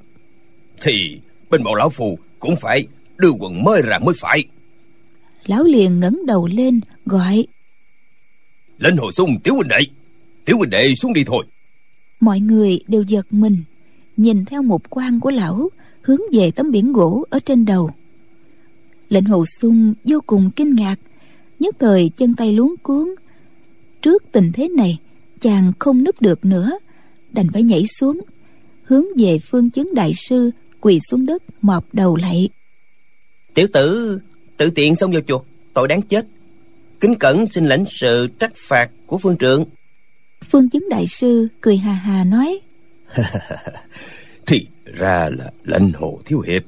thì 0.83 1.21
bên 1.51 1.65
bọn 1.65 1.75
lão 1.75 1.91
phù 1.91 2.19
cũng 2.39 2.57
phải 2.57 2.87
đưa 3.17 3.31
quần 3.31 3.65
mới 3.65 3.83
ra 3.83 3.99
mới 3.99 4.15
phải 4.19 4.45
lão 5.51 5.65
liền 5.65 6.01
ngẩng 6.01 6.27
đầu 6.27 6.47
lên 6.47 6.81
gọi. 7.07 7.47
Lên 8.79 8.97
hồi 8.97 9.13
xung 9.13 9.41
tiểu 9.41 9.55
huynh 9.55 9.69
đệ. 9.69 9.79
Tiểu 10.45 10.57
huynh 10.59 10.71
đệ 10.71 10.95
xuống 10.95 11.13
đi 11.13 11.25
thôi. 11.27 11.45
Mọi 12.21 12.41
người 12.41 12.81
đều 12.89 13.03
giật 13.03 13.27
mình 13.31 13.63
nhìn 14.17 14.45
theo 14.45 14.63
một 14.63 14.83
quan 14.91 15.21
của 15.21 15.31
lão 15.31 15.69
hướng 16.03 16.21
về 16.33 16.51
tấm 16.51 16.71
biển 16.71 16.93
gỗ 16.93 17.27
ở 17.31 17.39
trên 17.39 17.65
đầu. 17.65 17.91
Lệnh 19.09 19.25
hồ 19.25 19.45
sung 19.61 19.95
vô 20.05 20.21
cùng 20.27 20.51
kinh 20.57 20.75
ngạc 20.75 20.97
nhất 21.61 21.77
thời 21.79 22.11
chân 22.17 22.35
tay 22.35 22.53
luống 22.53 22.75
cuốn. 22.83 23.15
Trước 24.03 24.23
tình 24.33 24.53
thế 24.53 24.69
này 24.69 24.99
chàng 25.41 25.73
không 25.79 26.05
núp 26.05 26.23
được 26.23 26.45
nữa 26.45 26.79
đành 27.33 27.47
phải 27.53 27.63
nhảy 27.63 27.85
xuống 27.87 28.21
hướng 28.85 29.05
về 29.17 29.39
phương 29.39 29.71
chứng 29.71 29.95
đại 29.95 30.13
sư 30.29 30.51
quỳ 30.81 30.99
xuống 31.11 31.27
đất 31.27 31.43
mọp 31.63 31.85
đầu 31.93 32.17
lạy 32.17 32.49
tiểu 33.55 33.67
tử 33.73 34.21
tự 34.61 34.71
tiện 34.71 34.97
xông 34.97 35.13
vào 35.13 35.21
chùa 35.27 35.43
tội 35.75 35.89
đáng 35.89 36.03
chết. 36.03 36.27
Kính 37.01 37.15
cẩn 37.15 37.47
xin 37.47 37.67
lãnh 37.67 37.85
sự 37.91 38.29
trách 38.39 38.53
phạt 38.57 38.91
của 39.07 39.19
phương 39.19 39.37
trượng 39.37 39.65
phương 40.51 40.69
chứng 40.69 40.89
đại 40.91 41.07
sư 41.07 41.49
cười 41.61 41.77
hà 41.77 41.93
hà 41.93 42.25
nói. 42.25 42.61
Thì 44.47 44.67
ra 44.85 45.29
là 45.39 45.51
lãnh 45.65 45.93
hồ 45.93 46.21
thiếu 46.25 46.41
hiệp. 46.41 46.63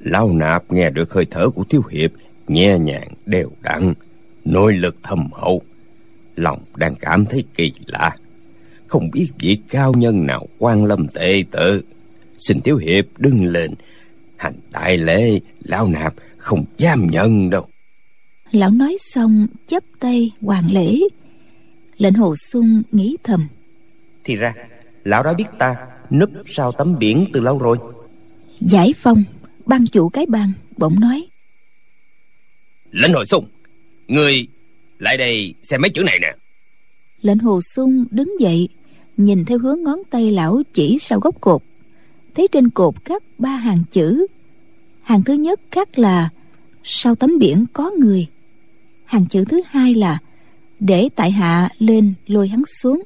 Lao 0.00 0.32
nạp 0.32 0.72
nghe 0.72 0.90
được 0.90 1.12
hơi 1.12 1.26
thở 1.30 1.50
của 1.50 1.64
thiếu 1.64 1.82
hiệp 1.90 2.10
nhẹ 2.48 2.78
nhàng 2.78 3.08
đều 3.26 3.50
đặn 3.62 3.94
nội 4.44 4.72
lực 4.72 4.96
thâm 5.02 5.32
hậu. 5.32 5.62
Lòng 6.36 6.58
đang 6.76 6.94
cảm 6.94 7.26
thấy 7.26 7.44
kỳ 7.54 7.72
lạ. 7.86 8.16
Không 8.86 9.10
biết 9.10 9.28
vị 9.38 9.58
cao 9.68 9.92
nhân 9.96 10.26
nào 10.26 10.46
quan 10.58 10.84
lâm 10.84 11.08
tệ 11.08 11.42
tự. 11.50 11.82
Xin 12.38 12.60
thiếu 12.60 12.76
hiệp 12.76 13.04
đứng 13.18 13.44
lên. 13.44 13.74
Hành 14.36 14.54
đại 14.70 14.96
lễ 14.96 15.40
lão 15.64 15.88
nạp 15.88 16.14
không 16.50 16.64
dám 16.78 17.06
nhận 17.10 17.50
đâu. 17.50 17.66
Lão 18.50 18.70
nói 18.70 18.96
xong 19.00 19.46
chắp 19.66 19.82
tay 20.00 20.30
hoàn 20.40 20.72
lễ. 20.72 20.98
Lệnh 21.98 22.14
hồ 22.14 22.34
sung 22.36 22.82
nghĩ 22.92 23.16
thầm. 23.24 23.48
Thì 24.24 24.36
ra 24.36 24.54
lão 25.04 25.22
đã 25.22 25.32
biết 25.34 25.44
ta 25.58 25.76
núp 26.10 26.30
sau 26.46 26.72
tấm 26.72 26.98
biển 26.98 27.26
từ 27.32 27.40
lâu 27.40 27.58
rồi. 27.58 27.78
Giải 28.60 28.94
phong 28.96 29.24
ban 29.66 29.86
chủ 29.86 30.08
cái 30.08 30.26
bang 30.26 30.52
bỗng 30.76 31.00
nói. 31.00 31.26
Lệnh 32.90 33.12
hồ 33.12 33.24
sung 33.24 33.46
người 34.08 34.46
lại 34.98 35.16
đây 35.16 35.54
xem 35.62 35.80
mấy 35.80 35.90
chữ 35.90 36.02
này 36.02 36.18
nè. 36.22 36.34
Lệnh 37.22 37.38
hồ 37.38 37.60
sung 37.60 38.04
đứng 38.10 38.40
dậy 38.40 38.68
nhìn 39.16 39.44
theo 39.44 39.58
hướng 39.58 39.82
ngón 39.82 40.02
tay 40.10 40.30
lão 40.30 40.62
chỉ 40.74 40.98
sau 41.00 41.20
gốc 41.20 41.40
cột. 41.40 41.62
Thấy 42.34 42.48
trên 42.52 42.70
cột 42.70 42.94
khắc 43.04 43.22
ba 43.38 43.50
hàng 43.50 43.82
chữ. 43.92 44.26
Hàng 45.02 45.22
thứ 45.22 45.32
nhất 45.34 45.60
khắc 45.70 45.98
là 45.98 46.30
sau 46.92 47.14
tấm 47.14 47.38
biển 47.38 47.64
có 47.72 47.90
người. 47.98 48.26
Hàng 49.04 49.26
chữ 49.26 49.44
thứ 49.44 49.60
hai 49.66 49.94
là, 49.94 50.18
để 50.80 51.08
tại 51.14 51.30
hạ 51.30 51.68
lên 51.78 52.14
lôi 52.26 52.48
hắn 52.48 52.62
xuống. 52.66 53.02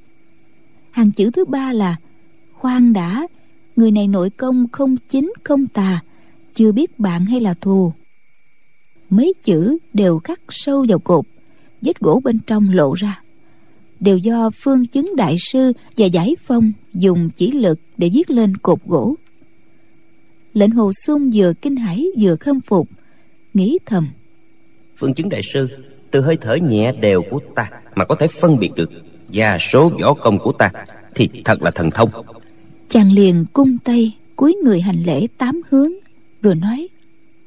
Hàng 0.90 1.12
chữ 1.12 1.31
thứ 1.31 1.44
ba 1.44 1.73
là, 1.73 1.97
khoan 2.53 2.92
đã, 2.92 3.27
người 3.77 3.90
này 3.90 4.09
nội 4.09 4.31
công 4.31 4.68
không 4.73 4.97
chính 5.09 5.33
không 5.44 5.66
tà, 5.66 6.03
chưa 6.55 6.73
biết 6.73 6.99
bạn 6.99 7.27
hay 7.27 7.40
là 7.40 7.55
thù. 7.55 7.92
Mấy 9.11 9.35
chữ 9.44 9.79
đều 9.92 10.18
khắc 10.18 10.40
sâu 10.49 10.87
vào 10.88 10.99
cột, 10.99 11.25
vết 11.83 12.01
gỗ 12.01 12.20
bên 12.25 12.38
trong 12.47 12.70
lộ 12.70 12.94
ra. 12.94 13.23
Đều 14.01 14.18
do 14.18 14.51
phương 14.62 14.87
chứng 14.87 15.16
đại 15.16 15.37
sư 15.53 15.73
và 15.97 16.07
giải 16.07 16.37
phong 16.47 16.73
dùng 16.94 17.31
chỉ 17.37 17.51
lực 17.51 17.81
để 17.97 18.11
viết 18.14 18.31
lên 18.31 18.57
cột 18.57 18.79
gỗ. 18.85 19.14
Lệnh 20.55 20.70
hồ 20.70 20.92
xuân 21.07 21.31
vừa 21.35 21.53
kinh 21.62 21.77
hãi 21.77 22.07
vừa 22.18 22.37
khâm 22.37 22.61
phục 22.61 22.88
nghĩ 23.54 23.78
thầm. 23.86 24.08
Phương 24.96 25.14
chứng 25.14 25.28
đại 25.28 25.42
sư 25.52 25.68
từ 26.10 26.20
hơi 26.20 26.36
thở 26.40 26.54
nhẹ 26.54 26.92
đều 27.00 27.22
của 27.30 27.40
ta 27.54 27.70
mà 27.94 28.04
có 28.04 28.14
thể 28.14 28.28
phân 28.28 28.58
biệt 28.58 28.70
được 28.76 28.90
và 29.28 29.58
số 29.60 29.88
võ 29.88 30.14
công 30.14 30.38
của 30.38 30.52
ta 30.52 30.70
thì 31.14 31.28
thật 31.44 31.62
là 31.62 31.70
thần 31.70 31.90
thông. 31.90 32.10
Chàng 32.88 33.12
liền 33.12 33.44
cung 33.52 33.78
tay 33.84 34.16
cúi 34.36 34.56
người 34.64 34.80
hành 34.80 35.02
lễ 35.02 35.26
tám 35.38 35.60
hướng 35.70 35.92
rồi 36.42 36.54
nói 36.54 36.88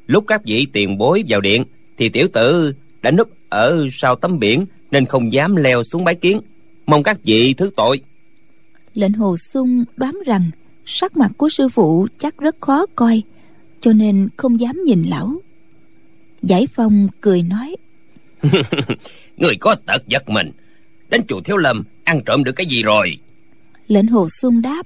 lúc 0.07 0.23
các 0.27 0.41
vị 0.45 0.67
tiền 0.73 0.97
bối 0.97 1.23
vào 1.27 1.41
điện 1.41 1.63
thì 1.97 2.09
tiểu 2.09 2.27
tử 2.33 2.73
đã 3.01 3.11
núp 3.11 3.29
ở 3.49 3.87
sau 3.91 4.15
tấm 4.15 4.39
biển 4.39 4.65
nên 4.91 5.05
không 5.05 5.33
dám 5.33 5.55
leo 5.55 5.83
xuống 5.83 6.03
bái 6.03 6.15
kiến. 6.15 6.41
Mong 6.85 7.03
các 7.03 7.17
vị 7.23 7.53
thứ 7.53 7.69
tội. 7.75 8.01
Lệnh 8.93 9.13
hồ 9.13 9.35
sung 9.37 9.83
đoán 9.97 10.17
rằng 10.25 10.51
sắc 10.85 11.17
mặt 11.17 11.31
của 11.37 11.49
sư 11.49 11.69
phụ 11.69 12.07
chắc 12.19 12.37
rất 12.37 12.55
khó 12.61 12.85
coi 12.95 13.21
cho 13.81 13.93
nên 13.93 14.29
không 14.37 14.59
dám 14.59 14.83
nhìn 14.85 15.03
lão 15.03 15.33
giải 16.47 16.67
phong 16.75 17.07
cười 17.21 17.41
nói. 17.41 17.75
Người 19.37 19.55
có 19.59 19.75
tật 19.85 20.07
giật 20.07 20.29
mình. 20.29 20.51
Đến 21.09 21.21
chùa 21.27 21.41
thiếu 21.41 21.57
lâm 21.57 21.83
ăn 22.03 22.21
trộm 22.25 22.43
được 22.43 22.51
cái 22.51 22.65
gì 22.65 22.83
rồi? 22.83 23.17
Lệnh 23.87 24.07
hồ 24.07 24.27
xuân 24.41 24.61
đáp. 24.61 24.83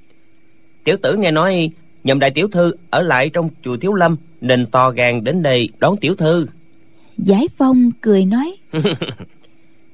Tiểu 0.83 0.95
tử 1.01 1.15
nghe 1.17 1.31
nói 1.31 1.69
nhậm 2.03 2.19
đại 2.19 2.31
tiểu 2.31 2.47
thư 2.47 2.75
ở 2.89 3.01
lại 3.01 3.29
trong 3.33 3.49
chùa 3.63 3.77
thiếu 3.77 3.93
lâm 3.93 4.17
nên 4.41 4.65
to 4.65 4.91
gan 4.91 5.23
đến 5.23 5.43
đây 5.43 5.69
đón 5.79 5.97
tiểu 5.97 6.15
thư. 6.15 6.47
Giải 7.17 7.47
phong 7.57 7.91
cười 8.01 8.25
nói. 8.25 8.55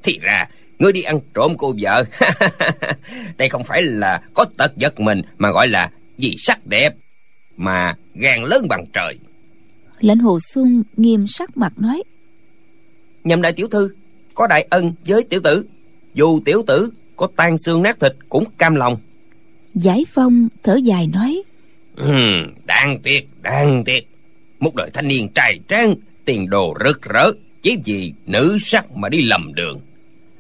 Thì 0.04 0.20
ra 0.22 0.48
ngươi 0.80 0.94
đi 0.94 1.02
ăn 1.02 1.20
trộm 1.34 1.54
cô 1.58 1.74
vợ. 1.82 2.04
Đây 3.38 3.50
không 3.50 3.64
phải 3.64 3.82
là 3.82 4.22
có 4.34 4.46
tật 4.58 4.78
giật 4.78 5.00
mình 5.00 5.22
mà 5.38 5.52
gọi 5.52 5.68
là 5.68 5.90
vì 6.18 6.36
sắc 6.40 6.68
đẹp 6.68 6.94
mà 7.58 7.96
gan 8.16 8.44
lớn 8.44 8.68
bằng 8.70 8.86
trời 8.94 9.18
lệnh 10.00 10.20
hồ 10.20 10.40
xuân 10.40 10.84
nghiêm 10.98 11.28
sắc 11.28 11.58
mặt 11.58 11.74
nói 11.78 12.04
nhậm 13.24 13.42
đại 13.42 13.54
tiểu 13.54 13.68
thư 13.68 13.90
có 14.38 14.48
đại 14.48 14.68
ân 14.70 14.94
với 15.06 15.24
tiểu 15.24 15.40
tử. 15.44 15.66
Dù 16.14 16.40
tiểu 16.46 16.64
tử 16.68 16.92
có 17.16 17.28
tan 17.36 17.58
xương 17.58 17.84
nát 17.84 18.00
thịt 18.00 18.16
cũng 18.30 18.44
cam 18.58 18.76
lòng. 18.76 18.98
Giải 19.74 20.06
phong 20.14 20.48
thở 20.64 20.76
dài 20.76 21.08
nói 21.08 21.42
ừ, 21.96 22.06
đáng 22.66 23.00
tiếc 23.04 23.28
đáng 23.42 23.84
tiếc. 23.86 24.08
Một 24.60 24.76
đời 24.76 24.90
thanh 24.94 25.08
niên 25.08 25.30
trai 25.36 25.60
trang 25.68 25.96
tiền 26.26 26.50
đồ 26.50 26.76
rực 26.86 27.02
rỡ 27.02 27.32
chỉ 27.62 27.78
vì 27.86 28.14
nữ 28.26 28.58
sắc 28.62 28.92
mà 28.92 29.10
đi 29.10 29.22
lầm 29.22 29.54
đường. 29.54 29.80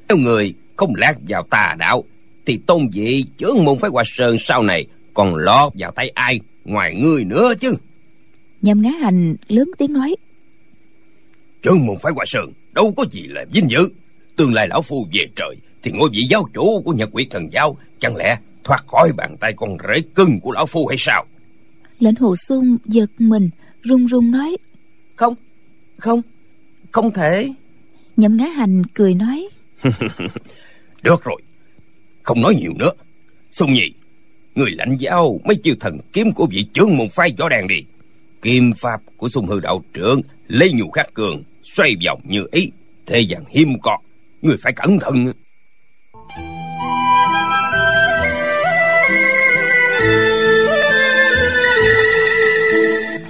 Nếu 0.10 0.18
người 0.18 0.54
không 0.76 0.94
lạc 0.96 1.18
vào 1.30 1.44
tà 1.44 1.76
đạo 1.80 2.04
thì 2.46 2.60
tôn 2.68 2.90
vị 2.94 3.26
chướng 3.38 3.64
môn 3.64 3.80
phái 3.80 3.92
hoa 3.92 4.04
sơn 4.06 4.38
sau 4.40 4.64
này 4.64 4.86
còn 5.14 5.36
lọt 5.36 5.74
vào 5.76 5.92
tay 5.92 6.10
ai 6.10 6.40
ngoài 6.66 6.96
ngươi 6.96 7.24
nữa 7.24 7.54
chứ 7.60 7.74
nhâm 8.62 8.82
ngá 8.82 8.92
hành 9.02 9.36
lớn 9.48 9.72
tiếng 9.78 9.94
nói. 9.94 10.16
Chướng 11.64 11.86
môn 11.86 11.98
phái 12.02 12.14
hoa 12.16 12.26
sơn 12.28 12.52
đâu 12.74 12.94
có 12.98 13.06
gì 13.12 13.24
là 13.28 13.46
vinh 13.54 13.70
dự. 13.70 13.90
Tương 14.36 14.54
lai 14.54 14.68
lão 14.68 14.82
phu 14.82 15.08
về 15.14 15.26
trời 15.36 15.56
thì 15.84 15.92
ngôi 15.92 16.10
vị 16.14 16.22
giáo 16.30 16.50
chủ 16.54 16.82
của 16.86 16.94
nhật 16.94 17.10
quỷ 17.12 17.28
thần 17.30 17.54
giáo 17.54 17.78
chẳng 18.00 18.16
lẽ 18.16 18.38
thoát 18.64 18.88
khỏi 18.88 19.12
bàn 19.18 19.36
tay 19.40 19.54
con 19.58 19.78
rể 19.88 20.02
cưng 20.16 20.40
của 20.40 20.52
lão 20.52 20.66
phu 20.66 20.88
hay 20.88 20.98
sao? 21.00 21.26
Lệnh 22.00 22.16
hồ 22.16 22.36
xuân 22.48 22.78
giật 22.86 23.12
mình 23.20 23.50
run 23.82 24.06
run 24.06 24.32
nói. 24.32 24.58
Không 25.16 25.36
không 25.98 26.22
không 26.92 27.12
thể. 27.12 27.50
Nhậm 28.18 28.38
ngá 28.38 28.46
hành 28.46 28.84
cười 28.94 29.14
nói. 29.14 29.48
Được 31.04 31.24
rồi 31.24 31.42
không 32.24 32.42
nói 32.42 32.56
nhiều 32.56 32.74
nữa. 32.80 32.92
Xuân 33.52 33.74
nhi 33.74 33.92
người 34.56 34.72
lãnh 34.72 34.98
giáo 35.00 35.40
mấy 35.44 35.56
chiêu 35.56 35.76
thần 35.80 35.98
kiếm 36.14 36.32
của 36.32 36.48
vị 36.52 36.66
chướng 36.74 36.98
môn 36.98 37.10
phái 37.10 37.34
võ 37.38 37.50
đàn 37.50 37.68
đi 37.68 37.84
kim 38.48 38.74
pháp 38.74 39.02
của 39.18 39.30
sung 39.30 39.48
hư 39.48 39.60
đạo 39.60 39.82
trưởng 39.94 40.22
lấy 40.48 40.72
nhu 40.74 40.90
khắc 40.90 41.14
cường, 41.14 41.44
xoay 41.64 41.96
vòng 42.06 42.22
như 42.24 42.48
ý. 42.52 42.72
Thế 43.06 43.20
gian 43.20 43.44
hiếm 43.50 43.74
có, 43.82 43.98
người 44.42 44.58
phải 44.64 44.74
cẩn 44.74 45.00
thận. 45.00 45.34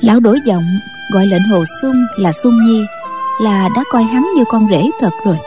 Lão 0.01 0.19
đổi 0.19 0.39
giọng, 0.45 0.63
gọi 1.13 1.25
lệnh 1.25 1.41
hồ 1.51 1.63
xuân 1.81 1.95
là 2.17 2.31
xuân 2.43 2.53
nhi, 2.65 2.81
là 3.41 3.69
đã 3.75 3.83
coi 3.91 4.03
hắn 4.03 4.27
như 4.37 4.43
con 4.49 4.67
rể 4.71 4.89
thật 4.99 5.11
rồi. 5.25 5.37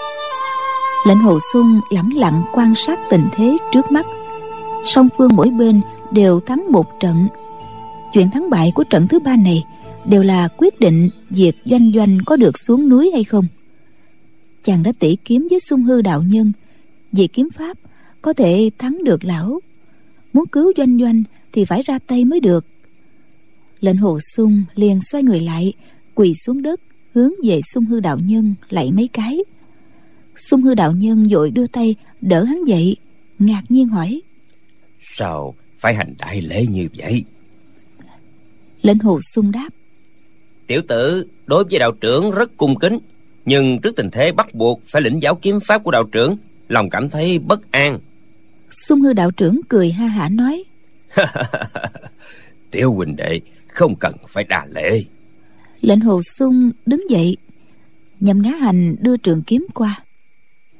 Lệnh 1.06 1.18
hồ 1.18 1.38
xuân 1.52 1.80
lẳng 1.90 2.10
lặng 2.14 2.42
quan 2.52 2.74
sát 2.74 2.98
tình 3.10 3.28
thế 3.32 3.56
trước 3.72 3.92
mắt. 3.92 4.06
Song 4.86 5.08
phương 5.18 5.30
mỗi 5.36 5.50
bên 5.50 5.80
đều 6.10 6.40
thắng 6.40 6.72
một 6.72 7.00
trận 7.00 7.28
chuyện 8.12 8.30
thắng 8.30 8.50
bại 8.50 8.72
của 8.74 8.84
trận 8.84 9.08
thứ 9.08 9.18
ba 9.18 9.36
này 9.36 9.64
đều 10.06 10.22
là 10.22 10.48
quyết 10.56 10.80
định 10.80 11.10
việc 11.30 11.56
doanh 11.64 11.92
doanh 11.94 12.18
có 12.26 12.36
được 12.36 12.58
xuống 12.58 12.88
núi 12.88 13.10
hay 13.12 13.24
không. 13.24 13.46
Chàng 14.64 14.82
đã 14.82 14.92
tỉ 14.98 15.16
kiếm 15.24 15.46
với 15.50 15.60
sung 15.60 15.82
hư 15.82 16.02
đạo 16.02 16.22
nhân 16.22 16.52
vì 17.12 17.26
kiếm 17.26 17.48
pháp 17.50 17.76
có 18.22 18.32
thể 18.32 18.70
thắng 18.78 19.04
được 19.04 19.24
lão. 19.24 19.60
Muốn 20.32 20.46
cứu 20.46 20.72
doanh 20.76 20.98
doanh 21.00 21.22
thì 21.52 21.64
phải 21.64 21.82
ra 21.82 21.98
tay 22.06 22.24
mới 22.24 22.40
được. 22.40 22.66
Lệnh 23.80 23.96
hồ 23.96 24.18
sung 24.36 24.62
liền 24.74 25.00
xoay 25.10 25.22
người 25.24 25.40
lại, 25.40 25.72
quỳ 26.14 26.34
xuống 26.46 26.62
đất, 26.62 26.80
hướng 27.14 27.32
về 27.44 27.60
sung 27.72 27.84
hư 27.84 28.00
đạo 28.00 28.18
nhân 28.18 28.54
lạy 28.68 28.90
mấy 28.92 29.08
cái. 29.12 29.38
Sung 30.36 30.62
hư 30.62 30.74
đạo 30.74 30.92
nhân 30.92 31.28
vội 31.30 31.50
đưa 31.50 31.66
tay 31.66 31.94
đỡ 32.20 32.44
hắn 32.44 32.64
dậy, 32.64 32.96
ngạc 33.38 33.62
nhiên 33.68 33.88
hỏi, 33.88 34.20
sao 35.00 35.54
phải 35.78 35.94
hành 35.94 36.14
đại 36.18 36.42
lễ 36.42 36.66
như 36.66 36.88
vậy? 36.96 37.24
Lệnh 38.82 38.98
hồ 38.98 39.18
sung 39.34 39.52
đáp. 39.52 39.68
Tiểu 40.66 40.80
tử 40.88 41.26
đối 41.46 41.64
với 41.64 41.78
đạo 41.78 41.92
trưởng 42.00 42.30
rất 42.30 42.56
cung 42.56 42.78
kính 42.78 42.98
nhưng 43.44 43.78
trước 43.80 43.96
tình 43.96 44.10
thế 44.10 44.32
bắt 44.32 44.54
buộc 44.54 44.80
phải 44.86 45.02
lĩnh 45.02 45.22
giáo 45.22 45.34
kiếm 45.34 45.58
pháp 45.66 45.84
của 45.84 45.90
đạo 45.90 46.04
trưởng 46.12 46.36
lòng 46.68 46.90
cảm 46.90 47.10
thấy 47.10 47.38
bất 47.38 47.72
an. 47.72 47.98
Sung 48.70 49.00
hư 49.00 49.12
đạo 49.12 49.30
trưởng 49.30 49.60
cười 49.68 49.92
ha 49.92 50.06
hả 50.06 50.28
nói. 50.28 50.64
Tiểu 52.70 52.92
huynh 52.92 53.16
đệ 53.16 53.40
không 53.68 53.96
cần 53.96 54.14
phải 54.28 54.44
đà 54.44 54.66
lễ. 54.70 55.04
Lệnh 55.80 56.00
hồ 56.00 56.20
sung 56.38 56.70
đứng 56.86 57.10
dậy 57.10 57.36
nhằm 58.20 58.42
ngá 58.42 58.50
hành 58.50 58.96
đưa 59.00 59.16
trường 59.16 59.42
kiếm 59.42 59.66
qua. 59.74 60.02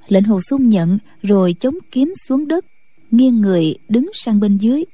Lệnh 0.09 0.25
hồ 0.25 0.41
sung 0.41 0.69
nhận 0.69 0.99
rồi 1.23 1.55
chống 1.61 1.75
kiếm 1.91 2.13
xuống 2.29 2.49
đất 2.49 2.65
nghiêng 3.11 3.41
người 3.41 3.75
đứng 3.89 4.11
sang 4.15 4.41
bên 4.41 4.59
dưới 4.59 4.85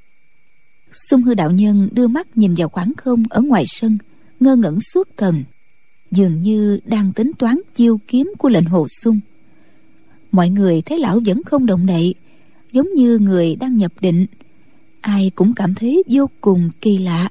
sung 0.96 1.22
hư 1.22 1.34
đạo 1.34 1.50
nhân 1.50 1.88
đưa 1.92 2.06
mắt 2.06 2.26
nhìn 2.36 2.54
vào 2.54 2.68
khoảng 2.68 2.92
không 2.96 3.24
ở 3.30 3.40
ngoài 3.40 3.64
sân 3.66 3.98
ngơ 4.40 4.56
ngẩn 4.56 4.80
suốt 4.80 5.08
thần. 5.16 5.44
Dường 6.10 6.40
như 6.40 6.80
đang 6.84 7.12
tính 7.12 7.32
toán 7.38 7.56
chiêu 7.74 8.00
kiếm 8.08 8.32
của 8.38 8.48
lệnh 8.48 8.64
hồ 8.64 8.86
sung. 8.88 9.20
Mọi 10.32 10.50
người 10.50 10.82
thấy 10.82 10.98
lão 10.98 11.20
vẫn 11.26 11.42
không 11.42 11.66
động 11.66 11.86
đậy 11.86 12.14
giống 12.72 12.94
như 12.94 13.18
người 13.18 13.56
đang 13.56 13.76
nhập 13.76 13.92
định. 14.00 14.26
Ai 15.00 15.30
cũng 15.34 15.54
cảm 15.54 15.74
thấy 15.74 16.02
vô 16.06 16.30
cùng 16.40 16.70
kỳ 16.80 16.98
lạ. 16.98 17.30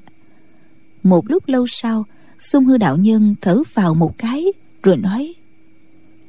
Một 1.02 1.30
lúc 1.30 1.48
lâu 1.48 1.66
sau 1.66 2.04
sung 2.38 2.64
hư 2.64 2.76
đạo 2.76 2.96
nhân 2.96 3.34
thở 3.40 3.62
vào 3.74 3.94
một 3.94 4.18
cái 4.18 4.44
rồi 4.82 4.96
nói 4.96 5.34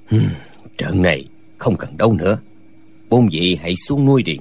hmm, 0.08 0.30
trận 0.78 1.02
này 1.02 1.26
không 1.58 1.76
cần 1.78 1.98
đâu 1.98 2.14
nữa. 2.14 2.40
Bốn 3.10 3.30
vị 3.32 3.58
hãy 3.62 3.76
xuống 3.88 4.06
nuôi 4.06 4.24
đi. 4.24 4.38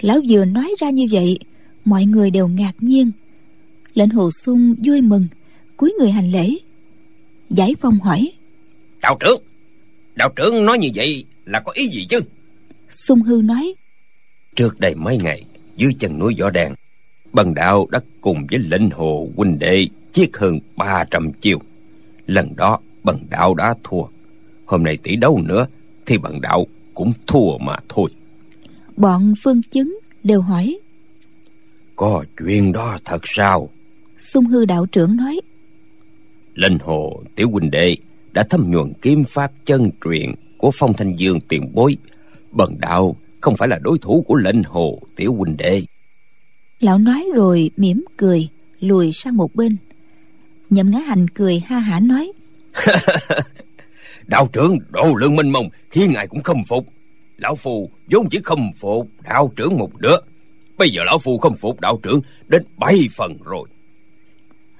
Lão 0.00 0.20
vừa 0.28 0.44
nói 0.44 0.74
ra 0.80 0.90
như 0.90 1.06
vậy 1.10 1.38
mọi 1.86 2.04
người 2.04 2.30
đều 2.30 2.48
ngạc 2.48 2.72
nhiên. 2.80 3.10
Lệnh 3.94 4.10
hồ 4.10 4.30
sung 4.44 4.74
vui 4.84 5.00
mừng 5.00 5.26
cúi 5.76 5.94
người 5.98 6.10
hành 6.10 6.32
lễ. 6.32 6.56
Giải 7.50 7.74
phong 7.80 8.00
hỏi 8.00 8.32
đạo 9.02 9.16
trưởng 9.20 9.42
đạo 10.14 10.30
trưởng 10.36 10.64
nói 10.64 10.78
như 10.78 10.88
vậy 10.94 11.24
là 11.44 11.60
có 11.60 11.72
ý 11.72 11.88
gì 11.88 12.06
chứ? 12.10 12.20
Sung 12.90 13.22
hư 13.22 13.42
nói 13.44 13.74
trước 14.56 14.80
đây 14.80 14.94
mấy 14.94 15.18
ngày 15.18 15.44
dưới 15.76 15.92
chân 15.98 16.18
núi 16.18 16.34
võ 16.40 16.50
đàn 16.50 16.74
bần 17.32 17.54
đạo 17.54 17.88
đã 17.90 18.00
cùng 18.20 18.46
với 18.50 18.58
lệnh 18.58 18.90
hồ 18.90 19.28
huynh 19.36 19.58
đệ 19.58 19.86
chiết 20.12 20.30
hơn 20.34 20.58
ba 20.76 21.04
trăm 21.10 21.32
chiêu. 21.32 21.58
Lần 22.26 22.56
đó 22.56 22.78
bần 23.04 23.18
đạo 23.30 23.54
đã 23.54 23.74
thua. 23.84 24.02
Hôm 24.64 24.82
nay 24.82 24.96
tỷ 25.02 25.16
đấu 25.16 25.42
nữa 25.44 25.66
thì 26.06 26.18
bần 26.18 26.40
đạo 26.40 26.66
cũng 26.94 27.12
thua 27.26 27.58
mà 27.58 27.76
thôi. 27.88 28.10
Bọn 28.96 29.34
phương 29.42 29.62
chứng 29.62 29.98
đều 30.24 30.40
hỏi 30.40 30.78
có 31.96 32.24
chuyện 32.38 32.72
đó 32.72 32.98
thật 33.04 33.20
sao? 33.24 33.68
Sung 34.22 34.46
hư 34.46 34.64
đạo 34.64 34.86
trưởng 34.86 35.16
nói. 35.16 35.40
Lệnh 36.54 36.78
hồ 36.78 37.22
tiểu 37.34 37.50
huynh 37.50 37.70
đệ 37.70 37.96
đã 38.32 38.42
thâm 38.50 38.70
nhuần 38.70 38.92
kiếm 39.02 39.24
pháp 39.24 39.52
chân 39.64 39.90
truyền 40.04 40.34
của 40.58 40.70
phong 40.74 40.94
thanh 40.94 41.16
dương 41.16 41.40
tiền 41.40 41.70
bối. 41.74 41.96
Bần 42.50 42.76
đạo 42.78 43.16
không 43.40 43.56
phải 43.56 43.68
là 43.68 43.78
đối 43.82 43.98
thủ 43.98 44.24
của 44.28 44.34
lệnh 44.34 44.62
hồ 44.62 44.98
tiểu 45.16 45.34
huynh 45.34 45.56
đệ. 45.56 45.82
Lão 46.80 46.98
nói 46.98 47.26
rồi 47.34 47.70
mỉm 47.76 48.04
cười 48.16 48.48
lùi 48.80 49.12
sang 49.12 49.36
một 49.36 49.54
bên. 49.54 49.76
Nhậm 50.70 50.90
ngã 50.90 50.98
hành 50.98 51.28
cười 51.28 51.62
ha 51.66 51.78
hả 51.78 52.00
nói. 52.00 52.32
Đạo 54.26 54.48
trưởng 54.52 54.78
độ 54.90 55.14
lượng 55.14 55.36
minh 55.36 55.50
mông 55.50 55.68
khi 55.90 56.06
ngài 56.06 56.26
cũng 56.26 56.42
khâm 56.42 56.64
phục. 56.64 56.86
Lão 57.36 57.54
phu 57.54 57.90
vốn 58.10 58.28
chỉ 58.30 58.40
khâm 58.44 58.72
phục 58.78 59.08
đạo 59.24 59.52
trưởng 59.56 59.78
một 59.78 60.00
đứa 60.00 60.16
bây 60.78 60.90
giờ 60.90 61.02
lão 61.04 61.18
phu 61.18 61.38
khâm 61.38 61.54
phục 61.54 61.80
đạo 61.80 62.00
trưởng 62.02 62.20
đến 62.48 62.62
bảy 62.76 63.08
phần 63.16 63.36
rồi. 63.44 63.68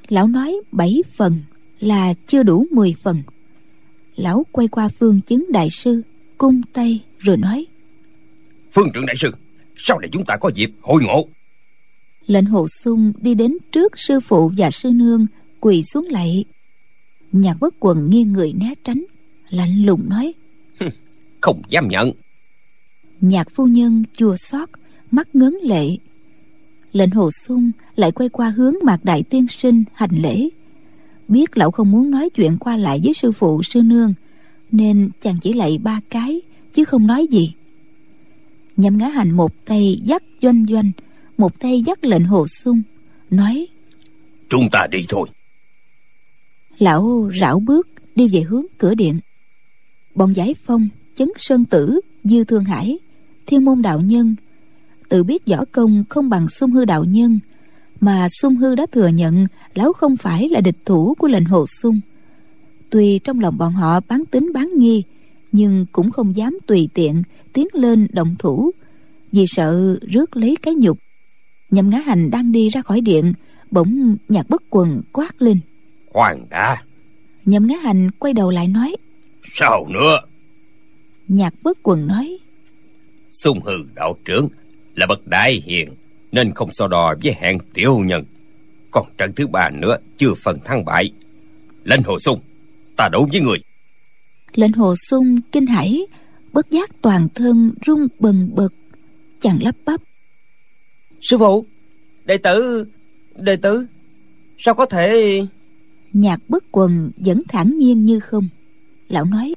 Lão 0.08 0.26
nói 0.26 0.56
bảy 0.72 1.02
phần 1.16 1.36
là 1.80 2.14
chưa 2.26 2.42
đủ 2.42 2.66
mười 2.70 2.94
phần. 3.02 3.22
Lão 4.16 4.46
quay 4.52 4.68
qua 4.68 4.88
phương 4.88 5.20
chứng 5.20 5.46
đại 5.52 5.70
sư 5.70 6.02
cung 6.38 6.62
tay 6.72 7.00
rồi 7.18 7.36
nói 7.36 7.66
phương 8.76 8.90
trưởng 8.94 9.06
đại 9.06 9.16
sư 9.18 9.30
sau 9.76 9.98
này 9.98 10.08
chúng 10.12 10.24
ta 10.24 10.36
có 10.36 10.50
dịp 10.54 10.70
hội 10.82 11.02
ngộ. 11.02 11.28
Lệnh 12.26 12.44
hồ 12.44 12.66
sung 12.68 13.12
đi 13.20 13.34
đến 13.34 13.56
trước 13.72 13.92
sư 13.96 14.20
phụ 14.20 14.52
và 14.56 14.70
sư 14.70 14.90
nương 14.90 15.26
quỳ 15.60 15.82
xuống 15.92 16.06
lạy 16.10 16.44
nhạc 17.32 17.56
bất 17.60 17.74
quần 17.80 18.10
nghiêng 18.10 18.32
người 18.32 18.52
né 18.52 18.74
tránh 18.84 19.04
lạnh 19.50 19.84
lùng 19.84 20.08
nói 20.08 20.34
không 21.40 21.62
dám 21.68 21.88
nhận. 21.88 22.12
Nhạc 23.20 23.48
phu 23.54 23.66
nhân 23.66 24.04
chua 24.16 24.36
xót 24.36 24.68
mắt 25.10 25.34
ngấn 25.34 25.54
lệ. 25.62 25.96
Lệnh 26.92 27.10
hồ 27.10 27.30
sung 27.30 27.70
lại 27.96 28.12
quay 28.12 28.28
qua 28.28 28.48
hướng 28.48 28.74
mạc 28.82 29.04
đại 29.04 29.22
tiên 29.22 29.46
sinh 29.48 29.84
hành 29.92 30.22
lễ. 30.22 30.48
Biết 31.28 31.58
lão 31.58 31.70
không 31.70 31.90
muốn 31.90 32.10
nói 32.10 32.30
chuyện 32.30 32.56
qua 32.56 32.76
lại 32.76 33.00
với 33.04 33.14
sư 33.14 33.32
phụ 33.32 33.62
sư 33.62 33.82
nương 33.82 34.14
nên 34.70 35.10
chàng 35.20 35.36
chỉ 35.42 35.52
lạy 35.52 35.78
ba 35.82 36.00
cái 36.10 36.40
chứ 36.72 36.84
không 36.84 37.06
nói 37.06 37.26
gì. 37.30 37.54
Nhậm 38.76 38.98
ngã 38.98 39.08
hành 39.08 39.30
một 39.30 39.52
tay 39.64 40.00
dắt 40.04 40.22
doanh 40.42 40.66
doanh 40.68 40.90
một 41.38 41.58
tay 41.58 41.82
dắt 41.86 42.04
lệnh 42.04 42.24
hồ 42.24 42.48
sung 42.48 42.82
nói 43.30 43.66
chúng 44.48 44.68
ta 44.72 44.86
đi 44.90 44.98
thôi. 45.08 45.28
Lão 46.78 47.30
rảo 47.40 47.60
bước 47.60 47.88
đi 48.14 48.28
về 48.28 48.40
hướng 48.40 48.64
cửa 48.78 48.94
điện. 48.94 49.20
Bọn 50.14 50.32
giải 50.32 50.54
phong 50.64 50.88
chấn 51.14 51.28
sơn 51.38 51.64
tử 51.64 52.00
dư 52.24 52.44
thương 52.44 52.64
hải 52.64 52.98
thiên 53.46 53.64
môn 53.64 53.82
đạo 53.82 54.00
nhân 54.00 54.36
tự 55.08 55.24
biết 55.24 55.46
võ 55.46 55.64
công 55.72 56.04
không 56.08 56.28
bằng 56.28 56.48
sung 56.48 56.70
hư 56.70 56.84
đạo 56.84 57.04
nhân 57.04 57.38
mà 58.00 58.28
sung 58.28 58.56
hư 58.56 58.74
đã 58.74 58.86
thừa 58.92 59.08
nhận 59.08 59.46
lão 59.74 59.92
không 59.92 60.16
phải 60.16 60.48
là 60.48 60.60
địch 60.60 60.76
thủ 60.84 61.14
của 61.18 61.28
lệnh 61.28 61.44
hồ 61.44 61.66
sung. 61.66 62.00
Tuy 62.90 63.18
trong 63.18 63.40
lòng 63.40 63.58
bọn 63.58 63.72
họ 63.72 64.00
bán 64.08 64.26
tính 64.26 64.50
bán 64.54 64.70
nghi 64.78 65.02
nhưng 65.52 65.86
cũng 65.92 66.10
không 66.10 66.36
dám 66.36 66.58
tùy 66.66 66.88
tiện 66.94 67.22
tiến 67.52 67.66
lên 67.72 68.06
động 68.12 68.34
thủ 68.38 68.70
vì 69.32 69.44
sợ 69.48 69.98
rước 70.12 70.36
lấy 70.36 70.56
cái 70.62 70.74
nhục. 70.74 70.98
Nhậm 71.70 71.90
ngã 71.90 71.98
hành 71.98 72.30
đang 72.30 72.52
đi 72.52 72.68
ra 72.68 72.82
khỏi 72.82 73.00
điện 73.00 73.32
bỗng 73.70 74.16
nhạc 74.28 74.48
bất 74.48 74.62
quần 74.70 75.02
quát 75.12 75.42
lên. 75.42 75.60
Khoan 76.06 76.46
đã 76.50 76.82
nhậm 77.44 77.66
ngã 77.66 77.76
hành 77.76 78.10
quay 78.10 78.32
đầu 78.32 78.50
lại 78.50 78.68
nói 78.68 78.96
sao 79.52 79.86
nữa? 79.88 80.20
Nhạc 81.28 81.54
bất 81.62 81.78
quần 81.82 82.06
nói 82.06 82.38
xung 83.42 83.62
hư 83.62 83.72
đạo 83.94 84.16
trưởng 84.24 84.48
là 84.96 85.06
bậc 85.06 85.26
đại 85.26 85.62
hiền 85.66 85.88
nên 86.32 86.54
không 86.54 86.70
so 86.72 86.88
đo 86.88 87.14
với 87.22 87.32
hạng 87.32 87.58
tiểu 87.74 87.98
nhân. 87.98 88.24
Còn 88.90 89.08
trận 89.18 89.32
thứ 89.36 89.46
ba 89.46 89.70
nữa 89.70 89.96
chưa 90.18 90.34
phần 90.34 90.58
thắng 90.64 90.84
bại. 90.84 91.12
Lên 91.84 92.02
hồ 92.02 92.18
sung 92.18 92.40
ta 92.96 93.08
đấu 93.12 93.28
với 93.32 93.40
người. 93.40 93.58
Lệnh 94.54 94.72
hồ 94.72 94.94
sung 95.10 95.40
kinh 95.52 95.66
hãi 95.66 96.00
bất 96.52 96.70
giác 96.70 96.90
toàn 97.02 97.28
thân 97.34 97.72
run 97.86 98.08
bần 98.18 98.50
bật 98.54 98.72
chàng 99.40 99.58
lắp 99.62 99.74
bắp. 99.84 100.00
Sư 101.20 101.38
phụ 101.38 101.66
đệ 102.24 102.38
tử 102.38 102.86
đệ 103.36 103.56
tử 103.56 103.86
sao 104.58 104.74
có 104.74 104.86
thể? 104.86 105.40
Nhạc 106.12 106.40
bất 106.48 106.64
quần 106.72 107.10
vẫn 107.16 107.42
thản 107.48 107.78
nhiên 107.78 108.04
như 108.04 108.20
không. 108.20 108.48
Lão 109.08 109.24
nói 109.24 109.54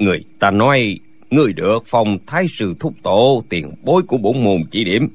người 0.00 0.20
ta 0.38 0.50
nói 0.50 0.98
người 1.30 1.52
được 1.52 1.86
phòng 1.86 2.18
thái 2.26 2.46
sư 2.48 2.74
thúc 2.80 2.94
tổ, 3.02 3.44
tiền 3.48 3.70
bối 3.82 4.02
của 4.02 4.16
bổn 4.16 4.44
môn 4.44 4.64
chỉ 4.70 4.84
điểm. 4.84 5.08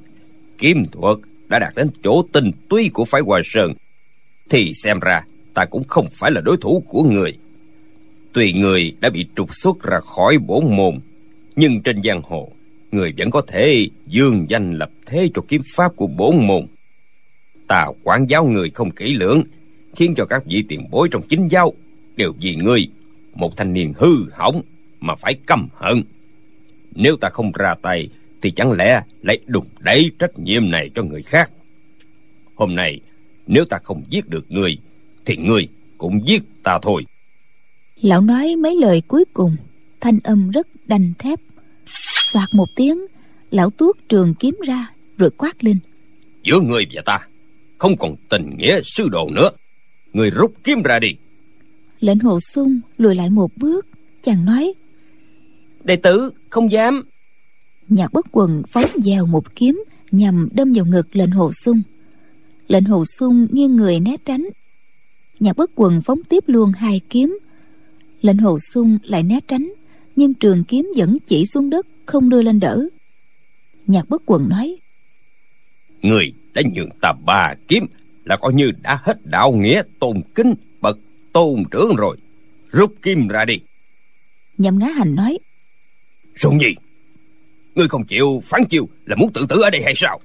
Kiếm 0.58 0.84
thuật 0.92 1.18
đã 1.48 1.58
đạt 1.58 1.74
đến 1.76 1.88
chỗ 2.02 2.22
tinh 2.32 2.50
túy 2.68 2.90
của 2.94 3.04
phái 3.04 3.20
hòa 3.20 3.40
sơn. 3.44 3.72
Thì 4.50 4.72
xem 4.74 5.00
ra, 5.00 5.24
ta 5.54 5.64
cũng 5.64 5.84
không 5.84 6.08
phải 6.12 6.30
là 6.30 6.40
đối 6.40 6.56
thủ 6.56 6.82
của 6.88 7.02
người. 7.02 7.36
Tuy 8.32 8.52
người 8.52 8.92
đã 9.00 9.10
bị 9.10 9.26
trục 9.36 9.54
xuất 9.54 9.82
ra 9.82 10.00
khỏi 10.00 10.38
bổn 10.38 10.76
môn, 10.76 10.98
nhưng 11.56 11.82
trên 11.82 12.02
giang 12.02 12.22
hồ, 12.22 12.52
người 12.92 13.12
vẫn 13.18 13.30
có 13.30 13.42
thể 13.46 13.88
dương 14.06 14.46
danh 14.48 14.78
lập 14.78 14.90
thế 15.06 15.30
cho 15.34 15.42
kiếm 15.48 15.62
pháp 15.74 15.96
của 15.96 16.06
bổn 16.06 16.46
môn. 16.46 16.66
Ta 17.66 17.86
quản 18.02 18.26
giáo 18.26 18.46
người 18.46 18.70
không 18.70 18.90
kỹ 18.90 19.12
lưỡng, 19.12 19.42
khiến 19.96 20.14
cho 20.16 20.24
các 20.24 20.44
vị 20.44 20.64
tiền 20.68 20.86
bối 20.90 21.08
trong 21.10 21.22
chính 21.28 21.48
giáo 21.48 21.72
đều 22.16 22.32
vì 22.40 22.56
ngươi 22.56 22.88
một 23.34 23.56
thanh 23.56 23.72
niên 23.72 23.92
hư 23.96 24.30
hỏng 24.32 24.62
mà 25.00 25.14
phải 25.14 25.34
căm 25.46 25.68
hận. 25.74 26.02
Nếu 26.94 27.16
ta 27.16 27.28
không 27.28 27.52
ra 27.52 27.74
tay 27.82 28.08
thì 28.42 28.50
chẳng 28.50 28.72
lẽ 28.72 29.02
lại 29.22 29.38
đùng 29.46 29.66
đẩy 29.80 30.10
trách 30.18 30.38
nhiệm 30.38 30.70
này 30.70 30.90
cho 30.94 31.02
người 31.02 31.22
khác? 31.22 31.50
Hôm 32.54 32.74
nay 32.74 33.00
nếu 33.46 33.64
ta 33.64 33.78
không 33.84 34.02
giết 34.10 34.28
được 34.28 34.46
người 34.48 34.78
thì 35.24 35.36
người 35.36 35.68
cũng 35.98 36.28
giết 36.28 36.42
ta 36.62 36.78
thôi. 36.82 37.06
Lão 38.00 38.20
nói 38.20 38.56
mấy 38.56 38.76
lời 38.76 39.02
cuối 39.08 39.24
cùng 39.34 39.56
thanh 40.00 40.18
âm 40.24 40.50
rất 40.50 40.66
đanh 40.86 41.12
thép. 41.18 41.40
Soạt 42.32 42.48
một 42.52 42.68
tiếng 42.76 43.06
lão 43.50 43.70
tuốt 43.70 43.96
trường 44.08 44.34
kiếm 44.34 44.56
ra 44.66 44.86
rồi 45.18 45.30
quát 45.30 45.64
lên. 45.64 45.78
Giữa 46.42 46.60
người 46.60 46.86
và 46.92 47.02
ta 47.04 47.18
không 47.78 47.96
còn 47.96 48.16
tình 48.28 48.56
nghĩa 48.56 48.80
sư 48.84 49.08
đồ 49.08 49.30
nữa. 49.30 49.50
Người 50.12 50.30
rút 50.30 50.54
kiếm 50.64 50.82
ra 50.82 50.98
đi. 50.98 51.08
Lệnh 52.00 52.18
hồ 52.18 52.40
sung 52.40 52.80
lùi 52.98 53.14
lại 53.14 53.30
một 53.30 53.50
bước 53.56 53.86
chàng 54.22 54.44
nói 54.44 54.74
đệ 55.86 55.96
tử 55.96 56.30
không 56.50 56.72
dám. 56.72 57.02
Nhạc 57.88 58.12
bất 58.12 58.26
quần 58.32 58.62
phóng 58.68 58.90
vào 59.04 59.26
một 59.26 59.54
kiếm 59.56 59.84
nhằm 60.10 60.48
đâm 60.52 60.72
vào 60.72 60.84
ngực 60.84 61.16
lệnh 61.16 61.30
hồ 61.30 61.52
sung. 61.64 61.82
Lệnh 62.68 62.84
hồ 62.84 63.04
sung 63.18 63.46
nghiêng 63.50 63.76
người 63.76 64.00
né 64.00 64.16
tránh. 64.24 64.48
Nhạc 65.40 65.56
bất 65.56 65.70
quần 65.74 66.02
phóng 66.02 66.22
tiếp 66.28 66.44
luôn 66.46 66.72
hai 66.72 67.00
kiếm. 67.10 67.38
Lệnh 68.22 68.38
hồ 68.38 68.58
sung 68.58 68.98
lại 69.02 69.22
né 69.22 69.38
tránh 69.48 69.72
nhưng 70.16 70.34
trường 70.34 70.64
kiếm 70.64 70.92
vẫn 70.96 71.18
chỉ 71.26 71.46
xuống 71.46 71.70
đất 71.70 71.86
không 72.06 72.28
đưa 72.28 72.42
lên 72.42 72.60
đỡ. 72.60 72.88
Nhạc 73.86 74.08
bất 74.08 74.22
quần 74.26 74.48
nói 74.48 74.76
người 76.02 76.32
đã 76.54 76.62
nhường 76.74 76.90
ta 77.00 77.12
ba 77.24 77.54
kiếm 77.68 77.86
là 78.24 78.36
coi 78.36 78.52
như 78.52 78.70
đã 78.82 78.98
hết 79.02 79.26
đạo 79.26 79.52
nghĩa 79.52 79.82
tôn 80.00 80.22
kính 80.34 80.54
bậc 80.80 80.98
tôn 81.32 81.62
trưởng 81.70 81.96
rồi. 81.96 82.16
Rút 82.70 82.94
kim 83.02 83.28
ra 83.28 83.44
đi. 83.44 83.54
Nhậm 84.58 84.78
ngá 84.78 84.86
hành 84.86 85.14
nói 85.14 85.38
Sùng 86.36 86.60
gì 86.60 86.74
Ngươi 87.74 87.88
không 87.88 88.04
chịu 88.04 88.42
phán 88.44 88.64
chiêu 88.64 88.88
là 89.04 89.16
muốn 89.16 89.32
tự 89.32 89.46
tử 89.48 89.60
ở 89.60 89.70
đây 89.70 89.82
hay 89.84 89.92
sao? 89.96 90.20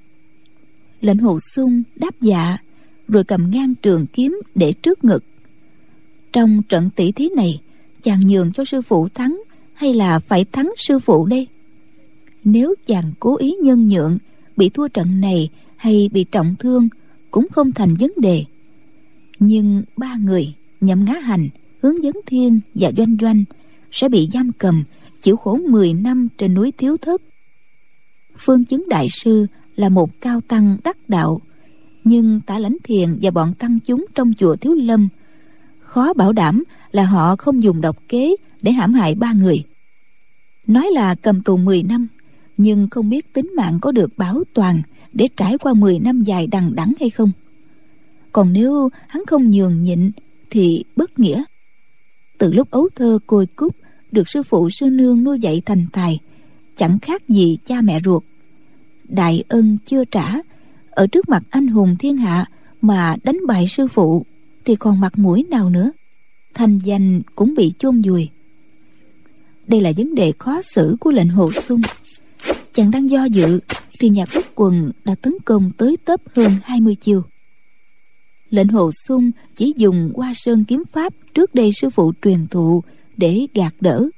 Lệnh 1.02 1.18
hồ 1.18 1.40
sung 1.40 1.84
đáp 1.96 2.22
dạ 2.22 2.58
Rồi 3.08 3.24
cầm 3.24 3.52
ngang 3.52 3.76
trường 3.76 4.06
kiếm 4.08 4.42
để 4.56 4.74
trước 4.74 5.04
ngực. 5.04 5.24
Trong 6.34 6.62
trận 6.70 6.90
tỷ 6.96 7.12
thí 7.12 7.30
này, 7.36 7.60
Chàng 8.04 8.20
nhường 8.28 8.52
cho 8.54 8.66
sư 8.66 8.82
phụ 8.82 9.08
thắng 9.08 9.42
Hay 9.74 9.94
là 9.94 10.20
phải 10.20 10.46
thắng 10.52 10.74
sư 10.78 11.00
phụ 11.00 11.26
đây? 11.26 11.48
Nếu 12.44 12.76
chàng 12.86 13.12
cố 13.20 13.38
ý 13.38 13.56
nhân 13.64 13.88
nhượng, 13.88 14.18
Bị 14.58 14.70
thua 14.70 14.88
trận 14.88 15.22
này 15.22 15.50
Hay 15.76 16.10
bị 16.14 16.24
trọng 16.24 16.56
thương 16.60 16.90
Cũng 17.32 17.48
không 17.52 17.72
thành 17.72 17.96
vấn 17.96 18.12
đề. 18.18 18.46
Nhưng 19.40 19.84
ba 19.98 20.16
người 20.24 20.54
Nhậm 20.82 21.06
ngá 21.06 21.20
hành, 21.20 21.50
Hướng 21.82 22.04
dẫn 22.04 22.14
thiên 22.26 22.60
và 22.76 22.92
doanh 22.98 23.18
doanh 23.22 23.44
Sẽ 23.92 24.10
bị 24.10 24.30
giam 24.34 24.52
cầm 24.58 24.84
chịu 25.22 25.38
khổ 25.38 25.60
10 25.70 25.94
năm 25.94 26.28
trên 26.38 26.54
núi 26.54 26.74
thiếu 26.78 26.98
thất 26.98 27.22
phương 28.38 28.66
chứng 28.66 28.90
đại 28.90 29.08
sư 29.10 29.48
là 29.76 29.90
một 29.90 30.22
cao 30.22 30.42
tăng 30.42 30.78
đắc 30.84 30.98
đạo, 31.08 31.42
nhưng 32.04 32.42
tả 32.46 32.60
lãnh 32.60 32.78
thiền 32.84 33.18
và 33.22 33.32
bọn 33.32 33.54
tăng 33.54 33.80
chúng 33.80 34.06
trong 34.16 34.34
chùa 34.40 34.56
thiếu 34.56 34.74
lâm 34.74 35.10
khó 35.80 36.14
bảo 36.14 36.34
đảm 36.34 36.64
là 36.92 37.04
họ 37.04 37.36
không 37.36 37.64
dùng 37.64 37.82
độc 37.82 37.98
kế 38.08 38.36
để 38.62 38.72
hãm 38.72 38.94
hại 38.94 39.16
ba 39.16 39.34
người. 39.34 39.64
Nói 40.68 40.90
là 40.94 41.16
cầm 41.16 41.42
tù 41.42 41.58
10 41.58 41.84
năm, 41.84 42.08
nhưng 42.58 42.90
không 42.90 43.10
biết 43.10 43.34
tính 43.34 43.54
mạng 43.56 43.80
có 43.82 43.92
được 43.92 44.18
bảo 44.18 44.44
toàn 44.54 44.82
để 45.14 45.28
trải 45.38 45.58
qua 45.58 45.74
10 45.74 46.00
năm 46.00 46.24
dài 46.24 46.48
đằng 46.48 46.76
đẵng 46.76 46.94
hay 47.00 47.10
không. 47.10 47.32
Còn 48.32 48.54
nếu 48.54 48.90
hắn 49.08 49.26
không 49.26 49.52
nhường 49.52 49.84
nhịn 49.84 50.12
thì 50.50 50.84
bất 50.96 51.20
nghĩa. 51.20 51.44
Từ 52.38 52.54
lúc 52.54 52.72
ấu 52.72 52.90
thơ 52.96 53.20
côi 53.28 53.46
cút 53.46 53.76
được 54.12 54.30
sư 54.30 54.44
phụ 54.44 54.70
sư 54.70 54.86
nương 54.86 55.24
nuôi 55.24 55.40
dạy 55.40 55.62
thành 55.66 55.86
tài, 55.92 56.20
chẳng 56.78 57.00
khác 57.00 57.30
gì 57.30 57.58
cha 57.66 57.82
mẹ 57.82 58.00
ruột. 58.06 58.24
Đại 59.08 59.44
ân 59.48 59.78
chưa 59.86 60.06
trả, 60.06 60.36
ở 60.90 61.08
trước 61.08 61.30
mặt 61.30 61.44
anh 61.50 61.68
hùng 61.68 61.96
thiên 62.00 62.18
hạ 62.18 62.46
mà 62.82 63.16
đánh 63.24 63.38
bại 63.48 63.68
sư 63.68 63.88
phụ 63.88 64.26
thì 64.66 64.76
còn 64.76 65.00
mặt 65.00 65.20
mũi 65.20 65.46
nào 65.50 65.70
nữa 65.70 65.92
thành 66.54 66.80
danh 66.80 67.22
cũng 67.36 67.54
bị 67.56 67.74
chôn 67.80 68.02
vùi. 68.02 68.30
Đây 69.68 69.82
là 69.82 69.92
vấn 69.98 70.16
đề 70.16 70.34
khó 70.38 70.62
xử 70.62 70.96
của 71.00 71.12
lệnh 71.12 71.30
hồ 71.30 71.52
sung. 71.52 71.82
Chàng 72.74 72.92
đang 72.92 73.10
do 73.10 73.26
dự 73.26 73.60
thì 74.00 74.10
nhà 74.10 74.26
quốc 74.26 74.46
quần 74.56 74.92
đã 75.06 75.16
tấn 75.22 75.34
công 75.46 75.72
tới 75.78 75.98
tấp 76.06 76.22
hơn 76.36 76.52
20 76.64 76.96
chiêu. 76.96 77.24
Lệnh 78.50 78.68
hồ 78.68 78.92
sung 79.08 79.32
chỉ 79.56 79.74
dùng 79.78 80.12
qua 80.14 80.34
sơn 80.36 80.66
kiếm 80.66 80.84
pháp 80.92 81.14
trước 81.34 81.56
đây 81.56 81.72
sư 81.82 81.90
phụ 81.90 82.14
truyền 82.22 82.48
thụ 82.48 82.84
để 83.18 83.48
gạt 83.54 83.76
đỡ. 83.82 84.10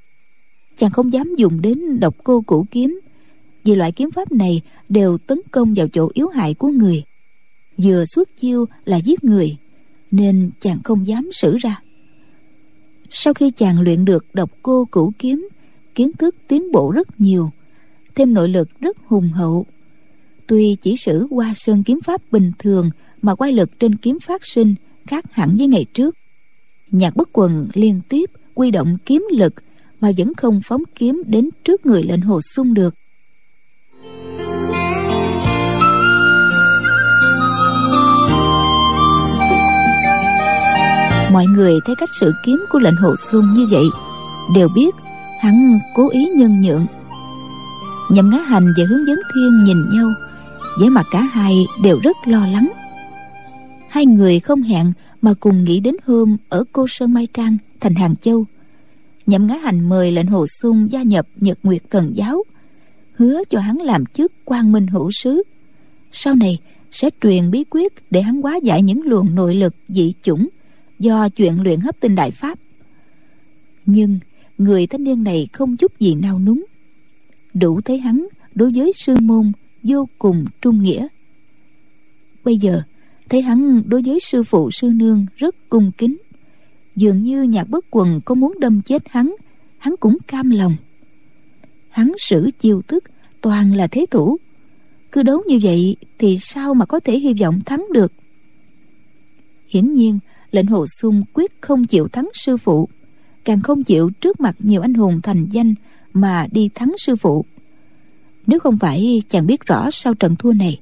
Chàng 0.78 0.92
không 0.92 1.14
dám 1.14 1.36
dùng 1.38 1.62
đến 1.62 2.00
độc 2.00 2.16
cô 2.24 2.44
cũ 2.48 2.66
kiếm, 2.72 3.00
vì 3.64 3.76
loại 3.76 3.92
kiếm 3.92 4.12
pháp 4.12 4.32
này 4.32 4.62
đều 4.90 5.18
tấn 5.18 5.40
công 5.52 5.74
vào 5.74 5.88
chỗ 5.88 6.10
yếu 6.14 6.28
hại 6.28 6.54
của 6.54 6.68
người. 6.68 7.04
Vừa 7.78 8.06
xuất 8.06 8.38
chiêu 8.38 8.66
là 8.86 8.98
giết 8.98 9.24
người, 9.24 9.58
nên 10.12 10.52
chàng 10.62 10.80
không 10.84 11.08
dám 11.08 11.30
sử 11.34 11.58
ra. 11.58 11.82
Sau 13.12 13.34
khi 13.34 13.52
chàng 13.52 13.82
luyện 13.82 14.06
được 14.06 14.26
độc 14.34 14.52
cô 14.64 14.86
cửu 14.92 15.12
kiếm, 15.20 15.48
kiến 15.96 16.12
thức 16.20 16.36
tiến 16.48 16.72
bộ 16.72 16.92
rất 16.92 17.20
nhiều, 17.22 17.52
thêm 18.16 18.34
nội 18.34 18.50
lực 18.50 18.80
rất 18.80 18.98
hùng 19.06 19.30
hậu. 19.30 19.66
Tuy 20.48 20.76
chỉ 20.82 20.96
sử 20.98 21.28
qua 21.30 21.54
sơn 21.56 21.84
kiếm 21.84 22.00
pháp 22.02 22.22
bình 22.32 22.52
thường 22.60 22.90
mà 23.22 23.36
quay 23.36 23.52
lực 23.52 23.80
trên 23.80 23.96
kiếm 23.96 24.20
phát 24.20 24.46
sinh 24.46 24.76
khác 25.08 25.26
hẳn 25.32 25.56
với 25.58 25.68
ngày 25.68 25.86
trước. 25.94 26.16
Nhạc 26.92 27.16
bất 27.16 27.30
quần 27.34 27.68
liên 27.74 28.02
tiếp 28.10 28.32
quy 28.56 28.72
động 28.72 28.98
kiếm 29.06 29.28
lực 29.32 29.54
mà 30.02 30.12
vẫn 30.18 30.34
không 30.36 30.62
phóng 30.66 30.84
kiếm 30.96 31.24
đến 31.26 31.50
trước 31.64 31.86
người 31.86 32.04
lệnh 32.04 32.22
hồ 32.22 32.40
sung 32.56 32.74
được. 32.74 32.94
Mọi 41.34 41.46
người 41.46 41.74
thấy 41.86 41.96
cách 41.96 42.10
sự 42.20 42.34
kiếm 42.46 42.66
của 42.70 42.80
lệnh 42.80 42.96
hồ 42.96 43.16
sung 43.32 43.54
như 43.54 43.68
vậy, 43.72 43.86
đều 44.56 44.70
biết 44.76 44.96
hắn 45.42 45.80
cố 45.96 46.10
ý 46.10 46.30
nhân 46.36 46.62
nhượng. 46.62 46.86
Nhậm 48.12 48.30
ngã 48.30 48.38
hành 48.38 48.74
và 48.78 48.84
hướng 48.90 49.08
dẫn 49.08 49.20
thiên 49.34 49.64
nhìn 49.64 49.78
nhau, 49.94 50.10
vẻ 50.82 50.90
mặt 50.90 51.06
cả 51.12 51.22
hai 51.22 51.66
đều 51.84 52.00
rất 52.04 52.16
lo 52.26 52.48
lắng. 52.48 52.72
Hai 53.90 54.06
người 54.06 54.40
không 54.40 54.62
hẹn 54.62 54.94
mà 55.24 55.34
cùng 55.40 55.64
nghĩ 55.64 55.80
đến 55.80 55.96
hôm 56.06 56.38
ở 56.50 56.64
cô 56.72 56.86
sơn 56.90 57.14
mai 57.14 57.28
trang, 57.34 57.58
thành 57.80 57.96
hàng 57.96 58.16
châu. 58.22 58.46
Nhậm 59.26 59.48
ngã 59.48 59.56
hành 59.56 59.90
mời 59.90 60.12
lệnh 60.12 60.28
hồ 60.28 60.46
sung 60.48 60.92
gia 60.92 61.04
nhập 61.04 61.28
nhật 61.36 61.60
nguyệt 61.64 61.82
thần 61.90 62.12
giáo, 62.16 62.44
hứa 63.14 63.44
cho 63.50 63.60
hắn 63.60 63.78
làm 63.78 64.06
chức 64.06 64.32
quan 64.46 64.72
minh 64.72 64.88
hữu 64.88 65.12
sứ. 65.12 65.44
Sau 66.12 66.36
này, 66.36 66.60
sẽ 66.92 67.10
truyền 67.22 67.52
bí 67.52 67.64
quyết 67.70 67.94
để 68.12 68.22
hắn 68.22 68.42
hóa 68.42 68.60
giải 68.64 68.82
những 68.82 69.02
luồng 69.02 69.36
nội 69.36 69.56
lực 69.56 69.76
dị 69.90 70.14
chủng 70.24 70.48
do 71.00 71.30
chuyện 71.30 71.62
luyện 71.62 71.80
hấp 71.80 72.00
tinh 72.00 72.16
đại 72.16 72.32
pháp. 72.32 72.60
Nhưng 73.86 74.20
người 74.58 74.88
thanh 74.88 75.04
niên 75.04 75.24
này 75.24 75.48
không 75.54 75.78
chút 75.78 76.00
gì 76.00 76.16
nao 76.16 76.40
núng. 76.40 76.66
Đủ 77.54 77.82
thấy 77.82 77.98
hắn 77.98 78.28
đối 78.56 78.72
với 78.76 78.94
sư 78.96 79.16
môn 79.22 79.52
vô 79.84 80.08
cùng 80.20 80.46
trung 80.62 80.84
nghĩa. 80.84 81.08
Bây 82.44 82.58
giờ 82.58 82.82
thấy 83.30 83.42
hắn 83.42 83.84
đối 83.86 84.02
với 84.02 84.20
sư 84.20 84.44
phụ, 84.44 84.72
sư 84.72 84.88
nương 84.88 85.26
rất 85.38 85.56
cung 85.70 85.92
kính. 85.98 86.18
Dường 86.96 87.24
như 87.24 87.44
nhạc 87.44 87.70
bất 87.70 87.86
quần 87.92 88.22
có 88.26 88.36
muốn 88.36 88.54
đâm 88.60 88.82
chết 88.82 89.04
hắn 89.10 89.36
hắn 89.78 89.96
cũng 90.00 90.18
cam 90.28 90.50
lòng. 90.50 90.76
Hắn 91.90 92.14
sử 92.20 92.50
chiêu 92.60 92.82
thức, 92.88 93.04
toàn 93.42 93.76
là 93.76 93.88
thế 93.88 94.06
thủ. 94.12 94.38
Cứ 95.12 95.24
đấu 95.24 95.44
như 95.48 95.60
vậy 95.62 95.96
thì 96.18 96.38
sao 96.42 96.74
mà 96.74 96.86
có 96.86 97.00
thể 97.00 97.20
hy 97.20 97.34
vọng 97.34 97.62
thắng 97.66 97.86
được? 97.92 98.12
Hiển 99.68 99.94
nhiên, 99.94 100.20
lệnh 100.52 100.66
hồ 100.66 100.86
sung 100.88 101.24
quyết 101.34 101.52
không 101.62 101.86
chịu 101.86 102.08
thắng 102.08 102.30
sư 102.34 102.58
phụ. 102.58 102.90
Càng 103.44 103.62
không 103.62 103.84
chịu 103.84 104.10
trước 104.22 104.40
mặt 104.40 104.56
nhiều 104.60 104.82
anh 104.82 104.94
hùng 104.94 105.20
thành 105.24 105.46
danh 105.52 105.74
mà 106.14 106.48
đi 106.52 106.70
thắng 106.76 106.94
sư 106.98 107.16
phụ. 107.16 107.46
Nếu 108.48 108.60
không 108.60 108.78
phải 108.78 109.22
chàng 109.30 109.48
biết 109.48 109.66
rõ 109.66 109.90
sau 109.92 110.14
trận 110.14 110.36
thua 110.36 110.54
này, 110.54 110.80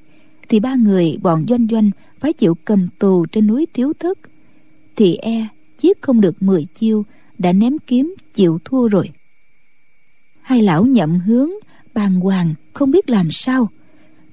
thì 0.50 0.60
ba 0.60 0.76
người 0.76 1.18
bọn 1.22 1.46
doanh 1.50 1.68
doanh 1.72 1.92
phải 2.22 2.34
chịu 2.34 2.58
cầm 2.66 2.88
tù 3.00 3.26
trên 3.26 3.48
núi 3.48 3.68
thiếu 3.74 3.94
thất 4.00 4.18
thì 4.96 5.16
e 5.16 5.48
giết 5.82 6.02
không 6.02 6.22
được 6.22 6.42
10 6.42 6.66
chiêu 6.80 7.06
đã 7.38 7.54
ném 7.54 7.80
kiếm 7.88 8.16
chịu 8.34 8.60
thua 8.66 8.88
rồi. 8.88 9.10
Hai 10.42 10.62
lão 10.62 10.86
nhậm 10.86 11.20
hướng 11.20 11.50
bàng 11.94 12.20
hoàng 12.20 12.54
không 12.74 12.92
biết 12.92 13.10
làm 13.10 13.28
sao. 13.32 13.70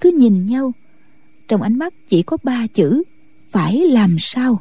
Cứ 0.01 0.11
nhìn 0.19 0.47
nhau 0.47 0.73
trong 1.49 1.63
ánh 1.63 1.79
mắt 1.79 1.95
chỉ 2.09 2.23
có 2.23 2.37
ba 2.43 2.67
chữ 2.67 3.03
phải 3.51 3.77
làm 3.77 4.17
sao? 4.21 4.61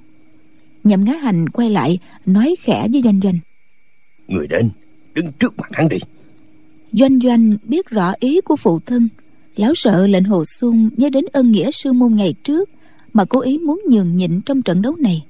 Nhậm 0.84 1.04
ngá 1.04 1.14
hành 1.14 1.50
quay 1.50 1.70
lại 1.70 2.00
nói 2.26 2.56
khẽ 2.60 2.88
với 2.92 3.02
doanh 3.04 3.20
doanh. 3.24 3.40
Người 4.28 4.48
đến 4.48 4.70
đứng 5.14 5.32
trước 5.32 5.58
mặt 5.58 5.70
hắn 5.72 5.90
đi. 5.90 5.98
Doanh 6.92 7.20
doanh 7.20 7.58
biết 7.64 7.90
rõ 7.90 8.14
ý 8.20 8.42
của 8.42 8.56
phụ 8.56 8.80
thân. 8.86 9.10
Lão 9.56 9.74
sợ 9.76 10.08
lệnh 10.08 10.24
hồ 10.24 10.46
sung 10.46 10.90
nhớ 10.98 11.10
đến 11.10 11.26
ân 11.32 11.52
nghĩa 11.52 11.72
sư 11.72 11.94
môn 11.94 12.16
ngày 12.16 12.36
trước 12.44 12.70
mà 13.18 13.26
cố 13.26 13.40
ý 13.40 13.58
muốn 13.58 13.82
nhường 13.90 14.16
nhịn 14.16 14.42
trong 14.42 14.62
trận 14.62 14.82
đấu 14.82 14.96
này. 14.96 15.26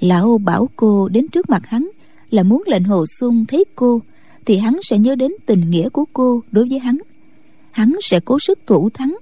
Lão 0.00 0.38
bảo 0.38 0.68
cô 0.76 1.08
đến 1.08 1.28
trước 1.28 1.50
mặt 1.50 1.66
hắn 1.66 1.90
là 2.30 2.42
muốn 2.42 2.62
lệnh 2.66 2.84
hồ 2.84 3.04
xuân 3.18 3.44
thấy 3.48 3.64
cô, 3.74 4.02
thì 4.44 4.56
hắn 4.56 4.80
sẽ 4.82 4.98
nhớ 4.98 5.14
đến 5.14 5.32
tình 5.46 5.70
nghĩa 5.70 5.88
của 5.88 6.04
cô 6.12 6.42
đối 6.50 6.68
với 6.68 6.78
hắn. 6.78 6.98
Hắn 7.70 7.96
sẽ 8.02 8.20
cố 8.24 8.38
sức 8.38 8.58
thủ 8.66 8.90
thắng. 8.90 9.16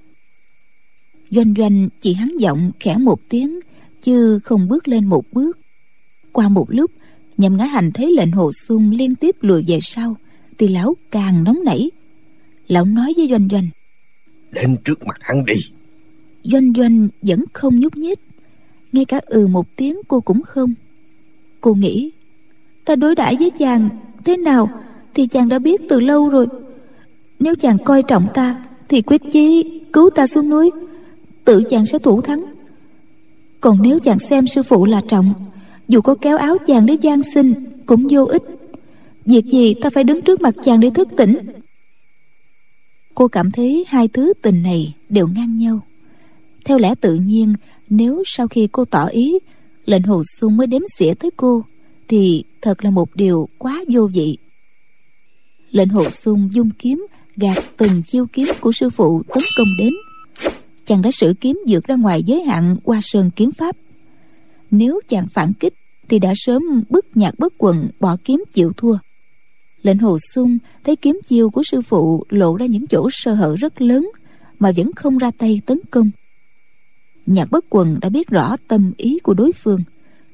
Doanh 1.31 1.55
doanh 1.59 1.89
chỉ 2.01 2.15
hắn 2.15 2.37
giọng 2.39 2.71
khẽ 2.81 2.97
một 2.97 3.21
tiếng, 3.29 3.61
chứ 4.03 4.39
không 4.45 4.69
bước 4.69 4.89
lên 4.89 5.05
một 5.05 5.25
bước. 5.33 5.59
Qua 6.33 6.49
một 6.49 6.67
lúc 6.69 6.91
nhằm 7.37 7.57
ngã 7.57 7.65
hành 7.65 7.93
thấy 7.93 8.13
lệnh 8.17 8.33
hồ 8.33 8.51
xuân 8.67 8.91
liên 8.91 9.15
tiếp 9.15 9.37
lùi 9.41 9.65
về 9.67 9.79
sau, 9.83 10.17
thì 10.59 10.69
lão 10.69 10.95
càng 11.11 11.45
nóng 11.45 11.65
nảy. 11.65 11.91
Lão 12.69 12.85
nói 12.85 13.13
với 13.17 13.29
doanh 13.31 13.49
doanh, 13.51 13.69
đến 14.51 14.77
trước 14.85 15.07
mặt 15.07 15.17
hắn 15.21 15.45
đi 15.45 15.55
doanh 16.43 16.73
doanh 16.77 17.09
vẫn 17.23 17.45
không 17.53 17.81
nhúc 17.81 17.97
nhích. 17.97 18.19
Ngay 18.93 19.05
cả 19.05 19.21
ừ 19.27 19.47
một 19.47 19.77
tiếng 19.77 20.01
cô 20.09 20.21
cũng 20.21 20.43
không. 20.43 20.75
Cô 21.61 21.75
nghĩ, 21.75 22.11
ta 22.85 22.97
đối 22.97 23.15
đãi 23.15 23.37
với 23.37 23.51
chàng 23.51 23.89
thế 24.25 24.37
nào 24.37 24.69
thì 25.15 25.27
chàng 25.27 25.49
đã 25.49 25.59
biết 25.59 25.81
từ 25.89 26.01
lâu 26.01 26.29
rồi. 26.29 26.47
Nếu 27.41 27.55
chàng 27.55 27.79
coi 27.85 28.03
trọng 28.03 28.27
ta 28.35 28.65
thì 28.89 29.03
quyết 29.03 29.23
chí 29.33 29.81
cứu 29.93 30.11
ta 30.11 30.27
xuống 30.27 30.49
núi, 30.49 30.71
tự 31.45 31.63
chàng 31.71 31.87
sẽ 31.87 31.99
thủ 31.99 32.21
thắng. 32.21 32.45
Còn 33.61 33.83
nếu 33.83 33.99
chàng 33.99 34.19
xem 34.19 34.47
sư 34.47 34.63
phụ 34.63 34.87
là 34.87 35.03
trọng, 35.09 35.35
dù 35.89 36.01
có 36.01 36.15
kéo 36.15 36.37
áo 36.37 36.59
chàng 36.67 36.87
để 36.87 36.97
gian 37.01 37.23
sinh 37.23 37.55
cũng 37.87 38.07
vô 38.11 38.25
ích. 38.25 38.43
Việc 39.25 39.45
gì 39.45 39.75
ta 39.75 39.91
phải 39.91 40.05
đứng 40.05 40.23
trước 40.23 40.41
mặt 40.41 40.55
chàng 40.65 40.81
để 40.81 40.91
thức 40.91 41.09
tỉnh? 41.17 41.39
Cô 43.15 43.29
cảm 43.29 43.51
thấy 43.51 43.85
hai 43.89 44.09
thứ 44.09 44.33
tình 44.43 44.63
này 44.63 44.95
đều 45.09 45.29
ngang 45.29 45.57
nhau 45.57 45.81
theo 46.71 46.79
lẽ 46.79 46.95
tự 47.01 47.15
nhiên, 47.15 47.55
nếu 47.89 48.23
sau 48.27 48.49
khi 48.49 48.69
cô 48.73 48.85
tỏ 48.85 49.07
ý, 49.07 49.39
lệnh 49.87 50.03
hồ 50.03 50.23
xuân 50.39 50.57
mới 50.57 50.67
đếm 50.67 50.83
xỉa 50.99 51.15
tới 51.15 51.31
cô, 51.37 51.65
thì 52.09 52.45
thật 52.61 52.85
là 52.85 52.91
một 52.91 53.09
điều 53.15 53.49
quá 53.59 53.85
vô 53.93 54.07
vị. 54.07 54.39
Lệnh 55.71 55.89
hồ 55.89 56.11
xuân 56.11 56.49
dung 56.53 56.71
kiếm 56.79 57.07
gạt 57.37 57.57
từng 57.77 58.03
chiêu 58.03 58.27
kiếm 58.33 58.49
của 58.61 58.73
sư 58.73 58.91
phụ 58.91 59.23
tấn 59.29 59.43
công 59.59 59.69
đến. 59.79 59.93
Chàng 60.87 61.03
đã 61.03 61.11
sử 61.13 61.35
kiếm 61.41 61.61
vượt 61.69 61.85
ra 61.85 61.95
ngoài 61.95 62.23
giới 62.23 62.43
hạn 62.43 62.77
qua 62.85 63.01
sơn 63.03 63.31
kiếm 63.37 63.53
pháp. 63.53 63.77
Nếu 64.71 65.01
chàng 65.09 65.27
phản 65.33 65.53
kích, 65.61 65.75
thì 66.09 66.19
đã 66.19 66.33
sớm 66.37 66.63
bức 66.91 67.07
nhạc 67.15 67.39
bất 67.39 67.53
quần 67.59 67.89
bỏ 68.01 68.17
kiếm 68.25 68.45
chịu 68.53 68.73
thua. 68.77 68.97
Lệnh 69.83 69.99
hồ 69.99 70.19
sung 70.35 70.59
thấy 70.85 70.97
kiếm 70.97 71.21
chiêu 71.29 71.51
của 71.51 71.63
sư 71.63 71.83
phụ 71.83 72.25
lộ 72.29 72.57
ra 72.57 72.67
những 72.67 72.87
chỗ 72.87 73.09
sơ 73.13 73.35
hở 73.35 73.57
rất 73.57 73.81
lớn, 73.81 74.11
mà 74.59 74.73
vẫn 74.77 74.93
không 74.97 75.19
ra 75.19 75.31
tay 75.39 75.61
tấn 75.67 75.81
công 75.91 76.11
nhạc 77.31 77.51
bất 77.51 77.65
quần 77.71 78.01
đã 78.01 78.09
biết 78.09 78.29
rõ 78.29 78.57
tâm 78.69 78.93
ý 78.97 79.19
của 79.19 79.35
đối 79.35 79.53
phương, 79.53 79.83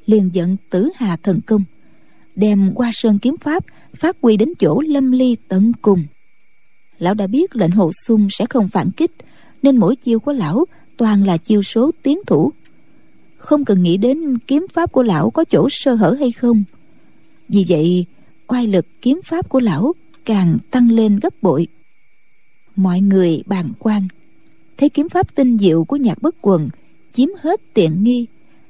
liền 0.07 0.31
giận 0.33 0.57
tử 0.71 0.91
hà 0.97 1.17
thần 1.17 1.41
công, 1.47 1.65
đem 2.35 2.73
qua 2.75 2.91
sơn 2.95 3.19
kiếm 3.19 3.37
pháp 3.41 3.65
phát 3.97 4.17
huy 4.23 4.37
đến 4.37 4.53
chỗ 4.59 4.81
lâm 4.81 5.13
ly 5.13 5.37
tận 5.49 5.73
cùng. 5.83 6.05
Lão 6.99 7.15
đã 7.15 7.27
biết 7.27 7.57
lệnh 7.57 7.71
hồ 7.71 7.91
sung 8.07 8.29
sẽ 8.31 8.47
không 8.47 8.69
phản 8.69 8.91
kích, 8.91 9.11
nên 9.63 9.77
mỗi 9.77 9.97
chiêu 9.97 10.21
của 10.21 10.33
lão 10.33 10.65
toàn 10.97 11.25
là 11.25 11.37
chiêu 11.37 11.63
số 11.63 11.91
tiến 12.03 12.19
thủ. 12.27 12.53
Không 13.39 13.65
cần 13.65 13.83
nghĩ 13.83 13.97
đến 13.97 14.39
kiếm 14.39 14.67
pháp 14.73 14.93
của 14.93 15.03
lão 15.03 15.31
có 15.31 15.45
chỗ 15.45 15.69
sơ 15.71 15.95
hở 15.95 16.17
hay 16.19 16.33
không. 16.33 16.65
Vì 17.49 17.65
vậy, 17.69 18.07
oai 18.47 18.67
lực 18.67 18.87
kiếm 19.03 19.21
pháp 19.25 19.49
của 19.49 19.61
lão 19.61 19.93
càng 20.25 20.59
tăng 20.71 20.91
lên 20.91 21.19
gấp 21.19 21.43
bội. 21.43 21.67
Mọi 22.77 23.01
người 23.01 23.43
bàn 23.47 23.73
quan. 23.79 24.09
Thấy 24.77 24.89
kiếm 24.89 25.09
pháp 25.09 25.35
tinh 25.35 25.59
diệu 25.59 25.85
của 25.85 25.97
nhạc 25.97 26.23
bất 26.23 26.35
quần 26.41 26.69
chiếm 27.17 27.29
hết 27.41 27.61
tiện 27.75 28.05
nghi 28.05 28.27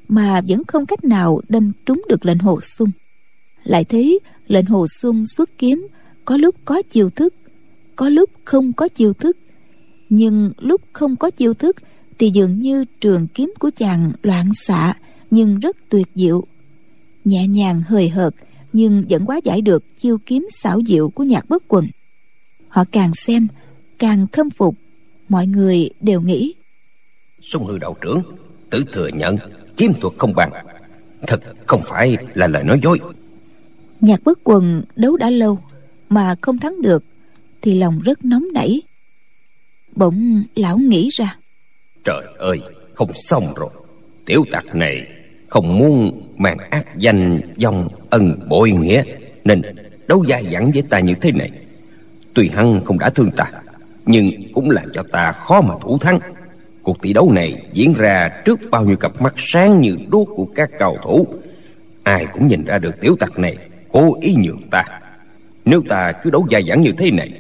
mà 0.09 0.41
vẫn 0.41 0.65
không 0.65 0.87
cách 0.87 1.05
nào 1.05 1.41
đâm 1.49 1.73
trúng 1.87 2.03
được 2.09 2.27
lệnh 2.27 2.39
hồ 2.39 2.61
sung. 2.61 2.91
Lại 3.65 3.85
thấy 3.85 4.21
lệnh 4.47 4.65
hồ 4.65 4.87
sung 4.89 5.25
xuất 5.27 5.59
kiếm 5.59 5.87
có 6.25 6.37
lúc 6.37 6.55
có 6.65 6.83
chiêu 6.83 7.11
thức, 7.11 7.35
có 7.97 8.09
lúc 8.09 8.31
không 8.45 8.73
có 8.73 8.89
chiêu 8.89 9.13
thức. 9.13 9.37
Nhưng 10.09 10.53
lúc 10.59 10.81
không 10.93 11.17
có 11.17 11.31
chiêu 11.31 11.55
thức 11.55 11.77
thì 12.19 12.31
dường 12.31 12.59
như 12.59 12.85
trường 13.01 13.27
kiếm 13.35 13.55
của 13.59 13.71
chàng 13.77 14.13
loạn 14.23 14.51
xạ 14.55 14.95
nhưng 15.31 15.59
rất 15.61 15.77
tuyệt 15.89 16.07
diệu. 16.15 16.45
Nhẹ 17.25 17.47
nhàng 17.47 17.83
hời 17.89 18.09
hợt 18.09 18.35
nhưng 18.73 19.05
vẫn 19.09 19.27
quá 19.27 19.41
giải 19.45 19.61
được 19.61 19.85
chiêu 20.01 20.19
kiếm 20.27 20.49
xảo 20.63 20.81
diệu 20.87 21.09
của 21.11 21.25
nhạc 21.25 21.49
bất 21.49 21.63
quần. 21.69 21.87
Họ 22.69 22.85
càng 22.93 23.13
xem, 23.15 23.49
càng 23.99 24.27
khâm 24.33 24.51
phục. 24.51 24.75
Mọi 25.29 25.47
người 25.47 25.91
đều 26.01 26.21
nghĩ 26.21 26.55
sông 27.47 27.65
hư 27.65 27.79
đạo 27.79 27.97
trưởng 28.01 28.23
tự 28.71 28.85
thừa 28.93 29.09
nhận 29.09 29.37
kiếm 29.77 29.93
thuật 30.01 30.15
không 30.19 30.35
bằng. 30.35 30.53
Thật 31.27 31.41
không 31.67 31.83
phải 31.85 32.17
là 32.35 32.47
lời 32.47 32.65
nói 32.65 32.81
dối. 32.83 33.01
Nhạc 34.01 34.21
bất 34.25 34.39
quần 34.45 34.83
đấu 34.97 35.17
đã 35.17 35.31
lâu 35.31 35.59
mà 36.09 36.35
không 36.41 36.59
thắng 36.59 36.83
được 36.83 37.05
thì 37.63 37.79
lòng 37.79 37.99
rất 38.05 38.25
nóng 38.25 38.45
nảy. 38.55 38.83
Bỗng 39.97 40.45
lão 40.55 40.79
nghĩ 40.79 41.09
ra. 41.13 41.37
Trời 42.05 42.25
ơi 42.39 42.61
không 42.95 43.11
xong 43.15 43.55
rồi. 43.57 43.71
Tiểu 44.25 44.45
tặc 44.53 44.75
này 44.75 45.07
không 45.49 45.79
muốn 45.79 46.23
mang 46.37 46.59
ác 46.71 46.87
danh 46.97 47.41
dòng 47.57 47.89
ân 48.11 48.49
bội 48.49 48.71
nghĩa 48.71 49.03
nên 49.45 49.63
đấu 50.07 50.25
dài 50.25 50.45
dẳng 50.53 50.71
với 50.73 50.83
ta 50.83 51.01
như 51.01 51.15
thế 51.21 51.33
này. 51.33 51.51
Tuy 52.35 52.49
hắn 52.49 52.85
không 52.85 52.99
đã 52.99 53.11
thương 53.11 53.31
ta 53.31 53.51
nhưng 54.07 54.31
cũng 54.53 54.71
làm 54.71 54.85
cho 54.95 55.03
ta 55.13 55.33
khó 55.33 55.61
mà 55.61 55.75
thủ 55.83 55.99
thắng 55.99 56.19
cuộc 56.87 57.03
tỷ 57.03 57.13
đấu 57.13 57.33
này 57.33 57.63
diễn 57.73 57.95
ra 57.97 58.29
trước 58.45 58.61
bao 58.71 58.85
nhiêu 58.85 58.97
cặp 58.97 59.23
mắt 59.23 59.35
sáng 59.37 59.81
như 59.81 59.97
đuốc 60.09 60.29
của 60.37 60.47
các 60.55 60.71
cầu 60.79 60.99
thủ. 61.03 61.27
Ai 62.03 62.27
cũng 62.33 62.47
nhìn 62.47 62.65
ra 62.65 62.79
được 62.79 63.01
tiểu 63.01 63.17
tặc 63.21 63.39
này, 63.39 63.57
cố 63.93 64.21
ý 64.21 64.35
nhường 64.35 64.63
ta. 64.71 64.85
Nếu 65.65 65.83
ta 65.89 66.13
cứ 66.13 66.31
đấu 66.31 66.47
dài 66.51 66.65
dẳng 66.69 66.81
như 66.81 66.93
thế 66.99 67.11
này, 67.11 67.31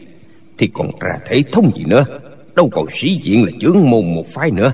thì 0.58 0.66
còn 0.66 0.90
ra 1.00 1.10
thể 1.26 1.42
thông 1.52 1.70
gì 1.76 1.84
nữa? 1.84 2.04
Đâu 2.56 2.68
còn 2.72 2.86
sĩ 2.90 3.20
diện 3.22 3.44
là 3.44 3.52
chướng 3.60 3.90
môn 3.90 4.14
một 4.14 4.26
phái 4.26 4.50
nữa. 4.50 4.72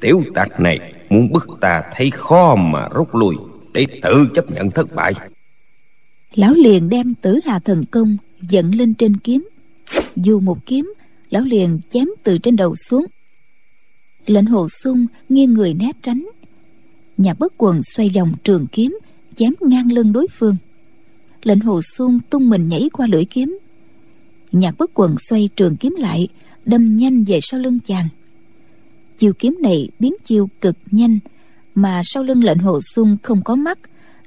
Tiểu 0.00 0.22
tặc 0.34 0.60
này 0.60 0.94
muốn 1.08 1.32
bức 1.32 1.48
ta 1.60 1.82
thấy 1.94 2.10
khó 2.10 2.54
mà 2.54 2.88
rút 2.94 3.14
lui 3.14 3.36
để 3.72 3.86
tự 4.02 4.28
chấp 4.34 4.50
nhận 4.50 4.70
thất 4.70 4.94
bại. 4.94 5.12
Lão 6.34 6.54
liền 6.54 6.88
đem 6.88 7.14
tử 7.14 7.40
hà 7.44 7.58
thần 7.58 7.84
công 7.90 8.16
dẫn 8.40 8.74
lên 8.74 8.94
trên 8.94 9.16
kiếm. 9.16 9.48
Dù 10.16 10.40
một 10.40 10.58
kiếm, 10.66 10.92
lão 11.30 11.42
liền 11.42 11.80
chém 11.90 12.08
từ 12.24 12.38
trên 12.38 12.56
đầu 12.56 12.76
xuống 12.76 13.06
lệnh 14.30 14.46
hồ 14.46 14.68
sung 14.68 15.06
nghiêng 15.28 15.54
người 15.54 15.74
né 15.74 15.90
tránh. 16.02 16.28
Nhà 17.16 17.34
bất 17.34 17.52
quần 17.56 17.82
xoay 17.82 18.10
vòng 18.14 18.32
trường 18.44 18.66
kiếm 18.66 18.98
chém 19.36 19.52
ngang 19.60 19.92
lưng 19.92 20.12
đối 20.12 20.26
phương. 20.38 20.56
Lệnh 21.42 21.60
hồ 21.60 21.80
sung 21.82 22.18
tung 22.30 22.50
mình 22.50 22.68
nhảy 22.68 22.88
qua 22.92 23.06
lưỡi 23.06 23.24
kiếm. 23.24 23.58
Nhạc 24.52 24.78
bất 24.78 24.90
quần 24.94 25.16
xoay 25.18 25.48
trường 25.56 25.76
kiếm 25.76 25.94
lại, 25.98 26.28
đâm 26.64 26.96
nhanh 26.96 27.24
về 27.24 27.38
sau 27.42 27.60
lưng 27.60 27.78
chàng. 27.86 28.08
Chiêu 29.18 29.32
kiếm 29.32 29.58
này 29.62 29.88
biến 29.98 30.14
chiêu 30.24 30.48
cực 30.60 30.76
nhanh, 30.90 31.18
mà 31.74 32.02
sau 32.04 32.22
lưng 32.22 32.44
lệnh 32.44 32.58
hồ 32.58 32.80
sung 32.80 33.16
không 33.22 33.42
có 33.42 33.54
mắt, 33.54 33.78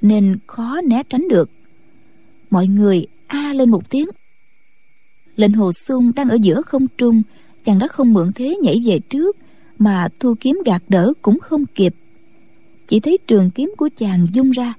nên 0.02 0.38
khó 0.46 0.80
né 0.80 1.02
tránh 1.08 1.28
được. 1.28 1.50
Mọi 2.50 2.66
người 2.66 3.06
a 3.26 3.52
lên 3.54 3.70
một 3.70 3.90
tiếng. 3.90 4.08
Lệnh 5.36 5.52
hồ 5.52 5.72
sung 5.72 6.12
đang 6.14 6.28
ở 6.28 6.38
giữa 6.42 6.62
không 6.62 6.86
trung, 6.98 7.22
chàng 7.64 7.78
đã 7.78 7.86
không 7.86 8.12
mượn 8.12 8.32
thế 8.34 8.56
nhảy 8.62 8.82
về 8.84 8.98
trước 8.98 9.36
mà 9.78 10.08
thu 10.20 10.34
kiếm 10.40 10.58
gạt 10.64 10.82
đỡ 10.88 11.12
cũng 11.22 11.40
không 11.40 11.66
kịp. 11.66 11.94
Chỉ 12.86 13.00
thấy 13.00 13.18
trường 13.26 13.50
kiếm 13.50 13.74
của 13.76 13.88
chàng 13.98 14.26
dung 14.32 14.50
ra, 14.50 14.74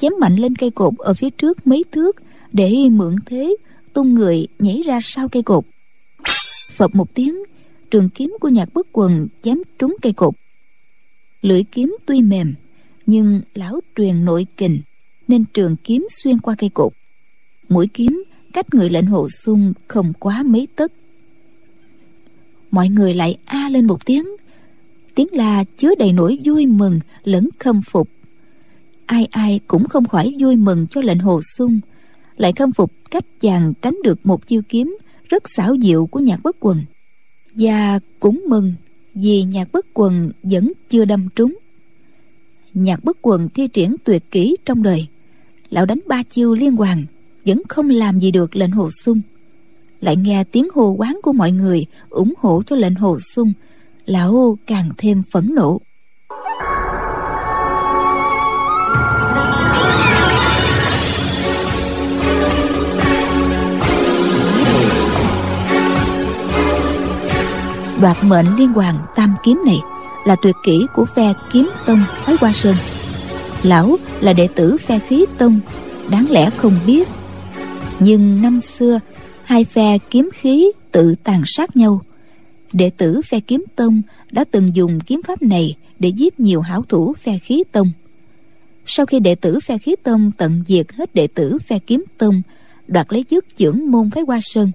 chém 0.00 0.12
mạnh 0.20 0.36
lên 0.36 0.54
cây 0.54 0.70
cột 0.70 0.94
ở 0.98 1.14
phía 1.14 1.30
trước 1.30 1.66
mấy 1.66 1.84
thước 1.92 2.16
để 2.52 2.88
mượn 2.90 3.16
thế 3.26 3.56
tung 3.92 4.14
người 4.14 4.46
nhảy 4.58 4.82
ra 4.86 4.98
sau 5.02 5.28
cây 5.28 5.42
cột. 5.42 5.64
Phập 6.72 6.94
một 6.94 7.14
tiếng, 7.14 7.42
trường 7.90 8.08
kiếm 8.08 8.36
của 8.40 8.48
nhạc 8.48 8.74
bất 8.74 8.86
quần 8.92 9.28
chém 9.42 9.58
trúng 9.78 9.96
cây 10.02 10.12
cột. 10.12 10.34
Lưỡi 11.42 11.62
kiếm 11.62 11.96
tuy 12.06 12.22
mềm, 12.22 12.54
nhưng 13.06 13.40
lão 13.54 13.80
truyền 13.96 14.24
nội 14.24 14.46
kình, 14.56 14.80
nên 15.28 15.44
trường 15.44 15.76
kiếm 15.84 16.06
xuyên 16.10 16.38
qua 16.38 16.54
cây 16.58 16.70
cột. 16.74 16.92
Mũi 17.68 17.88
kiếm 17.94 18.24
cách 18.52 18.74
người 18.74 18.90
lệnh 18.90 19.06
hộ 19.06 19.28
xung 19.28 19.72
không 19.88 20.12
quá 20.18 20.42
mấy 20.42 20.68
tấc. 20.76 20.92
Mọi 22.70 22.88
người 22.88 23.14
lại 23.14 23.38
a 23.44 23.68
lên 23.68 23.86
một 23.86 24.06
tiếng 24.06 24.35
tiếng 25.16 25.28
la 25.32 25.64
chứa 25.78 25.94
đầy 25.98 26.12
nỗi 26.12 26.38
vui 26.44 26.66
mừng, 26.66 27.00
lẫn 27.24 27.48
khâm 27.58 27.82
phục. 27.82 28.08
Ai 29.06 29.28
ai 29.30 29.60
cũng 29.66 29.88
không 29.88 30.08
khỏi 30.08 30.34
vui 30.40 30.56
mừng 30.56 30.86
cho 30.90 31.00
lệnh 31.00 31.18
hồ 31.18 31.40
sung 31.56 31.80
lại 32.36 32.52
khâm 32.52 32.72
phục 32.72 32.92
cách 33.10 33.24
chàng 33.40 33.72
tránh 33.82 33.96
được 34.04 34.26
một 34.26 34.46
chiêu 34.46 34.62
kiếm 34.68 34.96
rất 35.28 35.42
xảo 35.56 35.76
diệu 35.82 36.06
của 36.06 36.20
nhạc 36.20 36.42
bất 36.42 36.56
quần. 36.60 36.84
Và 37.54 38.00
cũng 38.20 38.44
mừng 38.48 38.74
vì 39.14 39.42
nhạc 39.42 39.72
bất 39.72 39.86
quần 39.94 40.30
vẫn 40.42 40.72
chưa 40.88 41.04
đâm 41.04 41.28
trúng. 41.36 41.56
Nhạc 42.74 43.04
bất 43.04 43.16
quần 43.22 43.48
thi 43.48 43.68
triển 43.68 43.96
tuyệt 44.04 44.22
kỹ 44.30 44.56
trong 44.64 44.82
đời, 44.82 45.06
lão 45.70 45.86
đánh 45.86 46.00
ba 46.06 46.22
chiêu 46.22 46.54
liên 46.54 46.76
hoàn, 46.76 47.04
vẫn 47.44 47.62
không 47.68 47.90
làm 47.90 48.20
gì 48.20 48.30
được 48.30 48.56
lệnh 48.56 48.70
hồ 48.70 48.90
sung 49.04 49.20
lại 50.00 50.16
nghe 50.16 50.44
tiếng 50.44 50.68
hô 50.74 50.90
quán 50.90 51.20
của 51.22 51.32
mọi 51.32 51.52
người 51.52 51.86
ủng 52.10 52.34
hộ 52.38 52.62
cho 52.66 52.76
lệnh 52.76 52.94
hồ 52.94 53.18
sung 53.34 53.52
lão 54.06 54.56
càng 54.66 54.90
thêm 54.98 55.22
phẫn 55.30 55.54
nộ. 55.54 55.80
Đoạt 68.00 68.16
mệnh 68.22 68.56
liên 68.56 68.72
hoàng 68.72 68.98
tam 69.16 69.34
kiếm 69.44 69.62
này 69.66 69.78
là 70.26 70.36
tuyệt 70.42 70.56
kỹ 70.64 70.86
của 70.94 71.04
phe 71.04 71.32
kiếm 71.52 71.70
tông 71.86 72.04
phái 72.24 72.36
hoa 72.40 72.52
sơn. 72.52 72.74
Lão 73.62 73.96
là 74.20 74.32
đệ 74.32 74.48
tử 74.54 74.76
phe 74.86 74.98
khí 74.98 75.24
tông, 75.38 75.60
đáng 76.10 76.26
lẽ 76.30 76.50
không 76.50 76.78
biết. 76.86 77.08
Nhưng 77.98 78.42
năm 78.42 78.60
xưa, 78.60 79.00
hai 79.44 79.64
phe 79.64 79.98
kiếm 80.10 80.30
khí 80.34 80.70
tự 80.92 81.14
tàn 81.24 81.42
sát 81.46 81.76
nhau 81.76 82.00
đệ 82.72 82.90
tử 82.90 83.20
phe 83.22 83.40
kiếm 83.40 83.64
tông 83.76 84.02
đã 84.30 84.44
từng 84.50 84.76
dùng 84.76 85.00
kiếm 85.00 85.20
pháp 85.26 85.42
này 85.42 85.76
để 85.98 86.08
giết 86.08 86.40
nhiều 86.40 86.60
hảo 86.60 86.82
thủ 86.88 87.14
phe 87.22 87.38
khí 87.38 87.64
tông. 87.72 87.90
Sau 88.86 89.06
khi 89.06 89.20
đệ 89.20 89.34
tử 89.34 89.60
phe 89.60 89.78
khí 89.78 89.94
tông 90.02 90.32
tận 90.38 90.64
diệt 90.68 90.92
hết 90.92 91.14
đệ 91.14 91.26
tử 91.26 91.58
phe 91.68 91.78
kiếm 91.78 92.04
tông, 92.18 92.42
đoạt 92.86 93.06
lấy 93.10 93.24
chức 93.30 93.56
trưởng 93.56 93.90
môn 93.90 94.10
phái 94.10 94.22
hoa 94.26 94.40
sơn, 94.42 94.72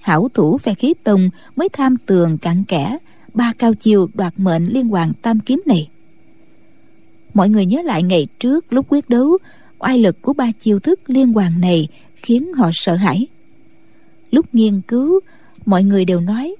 hảo 0.00 0.28
thủ 0.34 0.58
phe 0.58 0.74
khí 0.74 0.94
tông 1.04 1.30
mới 1.56 1.68
tham 1.68 1.96
tường 2.06 2.38
cặn 2.38 2.64
kẽ 2.64 2.98
ba 3.34 3.52
cao 3.58 3.74
chiều 3.74 4.08
đoạt 4.14 4.34
mệnh 4.36 4.66
liên 4.66 4.88
hoàng 4.88 5.12
tam 5.22 5.40
kiếm 5.40 5.62
này. 5.66 5.88
Mọi 7.34 7.48
người 7.48 7.66
nhớ 7.66 7.82
lại 7.82 8.02
ngày 8.02 8.26
trước 8.38 8.72
lúc 8.72 8.86
quyết 8.88 9.08
đấu, 9.08 9.38
oai 9.78 9.98
lực 9.98 10.22
của 10.22 10.32
ba 10.32 10.50
chiêu 10.60 10.80
thức 10.80 11.00
liên 11.06 11.32
hoàng 11.32 11.60
này 11.60 11.88
khiến 12.16 12.52
họ 12.52 12.70
sợ 12.72 12.94
hãi. 12.94 13.26
Lúc 14.30 14.46
nghiên 14.54 14.80
cứu, 14.80 15.20
mọi 15.66 15.84
người 15.84 16.04
đều 16.04 16.20
nói 16.20 16.54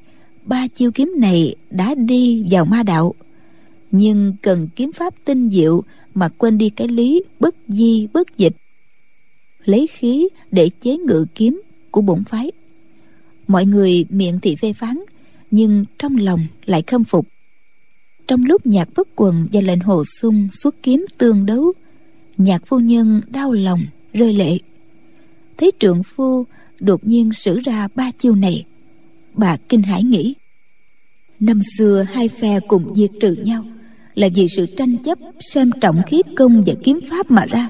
ba 0.44 0.66
chiêu 0.66 0.90
kiếm 0.90 1.12
này 1.18 1.54
đã 1.70 1.94
đi 1.94 2.46
vào 2.50 2.64
ma 2.64 2.82
đạo. 2.82 3.14
Nhưng 3.90 4.34
cần 4.42 4.68
kiếm 4.76 4.92
pháp 4.92 5.14
tinh 5.24 5.50
diệu 5.50 5.82
mà 6.14 6.28
quên 6.28 6.58
đi 6.58 6.70
cái 6.70 6.88
lý 6.88 7.22
bất 7.40 7.54
di 7.68 8.08
bất 8.12 8.38
dịch. 8.38 8.56
Lấy 9.64 9.86
khí 9.86 10.28
để 10.50 10.70
chế 10.80 10.96
ngự 10.96 11.26
kiếm 11.34 11.62
của 11.90 12.00
bổn 12.00 12.24
phái. 12.24 12.52
Mọi 13.46 13.66
người 13.66 14.06
miệng 14.10 14.38
thì 14.42 14.56
phê 14.56 14.72
phán, 14.72 14.98
nhưng 15.50 15.84
trong 15.98 16.16
lòng 16.16 16.46
lại 16.64 16.82
khâm 16.86 17.04
phục. 17.04 17.26
Trong 18.26 18.44
lúc 18.44 18.66
nhạc 18.66 18.88
bất 18.96 19.08
quần 19.16 19.48
và 19.52 19.60
lệnh 19.60 19.80
hồ 19.80 20.04
sung 20.20 20.48
xuất 20.52 20.82
kiếm 20.82 21.06
tương 21.18 21.46
đấu, 21.46 21.72
nhạc 22.36 22.66
phu 22.66 22.78
nhân 22.78 23.20
đau 23.28 23.52
lòng 23.52 23.80
rơi 24.12 24.32
lệ. 24.32 24.58
Thấy 25.56 25.70
trượng 25.78 26.02
phu 26.02 26.46
đột 26.80 27.06
nhiên 27.06 27.30
sử 27.32 27.60
ra 27.60 27.88
ba 27.94 28.10
chiêu 28.10 28.34
này 28.34 28.64
bà 29.34 29.56
kinh 29.68 29.82
hãi 29.82 30.02
nghĩ. 30.02 30.34
Năm 31.40 31.60
xưa 31.76 32.06
hai 32.12 32.28
phe 32.28 32.60
cùng 32.68 32.94
diệt 32.94 33.10
trừ 33.20 33.32
nhau 33.32 33.64
là 34.14 34.28
vì 34.34 34.46
sự 34.56 34.66
tranh 34.66 34.96
chấp, 34.96 35.18
xem 35.40 35.70
trọng 35.80 36.02
khí 36.06 36.22
công 36.36 36.64
và 36.66 36.74
kiếm 36.82 37.00
pháp 37.10 37.30
mà 37.30 37.46
ra. 37.46 37.68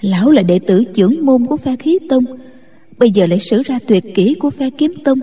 Lão 0.00 0.30
là 0.30 0.42
đệ 0.42 0.58
tử 0.58 0.84
trưởng 0.94 1.26
môn 1.26 1.46
của 1.46 1.56
phe 1.56 1.76
khí 1.76 1.98
tông, 2.08 2.24
bây 2.98 3.10
giờ 3.10 3.26
lại 3.26 3.38
sử 3.38 3.62
ra 3.62 3.78
tuyệt 3.86 4.04
kỹ 4.14 4.34
của 4.34 4.50
phe 4.50 4.70
kiếm 4.70 4.94
tông. 5.04 5.20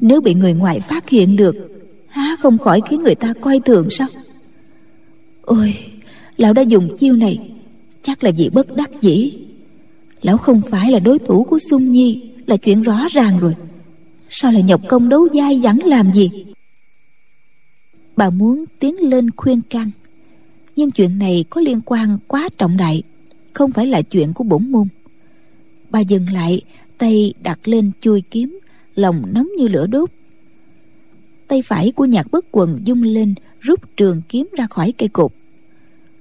Nếu 0.00 0.20
bị 0.20 0.34
người 0.34 0.52
ngoài 0.52 0.80
phát 0.80 1.08
hiện 1.08 1.36
được, 1.36 1.56
há 2.08 2.36
không 2.40 2.58
khỏi 2.58 2.80
khiến 2.90 3.02
người 3.02 3.14
ta 3.14 3.34
coi 3.40 3.60
thường 3.60 3.90
sao? 3.90 4.08
Ôi, 5.42 5.74
lão 6.36 6.52
đã 6.52 6.62
dùng 6.62 6.96
chiêu 6.96 7.16
này, 7.16 7.50
chắc 8.02 8.24
là 8.24 8.30
vì 8.30 8.48
bất 8.48 8.76
đắc 8.76 8.90
dĩ. 9.00 9.32
Lão 10.22 10.38
không 10.38 10.62
phải 10.70 10.92
là 10.92 10.98
đối 10.98 11.18
thủ 11.18 11.44
của 11.44 11.58
xuân 11.70 11.92
nhi, 11.92 12.30
là 12.46 12.56
chuyện 12.56 12.82
rõ 12.82 13.08
ràng 13.10 13.38
rồi 13.38 13.54
sao 14.30 14.52
lại 14.52 14.62
nhập 14.62 14.80
công 14.88 15.08
đấu 15.08 15.28
dai 15.34 15.60
dẳng 15.60 15.78
làm 15.84 16.12
gì? 16.12 16.30
Bà 18.16 18.30
muốn 18.30 18.64
tiến 18.78 18.96
lên 19.00 19.30
khuyên 19.30 19.60
can. 19.70 19.90
Nhưng 20.76 20.90
chuyện 20.90 21.18
này 21.18 21.44
có 21.50 21.60
liên 21.60 21.80
quan 21.84 22.18
quá 22.26 22.48
trọng 22.58 22.76
đại, 22.76 23.02
không 23.52 23.72
phải 23.72 23.86
là 23.86 24.02
chuyện 24.02 24.32
của 24.32 24.44
bổn 24.44 24.70
môn. 24.70 24.88
Bà 25.90 26.00
dừng 26.00 26.32
lại, 26.32 26.62
tay 26.98 27.34
đặt 27.42 27.68
lên 27.68 27.90
chui 28.00 28.22
kiếm, 28.30 28.58
lòng 28.94 29.22
nóng 29.32 29.48
như 29.58 29.68
lửa 29.68 29.86
đốt. 29.86 30.10
Tay 31.48 31.62
phải 31.62 31.92
của 31.92 32.04
nhạc 32.04 32.30
bất 32.30 32.44
quần 32.52 32.80
dung 32.84 33.02
lên, 33.02 33.34
rút 33.60 33.96
trường 33.96 34.22
kiếm 34.28 34.48
ra 34.56 34.66
khỏi 34.66 34.92
cây 34.98 35.08
cột. 35.08 35.32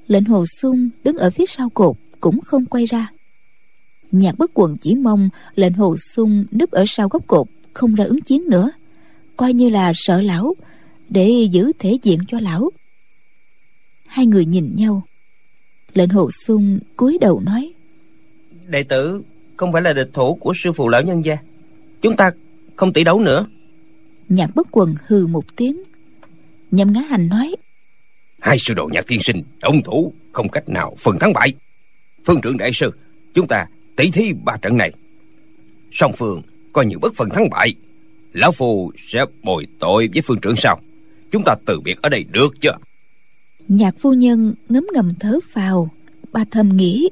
Lệnh 0.08 0.24
hồ 0.24 0.45
sung 0.62 0.89
đứng 1.03 1.18
ở 1.18 1.30
phía 1.30 1.45
sau 1.45 1.70
cột 1.70 1.95
cũng 2.20 2.41
không 2.41 2.66
quay 2.66 2.86
ra. 2.86 3.12
Nhạc 4.12 4.38
bất 4.38 4.51
quần 4.53 4.78
chỉ 4.78 4.95
mong 4.95 5.30
lệnh 5.55 5.74
hồ 5.74 5.95
sung 6.16 6.45
núp 6.51 6.72
ở 6.72 6.84
sau 6.88 7.10
góc 7.10 7.28
cột 7.28 7.47
không 7.78 7.95
ra 7.95 8.05
ứng 8.05 8.21
chiến 8.21 8.43
nữa. 8.49 8.71
Coi 9.38 9.53
như 9.53 9.69
là 9.69 9.91
sợ 9.95 10.21
lão 10.21 10.55
để 11.09 11.47
giữ 11.51 11.71
thể 11.80 11.97
diện 12.03 12.19
cho 12.28 12.39
lão. 12.39 12.69
Hai 14.07 14.25
người 14.25 14.45
nhìn 14.45 14.75
nhau. 14.75 15.03
Lệnh 15.93 16.09
hồ 16.09 16.30
sung 16.32 16.80
cúi 16.95 17.17
đầu 17.21 17.39
nói 17.39 17.73
đệ 18.67 18.84
tử 18.84 19.21
không 19.57 19.73
phải 19.73 19.82
là 19.82 19.93
địch 19.93 20.09
thủ 20.13 20.36
của 20.36 20.53
sư 20.55 20.71
phụ 20.73 20.89
lão 20.89 21.01
nhân 21.01 21.25
gia. 21.25 21.38
Chúng 22.01 22.15
ta 22.15 22.32
không 22.75 22.93
tỷ 22.93 23.03
đấu 23.03 23.19
nữa. 23.19 23.45
Nhạc 24.30 24.55
bất 24.55 24.67
quần 24.71 24.95
hừ 25.05 25.28
một 25.28 25.55
tiếng. 25.55 25.84
Nhâm 26.71 26.93
ngá 26.93 27.01
hành 27.01 27.28
nói 27.28 27.55
hai 28.39 28.57
sư 28.59 28.73
đồ 28.73 28.89
nhạc 28.91 29.07
tiên 29.07 29.19
sinh 29.23 29.43
đồng 29.59 29.84
thủ 29.84 30.13
không 30.32 30.49
cách 30.49 30.69
nào 30.69 30.95
phần 30.99 31.19
thắng 31.19 31.34
bại. 31.34 31.53
Phương 32.25 32.41
trưởng 32.41 32.57
đại 32.57 32.71
sư 32.73 32.91
chúng 33.34 33.47
ta 33.47 33.65
tỷ 33.95 34.11
thí 34.11 34.34
ba 34.45 34.57
trận 34.61 34.78
này. 34.78 34.91
Song 35.91 36.11
phương 36.17 36.41
coi 36.74 36.86
như 36.86 36.97
bất 36.97 37.15
phần 37.15 37.30
thắng 37.30 37.49
bại. 37.49 37.74
Lão 38.34 38.51
phù 38.51 38.91
sẽ 38.97 39.26
bồi 39.43 39.68
tội 39.80 40.09
với 40.13 40.22
phương 40.22 40.39
trưởng 40.41 40.55
sau 40.57 40.80
chúng 41.32 41.43
ta 41.45 41.55
từ 41.65 41.80
biệt 41.80 42.01
ở 42.01 42.09
đây 42.09 42.26
được 42.32 42.61
chưa? 42.61 42.78
Nhạc 43.68 43.95
phu 43.99 44.13
nhân 44.13 44.53
ngấm 44.70 44.88
ngầm 44.93 45.13
thở 45.20 45.39
phào. 45.51 45.89
Ba 46.32 46.45
thầm 46.51 46.78
nghĩ 46.78 47.09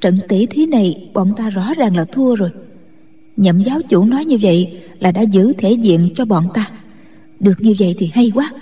trận 0.00 0.18
tỷ 0.28 0.46
thí 0.46 0.66
này 0.66 1.10
bọn 1.14 1.32
ta 1.36 1.50
rõ 1.50 1.74
ràng 1.76 1.96
là 1.96 2.04
thua 2.04 2.34
rồi. 2.34 2.50
Nhậm 3.36 3.62
giáo 3.62 3.80
chủ 3.88 4.04
nói 4.04 4.24
như 4.24 4.38
vậy 4.42 4.82
là 5.00 5.12
đã 5.12 5.22
giữ 5.22 5.52
thể 5.58 5.72
diện 5.72 6.10
cho 6.16 6.24
bọn 6.24 6.48
ta. 6.54 6.70
Được 7.40 7.54
như 7.58 7.74
vậy 7.78 7.94
thì 7.98 8.10
hay 8.14 8.32
quá. 8.34 8.52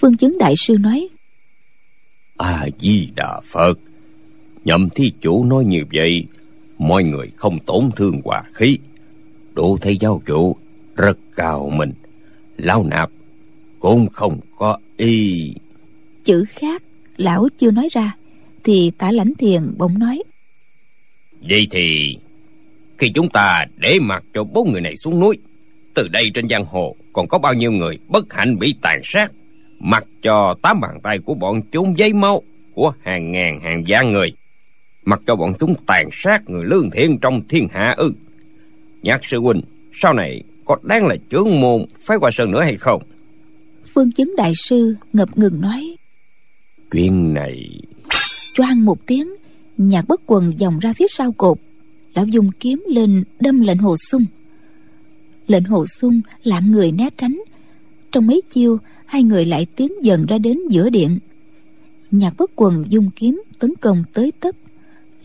Phương 0.00 0.16
chứng 0.16 0.38
đại 0.38 0.54
sư 0.56 0.76
nói 0.80 1.08
a 2.36 2.66
di 2.80 3.08
đà 3.14 3.40
phật. 3.44 3.74
Nhậm 4.64 4.90
thí 4.90 5.12
chủ 5.20 5.44
nói 5.44 5.64
như 5.64 5.82
vậy 5.92 6.24
Mọi 6.78 7.04
người 7.04 7.30
không 7.36 7.58
tổn 7.58 7.90
thương 7.96 8.20
hòa 8.24 8.42
khí. 8.52 8.78
Đủ 9.54 9.78
thấy 9.80 9.96
giáo 9.96 10.22
chủ 10.26 10.56
Rất 10.96 11.18
cao 11.36 11.70
mình. 11.74 11.92
Lão 12.56 12.84
nạp 12.84 13.10
cũng 13.78 14.08
không 14.12 14.40
có 14.58 14.78
y 14.96 15.54
chữ 16.24 16.44
khác 16.48 16.82
lão 17.16 17.48
chưa 17.58 17.70
nói 17.70 17.88
ra 17.92 18.16
thì 18.64 18.90
tả 18.98 19.12
lãnh 19.12 19.34
thiền 19.34 19.74
bỗng 19.78 19.98
nói. 19.98 20.22
Vậy 21.40 21.66
thì 21.70 22.18
khi 22.98 23.10
chúng 23.14 23.28
ta 23.28 23.64
để 23.76 23.98
mặc 24.00 24.24
cho 24.34 24.44
bốn 24.44 24.72
người 24.72 24.80
này 24.80 24.96
xuống 24.96 25.20
núi 25.20 25.38
từ 25.94 26.08
đây 26.08 26.30
trên 26.34 26.48
giang 26.48 26.64
hồ 26.64 26.96
còn 27.12 27.28
có 27.28 27.38
bao 27.38 27.54
nhiêu 27.54 27.72
người 27.72 27.98
bất 28.08 28.32
hạnh 28.32 28.58
bị 28.58 28.74
tàn 28.82 29.00
sát 29.04 29.32
mặc 29.78 30.04
cho 30.22 30.54
tám 30.62 30.80
bàn 30.80 31.00
tay 31.02 31.18
của 31.18 31.34
bọn 31.34 31.62
chúng 31.72 31.98
giấy 31.98 32.12
máu 32.12 32.42
của 32.74 32.92
hàng 33.02 33.32
ngàn 33.32 33.60
hàng 33.60 33.84
vạn 33.86 34.10
người 34.10 34.32
mặc 35.06 35.20
cho 35.26 35.36
bọn 35.36 35.52
chúng 35.58 35.74
tàn 35.86 36.08
sát 36.12 36.50
người 36.50 36.64
lương 36.64 36.90
thiện 36.90 37.18
trong 37.18 37.42
thiên 37.48 37.68
hạ 37.72 37.94
ư. 37.96 38.12
Nhạc 39.02 39.20
sư 39.24 39.38
huynh 39.40 39.60
sau 39.92 40.14
này 40.14 40.42
có 40.64 40.76
đáng 40.82 41.06
là 41.06 41.16
trưởng 41.30 41.60
môn 41.60 41.84
phái 42.00 42.18
qua 42.20 42.30
sơn 42.32 42.50
nữa 42.50 42.62
hay 42.62 42.76
không? 42.76 43.02
Phương 43.94 44.12
chứng 44.12 44.36
đại 44.36 44.52
sư 44.56 44.94
ngập 45.12 45.38
ngừng 45.38 45.60
nói. 45.60 45.96
Chuyện 46.90 47.34
này 47.34 47.80
choang 48.54 48.84
một 48.84 49.06
tiếng 49.06 49.28
nhạc 49.76 50.08
bất 50.08 50.20
quần 50.26 50.52
vòng 50.56 50.78
ra 50.78 50.92
phía 50.92 51.06
sau 51.08 51.32
cột. 51.32 51.58
Lão 52.14 52.26
dùng 52.26 52.50
kiếm 52.60 52.84
lên 52.88 53.24
đâm 53.40 53.60
lệnh 53.60 53.78
hồ 53.78 53.96
sung. 54.10 54.24
Lệnh 55.46 55.64
hồ 55.64 55.86
sung 55.86 56.20
lạng 56.42 56.70
người 56.70 56.92
né 56.92 57.08
tránh. 57.16 57.40
Trong 58.12 58.26
mấy 58.26 58.42
chiêu 58.50 58.78
hai 59.06 59.22
người 59.22 59.44
lại 59.44 59.66
tiến 59.76 59.92
dần 60.02 60.26
ra 60.26 60.38
đến 60.38 60.58
giữa 60.70 60.90
điện. 60.90 61.18
Nhạc 62.10 62.36
bất 62.38 62.50
quần 62.56 62.84
dung 62.88 63.10
kiếm 63.16 63.42
tấn 63.58 63.74
công 63.80 64.04
tới 64.12 64.32
tấp 64.40 64.54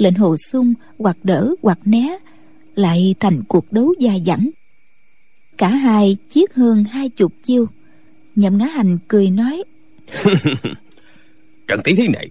lệnh 0.01 0.13
hồ 0.13 0.35
sung 0.51 0.73
hoặc 0.99 1.17
đỡ 1.23 1.53
hoặc 1.61 1.79
né 1.85 2.17
lại 2.75 3.15
thành 3.19 3.43
cuộc 3.47 3.71
đấu 3.71 3.93
dài 3.99 4.23
dẳng 4.25 4.49
cả 5.57 5.67
hai 5.67 6.17
chiết 6.29 6.53
hơn 6.53 6.83
hai 6.83 7.09
chục 7.09 7.33
chiêu. 7.43 7.65
Nhậm 8.35 8.57
ngã 8.57 8.65
hành 8.65 8.97
cười 9.07 9.29
nói 9.29 9.63
trận 11.67 11.79
tỷ 11.83 11.95
thí 11.95 12.07
này 12.07 12.29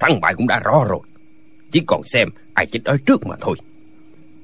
thắng 0.00 0.20
bại 0.20 0.34
cũng 0.36 0.46
đã 0.46 0.60
rõ 0.64 0.84
rồi. 0.88 1.00
Chỉ 1.72 1.80
còn 1.86 2.02
xem 2.04 2.28
ai 2.54 2.66
chết 2.66 2.80
ở 2.84 2.96
trước 3.06 3.26
mà 3.26 3.36
thôi. 3.40 3.56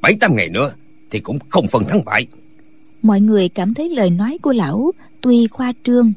Bảy 0.00 0.16
tám 0.20 0.36
ngày 0.36 0.48
nữa 0.48 0.72
thì 1.10 1.20
cũng 1.20 1.38
không 1.48 1.66
phân 1.66 1.84
thắng 1.84 2.04
bại. 2.04 2.26
Mọi 3.02 3.20
người 3.20 3.48
cảm 3.48 3.74
thấy 3.74 3.88
lời 3.88 4.10
nói 4.10 4.38
của 4.42 4.52
lão 4.52 4.92
tuy 5.20 5.46
khoa 5.46 5.72
trương 5.84 6.12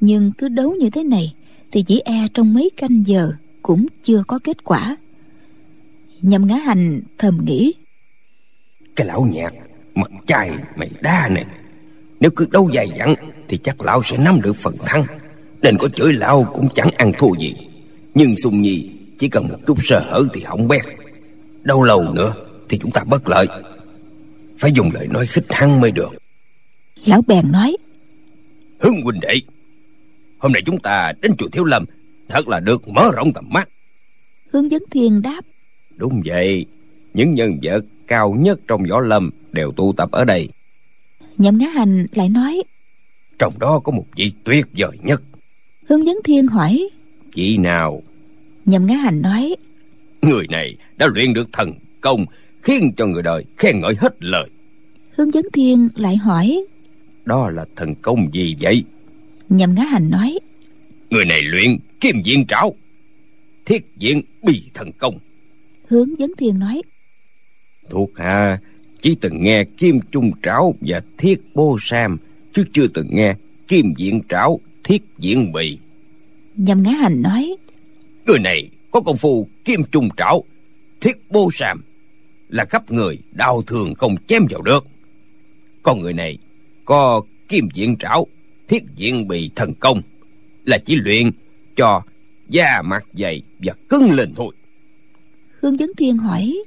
nhưng 0.00 0.32
cứ 0.38 0.48
đấu 0.48 0.74
như 0.74 0.90
thế 0.90 1.04
này 1.04 1.34
thì 1.70 1.82
chỉ 1.82 2.00
e 2.04 2.26
trong 2.34 2.54
mấy 2.54 2.70
canh 2.76 3.06
giờ 3.06 3.32
cũng 3.62 3.86
chưa 4.02 4.22
có 4.26 4.38
kết 4.44 4.64
quả 4.64 4.96
nhậm 6.22 6.46
ngã 6.46 6.56
hành 6.56 7.00
thầm 7.18 7.44
nghĩ. 7.44 7.74
Cái 8.96 9.06
lão 9.06 9.28
nhạc 9.32 9.54
mặt 9.94 10.10
chai 10.26 10.50
mày 10.76 10.90
đa 11.00 11.28
này 11.28 11.46
nếu 12.20 12.30
cứ 12.36 12.46
đấu 12.50 12.70
dài 12.72 12.90
dặn 12.98 13.14
thì 13.48 13.58
chắc 13.58 13.80
lão 13.80 14.02
sẽ 14.02 14.16
nắm 14.16 14.40
được 14.42 14.56
phần 14.56 14.76
thắng. 14.86 15.04
Nên 15.62 15.78
có 15.78 15.88
chửi 15.88 16.12
lão 16.12 16.44
cũng 16.44 16.68
chẳng 16.74 16.90
ăn 16.90 17.12
thua 17.18 17.34
gì. 17.38 17.54
Nhưng 18.14 18.36
sùng 18.36 18.62
nhi 18.62 18.90
chỉ 19.18 19.28
cần 19.28 19.48
một 19.48 19.58
chút 19.66 19.78
sơ 19.82 19.98
hở 19.98 20.22
thì 20.32 20.42
hỏng 20.42 20.68
bét. 20.68 20.82
Đâu 21.62 21.82
lâu 21.82 22.12
nữa 22.12 22.34
thì 22.68 22.78
chúng 22.78 22.90
ta 22.90 23.04
bất 23.04 23.28
lợi. 23.28 23.46
Phải 24.58 24.72
dùng 24.72 24.90
lời 24.92 25.08
nói 25.08 25.26
khích 25.26 25.46
hăng 25.48 25.80
mới 25.80 25.92
được. 25.92 26.10
Lão 27.04 27.22
bèn 27.22 27.52
nói. 27.52 27.76
Hưng 28.78 29.02
huynh 29.02 29.20
đệ 29.20 29.34
hôm 30.38 30.52
nay 30.52 30.62
chúng 30.66 30.80
ta 30.80 31.12
đến 31.20 31.36
chùa 31.38 31.48
thiếu 31.52 31.64
lâm. 31.64 31.84
Thật 32.28 32.48
là 32.48 32.60
được 32.60 32.88
mở 32.88 33.10
rộng 33.16 33.32
tầm 33.32 33.44
mắt. 33.48 33.68
Hướng 34.52 34.70
dẫn 34.70 34.82
thiên 34.90 35.22
đáp 35.22 35.44
đúng 36.02 36.22
vậy. 36.24 36.66
Những 37.14 37.34
nhân 37.34 37.58
vật 37.62 37.84
cao 38.06 38.36
nhất 38.38 38.60
trong 38.68 38.82
võ 38.90 39.00
lâm 39.00 39.30
đều 39.52 39.72
tụ 39.72 39.92
tập 39.92 40.10
ở 40.12 40.24
đây. 40.24 40.48
Nhậm 41.38 41.58
ngã 41.58 41.66
hành 41.68 42.06
lại 42.12 42.28
nói 42.28 42.62
trong 43.38 43.58
đó 43.58 43.80
có 43.84 43.92
một 43.92 44.06
vị 44.16 44.32
tuyệt 44.44 44.66
vời 44.76 44.98
nhất. 45.02 45.22
Hướng 45.88 46.06
dẫn 46.06 46.16
thiên 46.24 46.46
hỏi 46.46 46.88
vị 47.34 47.56
nào? 47.56 48.02
Nhậm 48.64 48.86
ngã 48.86 48.94
hành 48.94 49.22
nói 49.22 49.56
người 50.22 50.46
này 50.48 50.76
đã 50.96 51.06
luyện 51.14 51.32
được 51.34 51.48
thần 51.52 51.72
công 52.00 52.26
khiến 52.62 52.92
cho 52.96 53.06
người 53.06 53.22
đời 53.22 53.44
khen 53.56 53.80
ngợi 53.80 53.94
hết 53.98 54.14
lời. 54.20 54.48
Hướng 55.16 55.34
dẫn 55.34 55.44
thiên 55.52 55.88
lại 55.96 56.16
hỏi 56.16 56.64
đó 57.24 57.50
là 57.50 57.64
thần 57.76 57.94
công 57.94 58.32
gì 58.32 58.56
vậy? 58.60 58.84
Nhậm 59.48 59.74
ngã 59.74 59.84
hành 59.84 60.10
nói 60.10 60.38
người 61.10 61.24
này 61.24 61.42
luyện 61.42 61.78
kim 62.00 62.22
diện 62.24 62.46
trảo 62.46 62.74
thiết 63.64 63.86
diện 63.96 64.22
bì 64.42 64.62
thần 64.74 64.92
công 64.92 65.18
hướng 65.92 66.18
dẫn 66.18 66.32
thiên 66.38 66.58
nói. 66.58 66.82
Thuộc 67.90 68.10
hạ 68.16 68.60
chỉ 69.02 69.16
từng 69.20 69.42
nghe 69.42 69.64
kim 69.64 70.00
trung 70.10 70.30
trảo 70.42 70.74
và 70.80 71.00
thiết 71.18 71.40
bô 71.54 71.78
sam 71.80 72.18
chứ 72.54 72.64
chưa 72.72 72.86
từng 72.94 73.06
nghe 73.10 73.34
kim 73.68 73.94
diện 73.96 74.20
trảo 74.28 74.60
thiết 74.84 75.02
diện 75.18 75.52
bì. 75.52 75.78
Nhâm 76.56 76.82
ngá 76.82 76.90
hành 76.90 77.22
nói. 77.22 77.56
Người 78.26 78.38
này 78.38 78.68
có 78.90 79.00
công 79.00 79.16
phu 79.16 79.48
kim 79.64 79.80
trung 79.92 80.08
trảo 80.16 80.44
thiết 81.00 81.30
bô 81.30 81.50
sam 81.52 81.82
là 82.48 82.64
khắp 82.64 82.90
người 82.90 83.18
đau 83.32 83.62
thường 83.62 83.94
không 83.94 84.16
chém 84.26 84.46
vào 84.50 84.62
được. 84.62 84.86
Con 85.82 86.00
người 86.00 86.12
này 86.12 86.38
có 86.84 87.22
kim 87.48 87.68
diện 87.74 87.96
trảo 87.96 88.26
thiết 88.68 88.82
diện 88.96 89.28
bì 89.28 89.50
thần 89.56 89.74
công 89.74 90.02
là 90.64 90.78
chỉ 90.78 90.94
luyện 90.94 91.30
cho 91.76 92.02
da 92.48 92.82
mặt 92.82 93.04
dày 93.12 93.42
và 93.58 93.72
cứng 93.88 94.12
lên 94.12 94.34
thôi 94.36 94.54
hương 95.62 95.76
vấn 95.76 95.90
thiên 95.96 96.16
hỏi. 96.16 96.62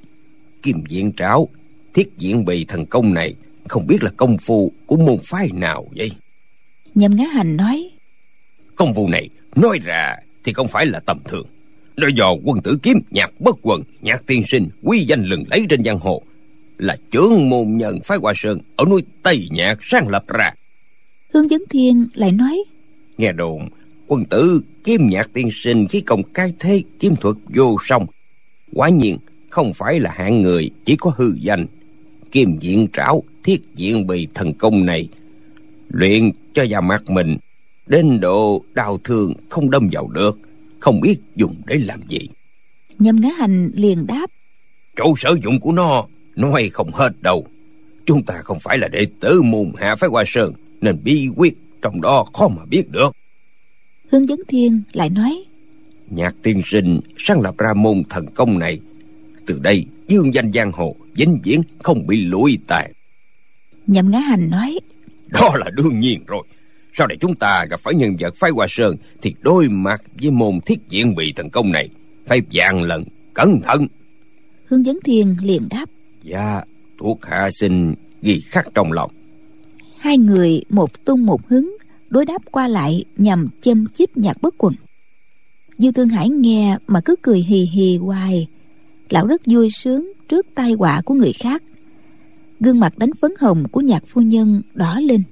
Kim 0.64 0.84
diện 0.88 1.12
trảo 1.18 1.50
thiết 1.94 2.18
diện 2.18 2.46
bì 2.46 2.66
thần 2.66 2.86
công 2.86 3.14
này 3.14 3.34
không 3.68 3.88
biết 3.88 4.04
là 4.04 4.12
công 4.18 4.38
phu 4.38 4.72
của 4.86 4.98
môn 4.98 5.18
phái 5.24 5.50
nào 5.54 5.86
vậy? 5.96 6.12
Nhâm 6.96 7.16
ngá 7.16 7.26
hành 7.26 7.58
nói. 7.58 7.90
Công 8.76 8.94
phu 8.94 9.08
này 9.08 9.30
nói 9.56 9.80
ra 9.84 10.16
thì 10.44 10.54
không 10.54 10.68
phải 10.68 10.86
là 10.86 11.00
tầm 11.00 11.20
thường. 11.26 11.48
Nó 11.98 12.08
do 12.16 12.34
quân 12.44 12.62
tử 12.62 12.78
kiếm 12.84 13.00
nhạc 13.12 13.32
bất 13.40 13.56
quần 13.62 13.84
nhạc 14.02 14.26
tiên 14.26 14.44
sinh 14.48 14.70
quy 14.84 15.06
danh 15.06 15.24
lừng 15.26 15.44
lấy 15.50 15.66
trên 15.70 15.84
giang 15.84 16.00
hồ 16.00 16.22
là 16.78 16.98
trưởng 17.12 17.50
môn 17.50 17.78
nhân 17.78 18.00
phái 18.04 18.18
hoa 18.18 18.34
sơn 18.36 18.60
ở 18.76 18.86
núi 18.86 19.04
tây 19.24 19.48
nhạc 19.52 19.80
sáng 19.82 20.08
lập 20.08 20.24
ra. 20.28 20.54
Hương 21.34 21.48
vấn 21.48 21.62
thiên 21.70 22.08
lại 22.14 22.32
nói. 22.32 22.64
Nghe 23.18 23.32
đồn 23.32 23.70
quân 24.08 24.26
tử 24.26 24.62
kiếm 24.84 25.10
nhạc 25.10 25.30
tiên 25.34 25.50
sinh 25.54 25.88
khí 25.88 26.02
công 26.02 26.24
cai 26.24 26.54
thế 26.60 26.84
kiếm 27.00 27.16
thuật 27.16 27.36
vô 27.56 27.78
song 27.86 28.06
quả 28.76 28.90
nhiên 28.90 29.18
không 29.50 29.74
phải 29.74 30.00
là 30.00 30.12
hạng 30.16 30.42
người 30.42 30.70
chỉ 30.86 30.96
có 31.00 31.12
hư 31.18 31.34
danh. 31.40 31.66
Kim 32.32 32.60
diện 32.60 32.88
trảo 32.94 33.24
thiết 33.44 33.62
diện 33.76 34.08
bì 34.08 34.28
thần 34.34 34.54
công 34.54 34.86
này. 34.86 35.08
Luyện 35.90 36.32
cho 36.54 36.64
da 36.64 36.82
mặt 36.82 37.10
mình 37.10 37.38
đến 37.88 38.20
độ 38.20 38.64
đau 38.74 39.00
thương 39.04 39.34
không 39.50 39.72
đâm 39.72 39.90
vào 39.92 40.08
được 40.08 40.40
không 40.80 41.02
biết 41.02 41.18
dùng 41.36 41.56
để 41.68 41.76
làm 41.76 42.02
gì. 42.08 42.20
Nhâm 43.00 43.22
ngá 43.22 43.30
hành 43.38 43.72
liền 43.76 44.08
đáp. 44.08 44.28
Chỗ 44.98 45.14
sử 45.18 45.38
dụng 45.44 45.60
của 45.60 45.72
nó 45.72 46.06
nói 46.36 46.70
không 46.74 46.92
hết 46.94 47.10
đâu. 47.22 47.48
Chúng 48.06 48.24
ta 48.24 48.34
không 48.44 48.60
phải 48.60 48.78
là 48.78 48.88
đệ 48.88 49.06
tử 49.20 49.42
môn 49.42 49.72
hạ 49.78 49.96
phái 49.96 50.10
hoa 50.10 50.24
sơn 50.28 50.54
nên 50.82 50.98
bí 51.04 51.30
quyết 51.36 51.58
trong 51.82 52.02
đó 52.02 52.26
khó 52.34 52.48
mà 52.48 52.66
biết 52.70 52.92
được. 52.92 53.16
Hương 54.12 54.26
vấn 54.26 54.40
thiên 54.48 54.82
lại 54.94 55.10
nói 55.10 55.44
nhạc 56.10 56.36
tiên 56.44 56.62
sinh 56.66 57.00
sáng 57.18 57.42
lập 57.42 57.58
ra 57.58 57.74
môn 57.74 58.04
thần 58.10 58.26
công 58.36 58.60
này. 58.60 58.80
Từ 59.46 59.60
đây 59.60 59.86
dương 60.08 60.34
danh 60.34 60.52
giang 60.52 60.72
hồ 60.72 60.96
vĩnh 61.14 61.40
viễn 61.44 61.62
không 61.84 62.08
bị 62.08 62.26
lụi 62.26 62.58
tàn. 62.68 62.92
Nhậm 63.88 64.12
ngã 64.12 64.20
hành 64.20 64.50
nói 64.50 64.80
đó 65.28 65.52
là 65.56 65.70
đương 65.74 66.00
nhiên 66.00 66.24
rồi. 66.28 66.44
Sau 66.94 67.08
này 67.08 67.18
chúng 67.22 67.36
ta 67.36 67.66
gặp 67.70 67.80
phải 67.80 67.94
nhân 67.94 68.16
vật 68.20 68.36
phái 68.36 68.52
hoa 68.52 68.68
sơn 68.70 68.96
thì 69.22 69.36
đôi 69.42 69.70
mặt 69.70 70.02
với 70.22 70.32
môn 70.32 70.60
thiết 70.66 70.80
diện 70.90 71.16
bị 71.16 71.34
thần 71.36 71.50
công 71.50 71.72
này 71.72 71.90
phải 72.26 72.42
vạn 72.54 72.82
lần 72.82 73.04
cẩn 73.34 73.62
thận. 73.64 73.88
Hương 74.66 74.84
vấn 74.84 75.00
thiên 75.04 75.36
liền 75.44 75.68
đáp 75.70 75.86
dạ 76.24 76.62
thuộc 77.00 77.26
hạ 77.26 77.50
xin 77.52 77.94
ghi 78.22 78.42
khắc 78.46 78.68
trong 78.74 78.92
lòng. 78.92 79.12
Hai 79.98 80.18
người 80.18 80.62
một 80.70 81.06
tung 81.06 81.26
một 81.26 81.48
hứng 81.48 81.78
đối 82.10 82.26
đáp 82.26 82.42
qua 82.52 82.68
lại 82.68 83.06
nhằm 83.18 83.50
châm 83.62 83.86
chích 83.98 84.18
nhạc 84.18 84.42
bất 84.42 84.56
quần 84.58 84.74
dư 85.78 85.92
thương 85.92 86.10
hải 86.10 86.30
nghe 86.30 86.78
mà 86.88 87.02
cứ 87.06 87.16
cười 87.22 87.40
hì 87.40 87.60
hì 87.74 87.98
hoài. 87.98 88.48
Lão 89.10 89.28
rất 89.28 89.42
vui 89.46 89.70
sướng 89.70 90.12
trước 90.30 90.46
tai 90.56 90.72
họa 90.72 91.02
của 91.06 91.14
người 91.14 91.34
khác. 91.34 91.64
Gương 92.60 92.80
mặt 92.80 92.98
đánh 92.98 93.12
phấn 93.22 93.32
hồng 93.40 93.64
của 93.72 93.82
nhạc 93.82 94.04
phu 94.08 94.22
nhân 94.22 94.62
đỏ 94.74 95.00
lên. 95.00 95.24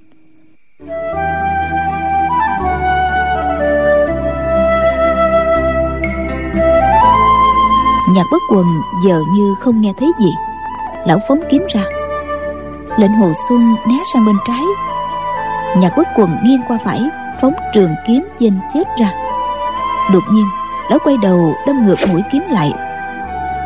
Nhạc 8.14 8.26
bất 8.32 8.42
quần 8.50 8.66
giờ 9.06 9.20
như 9.34 9.54
không 9.60 9.80
nghe 9.80 9.92
thấy 9.98 10.12
gì. 10.20 10.30
Lão 11.06 11.20
phóng 11.28 11.40
kiếm 11.50 11.62
ra. 11.74 11.84
Lệnh 12.98 13.12
hồ 13.12 13.32
xuân 13.48 13.74
né 13.88 13.98
sang 14.12 14.26
bên 14.26 14.36
trái. 14.46 14.62
Nhạc 15.76 15.96
bất 15.96 16.08
quần 16.16 16.30
nghiêng 16.44 16.60
qua 16.68 16.78
phải, 16.84 17.02
phóng 17.40 17.54
trường 17.74 17.90
kiếm 18.06 18.26
trên 18.38 18.58
chết 18.74 18.84
ra 19.00 19.23
đột 20.12 20.22
nhiên, 20.32 20.46
lão 20.90 20.98
quay 21.04 21.16
đầu 21.22 21.54
đâm 21.66 21.86
ngược 21.86 21.98
mũi 22.08 22.22
kiếm 22.32 22.42
lại. 22.50 22.72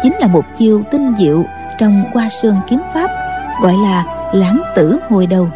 Chính 0.02 0.12
là 0.20 0.26
một 0.26 0.44
chiêu 0.58 0.82
tinh 0.90 1.14
diệu 1.18 1.44
trong 1.78 2.04
qua 2.12 2.28
sơn 2.42 2.56
kiếm 2.70 2.80
pháp, 2.94 3.10
gọi 3.62 3.74
là 3.82 4.04
lãng 4.32 4.60
tử 4.76 4.98
hồi 5.08 5.26
đầu. 5.26 5.48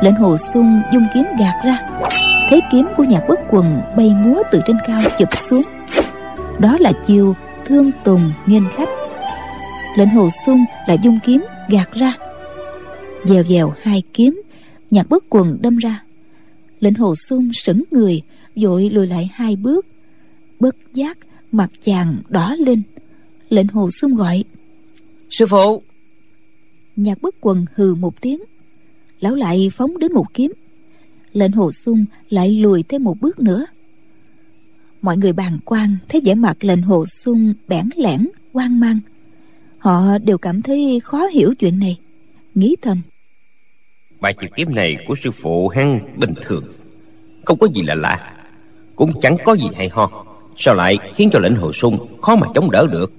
Lệnh 0.00 0.14
hồ 0.14 0.36
sung 0.36 0.80
dung 0.92 1.06
kiếm 1.14 1.24
gạt 1.38 1.54
ra. 1.64 1.78
Thế 2.50 2.60
kiếm 2.72 2.86
của 2.96 3.04
nhà 3.04 3.20
quốc 3.28 3.38
quần 3.50 3.80
bay 3.96 4.14
múa 4.24 4.42
từ 4.50 4.60
trên 4.66 4.76
cao 4.86 5.02
chụp 5.18 5.28
xuống. 5.36 5.62
Đó 6.58 6.76
là 6.80 6.92
chiêu 7.06 7.34
thương 7.66 7.90
tùng 8.04 8.32
nghênh 8.46 8.68
khách. 8.76 8.88
Lệnh 9.96 10.08
hồ 10.08 10.28
sung 10.46 10.64
lại 10.86 10.98
dung 11.02 11.18
kiếm 11.24 11.44
gạt 11.68 11.92
ra. 11.92 12.12
Dèo 13.24 13.42
dèo 13.42 13.72
hai 13.82 14.02
kiếm 14.14 14.42
nhạc 14.90 15.08
bất 15.08 15.24
quần 15.30 15.58
đâm 15.60 15.76
ra. 15.76 16.02
Lệnh 16.80 16.94
hồ 16.94 17.14
sung 17.28 17.50
sững 17.54 17.82
người 17.90 18.22
vội 18.60 18.90
lùi 18.90 19.06
lại 19.06 19.30
hai 19.32 19.56
bước. 19.56 19.86
Bất 20.60 20.76
giác 20.94 21.18
mặt 21.52 21.70
chàng 21.84 22.16
đỏ 22.28 22.54
lên 22.58 22.82
lệnh 23.48 23.68
hồ 23.68 23.90
sung 23.90 24.14
gọi 24.14 24.44
sư 25.30 25.46
phụ! 25.46 25.82
Nhạc 26.96 27.22
bất 27.22 27.34
quần 27.40 27.64
hừ 27.74 27.94
một 27.94 28.20
tiếng 28.20 28.40
lão 29.20 29.34
lại 29.34 29.70
phóng 29.74 29.98
đến 29.98 30.12
một 30.12 30.34
kiếm. 30.34 30.52
Lệnh 31.32 31.52
hồ 31.52 31.72
sung 31.72 32.04
lại 32.30 32.50
lùi 32.50 32.82
thêm 32.82 33.04
một 33.04 33.20
bước 33.20 33.40
nữa. 33.40 33.66
Mọi 35.02 35.16
người 35.16 35.32
bàn 35.32 35.58
quan 35.64 35.96
thấy 36.08 36.20
vẻ 36.24 36.34
mặt 36.34 36.64
lệnh 36.64 36.82
hồ 36.82 37.06
sung 37.06 37.54
bẽn 37.68 37.88
lẽn 37.96 38.28
hoang 38.52 38.80
mang. 38.80 39.00
Họ 39.78 40.18
đều 40.18 40.38
cảm 40.38 40.62
thấy 40.62 41.00
khó 41.04 41.26
hiểu 41.26 41.54
chuyện 41.54 41.78
này 41.78 41.98
nghĩ 42.54 42.76
thầm. 42.82 43.02
Bài 44.20 44.34
chữ 44.40 44.46
kiếm 44.56 44.74
này 44.74 44.96
của 45.08 45.14
sư 45.22 45.30
phụ 45.30 45.68
hắn 45.68 46.00
bình 46.16 46.34
thường 46.42 46.64
không 47.44 47.58
có 47.58 47.68
gì 47.74 47.82
là 47.82 47.94
lạ 47.94 48.37
cũng 48.98 49.20
chẳng 49.20 49.36
có 49.44 49.52
gì 49.52 49.66
hay 49.76 49.88
ho. 49.88 50.24
Sao 50.56 50.74
lại 50.74 50.96
khiến 51.14 51.30
cho 51.32 51.38
lệnh 51.38 51.56
hồ 51.56 51.72
sung 51.72 52.06
khó 52.20 52.36
mà 52.36 52.46
chống 52.54 52.70
đỡ 52.70 52.86
được? 52.92 53.12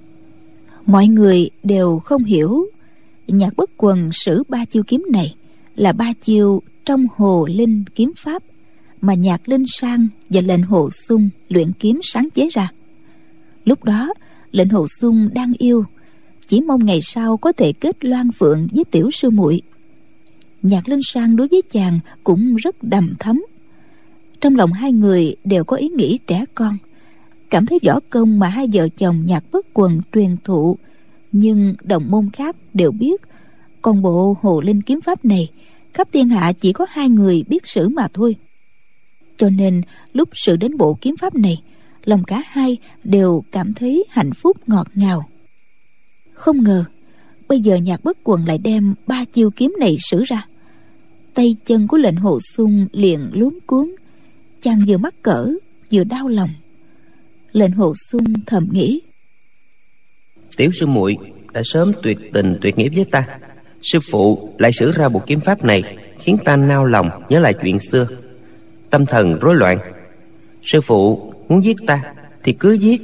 Mọi 0.86 1.06
người 1.06 1.50
đều 1.62 1.98
không 1.98 2.24
hiểu. 2.24 2.66
Nhạc 3.26 3.56
bất 3.56 3.70
quần 3.76 4.10
sử 4.12 4.42
ba 4.48 4.64
chiêu 4.64 4.82
kiếm 4.82 5.06
này 5.12 5.34
là 5.76 5.92
ba 5.92 6.12
chiêu 6.22 6.62
trong 6.84 7.06
hồ 7.16 7.46
linh 7.50 7.84
kiếm 7.94 8.12
pháp 8.16 8.42
mà 9.00 9.14
nhạc 9.14 9.48
linh 9.48 9.64
sang 9.66 10.08
và 10.30 10.40
lệnh 10.40 10.62
hồ 10.62 10.90
sung 11.08 11.30
luyện 11.48 11.72
kiếm 11.72 12.00
sáng 12.02 12.28
chế 12.34 12.48
ra. 12.52 12.72
Lúc 13.64 13.84
đó, 13.84 14.14
lệnh 14.52 14.68
hồ 14.68 14.86
sung 15.00 15.28
đang 15.32 15.52
yêu, 15.58 15.84
chỉ 16.48 16.60
mong 16.60 16.84
ngày 16.84 17.00
sau 17.02 17.36
có 17.36 17.52
thể 17.52 17.72
kết 17.72 18.04
loan 18.04 18.32
phượng 18.32 18.68
với 18.72 18.84
tiểu 18.84 19.10
sư 19.10 19.30
muội. 19.30 19.62
Nhạc 20.62 20.88
linh 20.88 21.00
sang 21.02 21.36
đối 21.36 21.48
với 21.48 21.62
chàng 21.72 22.00
cũng 22.24 22.56
rất 22.56 22.82
đầm 22.82 23.14
thấm 23.18 23.42
trong 24.40 24.56
lòng 24.56 24.72
hai 24.72 24.92
người 24.92 25.36
đều 25.44 25.64
có 25.64 25.76
ý 25.76 25.88
nghĩ 25.88 26.18
trẻ 26.26 26.44
con. 26.54 26.78
Cảm 27.50 27.66
thấy 27.66 27.78
võ 27.86 28.00
công 28.10 28.38
mà 28.38 28.48
hai 28.48 28.66
vợ 28.72 28.88
chồng 28.88 29.22
nhạc 29.26 29.44
bất 29.52 29.66
quần 29.74 30.00
truyền 30.12 30.36
thụ, 30.44 30.76
nhưng 31.32 31.74
đồng 31.82 32.04
môn 32.10 32.30
khác 32.30 32.56
đều 32.74 32.90
biết, 32.90 33.20
còn 33.82 34.02
bộ 34.02 34.36
hồ 34.40 34.60
linh 34.60 34.82
kiếm 34.82 35.00
pháp 35.00 35.24
này, 35.24 35.48
khắp 35.94 36.08
thiên 36.12 36.28
hạ 36.28 36.52
chỉ 36.60 36.72
có 36.72 36.86
hai 36.90 37.08
người 37.08 37.44
biết 37.48 37.66
sử 37.66 37.88
mà 37.88 38.08
thôi. 38.12 38.36
Cho 39.36 39.50
nên, 39.50 39.82
lúc 40.12 40.28
sử 40.32 40.56
đến 40.56 40.76
bộ 40.76 40.98
kiếm 41.00 41.16
pháp 41.16 41.34
này, 41.34 41.62
lòng 42.04 42.24
cả 42.24 42.42
hai 42.46 42.76
đều 43.04 43.44
cảm 43.52 43.74
thấy 43.74 44.04
hạnh 44.10 44.30
phúc 44.34 44.56
ngọt 44.66 44.88
ngào. 44.94 45.28
Không 46.32 46.62
ngờ, 46.62 46.84
bây 47.48 47.60
giờ 47.60 47.76
nhạc 47.76 48.04
bất 48.04 48.18
quần 48.24 48.44
lại 48.44 48.58
đem 48.58 48.94
ba 49.06 49.24
chiêu 49.24 49.50
kiếm 49.50 49.74
này 49.80 49.96
sử 50.10 50.24
ra. 50.24 50.46
Tay 51.34 51.56
chân 51.66 51.88
của 51.88 51.96
lệnh 51.96 52.16
hồ 52.16 52.38
sung 52.56 52.86
liền 52.92 53.30
luống 53.32 53.58
cuốn 53.66 53.90
chàng 54.62 54.80
vừa 54.86 54.96
mắc 54.96 55.14
cỡ 55.22 55.48
vừa 55.92 56.04
đau 56.04 56.28
lòng. 56.28 56.50
Lệnh 57.52 57.72
hồ 57.72 57.94
sung 58.10 58.24
thầm 58.46 58.68
nghĩ 58.72 59.00
tiểu 60.60 60.70
sư 60.80 60.86
muội 60.86 61.16
đã 61.52 61.62
sớm 61.64 61.92
tuyệt 62.02 62.18
tình 62.32 62.58
tuyệt 62.60 62.78
nghĩa 62.78 62.88
với 62.88 63.04
ta. 63.04 63.26
Sư 63.82 63.98
phụ 64.10 64.54
lại 64.58 64.72
sử 64.72 64.92
ra 64.92 65.08
bộ 65.08 65.22
kiếm 65.26 65.40
pháp 65.40 65.64
này 65.64 65.96
khiến 66.18 66.36
ta 66.44 66.56
nao 66.56 66.86
lòng 66.86 67.10
nhớ 67.28 67.40
lại 67.40 67.54
chuyện 67.62 67.78
xưa. 67.80 68.06
Tâm 68.90 69.06
thần 69.06 69.38
rối 69.40 69.54
loạn. 69.54 69.78
Sư 70.64 70.80
phụ 70.80 71.32
muốn 71.48 71.64
giết 71.64 71.76
ta 71.86 72.02
thì 72.44 72.52
cứ 72.52 72.72
giết. 72.72 73.00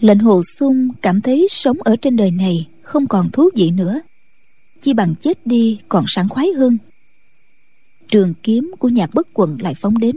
Lệnh 0.00 0.18
hồ 0.18 0.42
sung 0.58 0.88
cảm 1.02 1.20
thấy 1.20 1.46
sống 1.50 1.76
ở 1.84 1.96
trên 1.96 2.16
đời 2.16 2.30
này 2.30 2.66
không 2.82 3.06
còn 3.06 3.30
thú 3.30 3.50
vị 3.54 3.70
nữa. 3.70 4.00
Chi 4.82 4.92
bằng 4.92 5.14
chết 5.14 5.46
đi 5.46 5.78
còn 5.88 6.04
sảng 6.06 6.28
khoái 6.28 6.48
hơn 6.56 6.78
trường 8.08 8.34
kiếm 8.42 8.72
của 8.78 8.88
nhạc 8.88 9.14
bất 9.14 9.28
quần 9.34 9.58
lại 9.62 9.74
phóng 9.74 9.98
đến. 9.98 10.16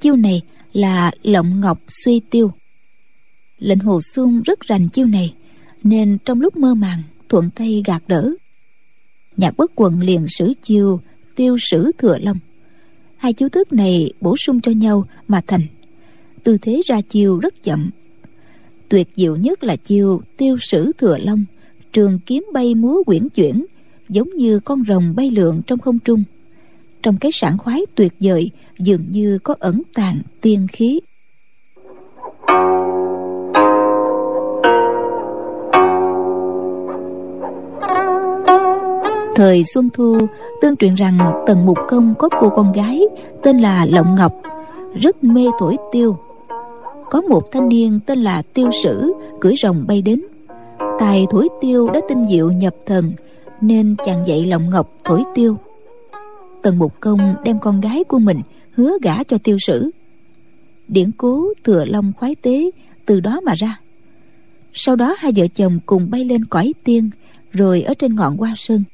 Chiêu 0.00 0.16
này 0.16 0.42
là 0.72 1.10
lộng 1.22 1.60
ngọc 1.60 1.80
suy 1.88 2.20
tiêu. 2.30 2.52
Lệnh 3.58 3.78
hồ 3.78 4.00
xung 4.14 4.42
rất 4.42 4.60
rành 4.60 4.88
chiêu 4.88 5.06
này, 5.06 5.34
nên 5.82 6.18
trong 6.24 6.40
lúc 6.40 6.56
mơ 6.56 6.74
màng, 6.74 7.02
thuận 7.28 7.50
tay 7.50 7.82
gạt 7.86 8.02
đỡ. 8.06 8.32
Nhạc 9.36 9.56
bất 9.56 9.72
quần 9.74 10.00
liền 10.00 10.26
sử 10.28 10.52
chiêu 10.62 11.00
tiêu 11.34 11.56
sử 11.70 11.92
thừa 11.98 12.18
long. 12.18 12.38
Hai 13.16 13.32
chiêu 13.32 13.48
thức 13.48 13.72
này 13.72 14.12
bổ 14.20 14.36
sung 14.36 14.60
cho 14.60 14.72
nhau 14.72 15.04
mà 15.28 15.40
thành. 15.46 15.66
Tư 16.44 16.58
thế 16.62 16.82
ra 16.86 17.00
chiêu 17.00 17.38
rất 17.38 17.62
chậm. 17.62 17.90
Tuyệt 18.88 19.08
diệu 19.16 19.36
nhất 19.36 19.64
là 19.64 19.76
chiêu 19.76 20.22
tiêu 20.36 20.56
sử 20.60 20.92
thừa 20.98 21.18
long, 21.18 21.44
trường 21.92 22.18
kiếm 22.26 22.44
bay 22.52 22.74
múa 22.74 23.02
quyển 23.06 23.28
chuyển, 23.28 23.66
giống 24.08 24.30
như 24.36 24.60
con 24.60 24.84
rồng 24.88 25.14
bay 25.16 25.30
lượn 25.30 25.62
trong 25.66 25.78
không 25.78 25.98
trung 25.98 26.24
trong 27.02 27.16
cái 27.16 27.30
sảng 27.32 27.58
khoái 27.58 27.80
tuyệt 27.94 28.12
vời, 28.20 28.50
dường 28.78 29.04
như 29.10 29.38
có 29.42 29.54
ẩn 29.58 29.82
tàng 29.94 30.18
tiên 30.40 30.66
khí. 30.72 31.00
Thời 39.36 39.64
xuân 39.64 39.88
thu 39.94 40.18
tương 40.60 40.76
truyền 40.76 40.94
rằng 40.94 41.18
tần 41.46 41.66
mục 41.66 41.78
công 41.88 42.14
có 42.18 42.28
cô 42.40 42.48
con 42.48 42.72
gái 42.72 43.02
tên 43.42 43.58
là 43.58 43.86
lộng 43.90 44.14
ngọc, 44.14 44.32
rất 45.00 45.24
mê 45.24 45.46
thổi 45.58 45.76
tiêu. 45.92 46.16
Có 47.10 47.20
một 47.20 47.52
thanh 47.52 47.68
niên 47.68 48.00
tên 48.06 48.18
là 48.18 48.42
tiêu 48.54 48.70
sử 48.82 49.12
cưỡi 49.40 49.54
rồng 49.62 49.84
bay 49.88 50.02
đến. 50.02 50.22
Tài 50.98 51.26
thổi 51.30 51.48
tiêu 51.60 51.88
đã 51.94 52.00
tinh 52.08 52.26
diệu 52.30 52.50
nhập 52.50 52.74
thần, 52.86 53.12
nên 53.60 53.96
chàng 54.06 54.26
dạy 54.26 54.46
lộng 54.46 54.70
ngọc 54.70 54.90
thổi 55.04 55.24
tiêu 55.34 55.56
tần 56.66 56.78
mục 56.78 57.00
công 57.00 57.34
đem 57.44 57.58
con 57.58 57.80
gái 57.80 58.04
của 58.04 58.18
mình 58.18 58.40
hứa 58.74 58.98
gả 59.02 59.24
cho 59.24 59.38
tiêu 59.38 59.58
sử. 59.66 59.90
Điển 60.88 61.10
cố 61.12 61.52
thừa 61.64 61.84
long 61.84 62.12
khoái 62.16 62.34
tế 62.34 62.70
từ 63.04 63.20
đó 63.20 63.40
mà 63.40 63.54
ra. 63.54 63.80
Sau 64.72 64.96
đó 64.96 65.16
hai 65.18 65.32
vợ 65.36 65.46
chồng 65.54 65.78
cùng 65.86 66.10
bay 66.10 66.24
lên 66.24 66.44
cõi 66.44 66.72
tiên, 66.84 67.10
rồi 67.52 67.82
ở 67.82 67.94
trên 67.94 68.14
ngọn 68.16 68.36
hoa 68.36 68.54
sơn. 68.56 68.84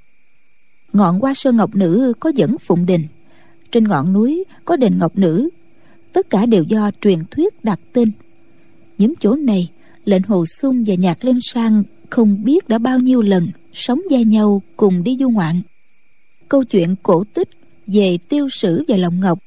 Ngọn 0.93 1.21
hoa 1.21 1.35
sơn 1.35 1.57
ngọc 1.57 1.75
nữ 1.75 2.13
có 2.21 2.31
dẫn 2.35 2.57
phụng 2.59 2.87
đình. 2.87 3.07
Trên 3.71 3.89
ngọn 3.89 4.13
núi 4.13 4.45
có 4.65 4.77
đền 4.77 4.99
ngọc 4.99 5.19
nữ. 5.19 5.49
Tất 6.13 6.31
cả 6.31 6.47
đều 6.47 6.63
do 6.63 6.91
truyền 7.01 7.19
thuyết 7.31 7.65
đặt 7.65 7.81
tên. 7.93 8.13
Những 8.99 9.15
chỗ 9.21 9.35
này, 9.35 9.69
lệnh 10.05 10.23
hồ 10.23 10.47
sung 10.47 10.85
và 10.87 10.95
nhạc 10.95 11.25
lên 11.25 11.39
sang 11.43 11.83
không 12.11 12.45
biết 12.45 12.69
đã 12.69 12.79
bao 12.79 12.99
nhiêu 12.99 13.23
lần 13.23 13.49
sống 13.73 14.01
gia 14.11 14.19
nhau 14.19 14.63
cùng 14.77 15.03
đi 15.03 15.17
du 15.21 15.31
ngoạn. 15.31 15.63
Câu 16.49 16.65
chuyện 16.65 16.95
cổ 17.03 17.25
tích 17.35 17.49
về 17.93 18.19
tiêu 18.29 18.49
sử 18.49 18.85
và 18.89 18.97
lòng 18.97 19.21
ngọc 19.21 19.39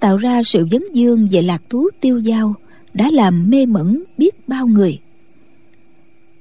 tạo 0.00 0.16
ra 0.16 0.42
sự 0.42 0.66
vấn 0.70 0.84
dương 0.92 1.28
về 1.30 1.42
lạc 1.42 1.62
thú 1.70 1.88
tiêu 2.00 2.18
giao 2.18 2.54
đã 2.94 3.10
làm 3.12 3.50
mê 3.50 3.66
mẩn 3.66 4.04
biết 4.18 4.48
bao 4.48 4.66
người. 4.66 4.98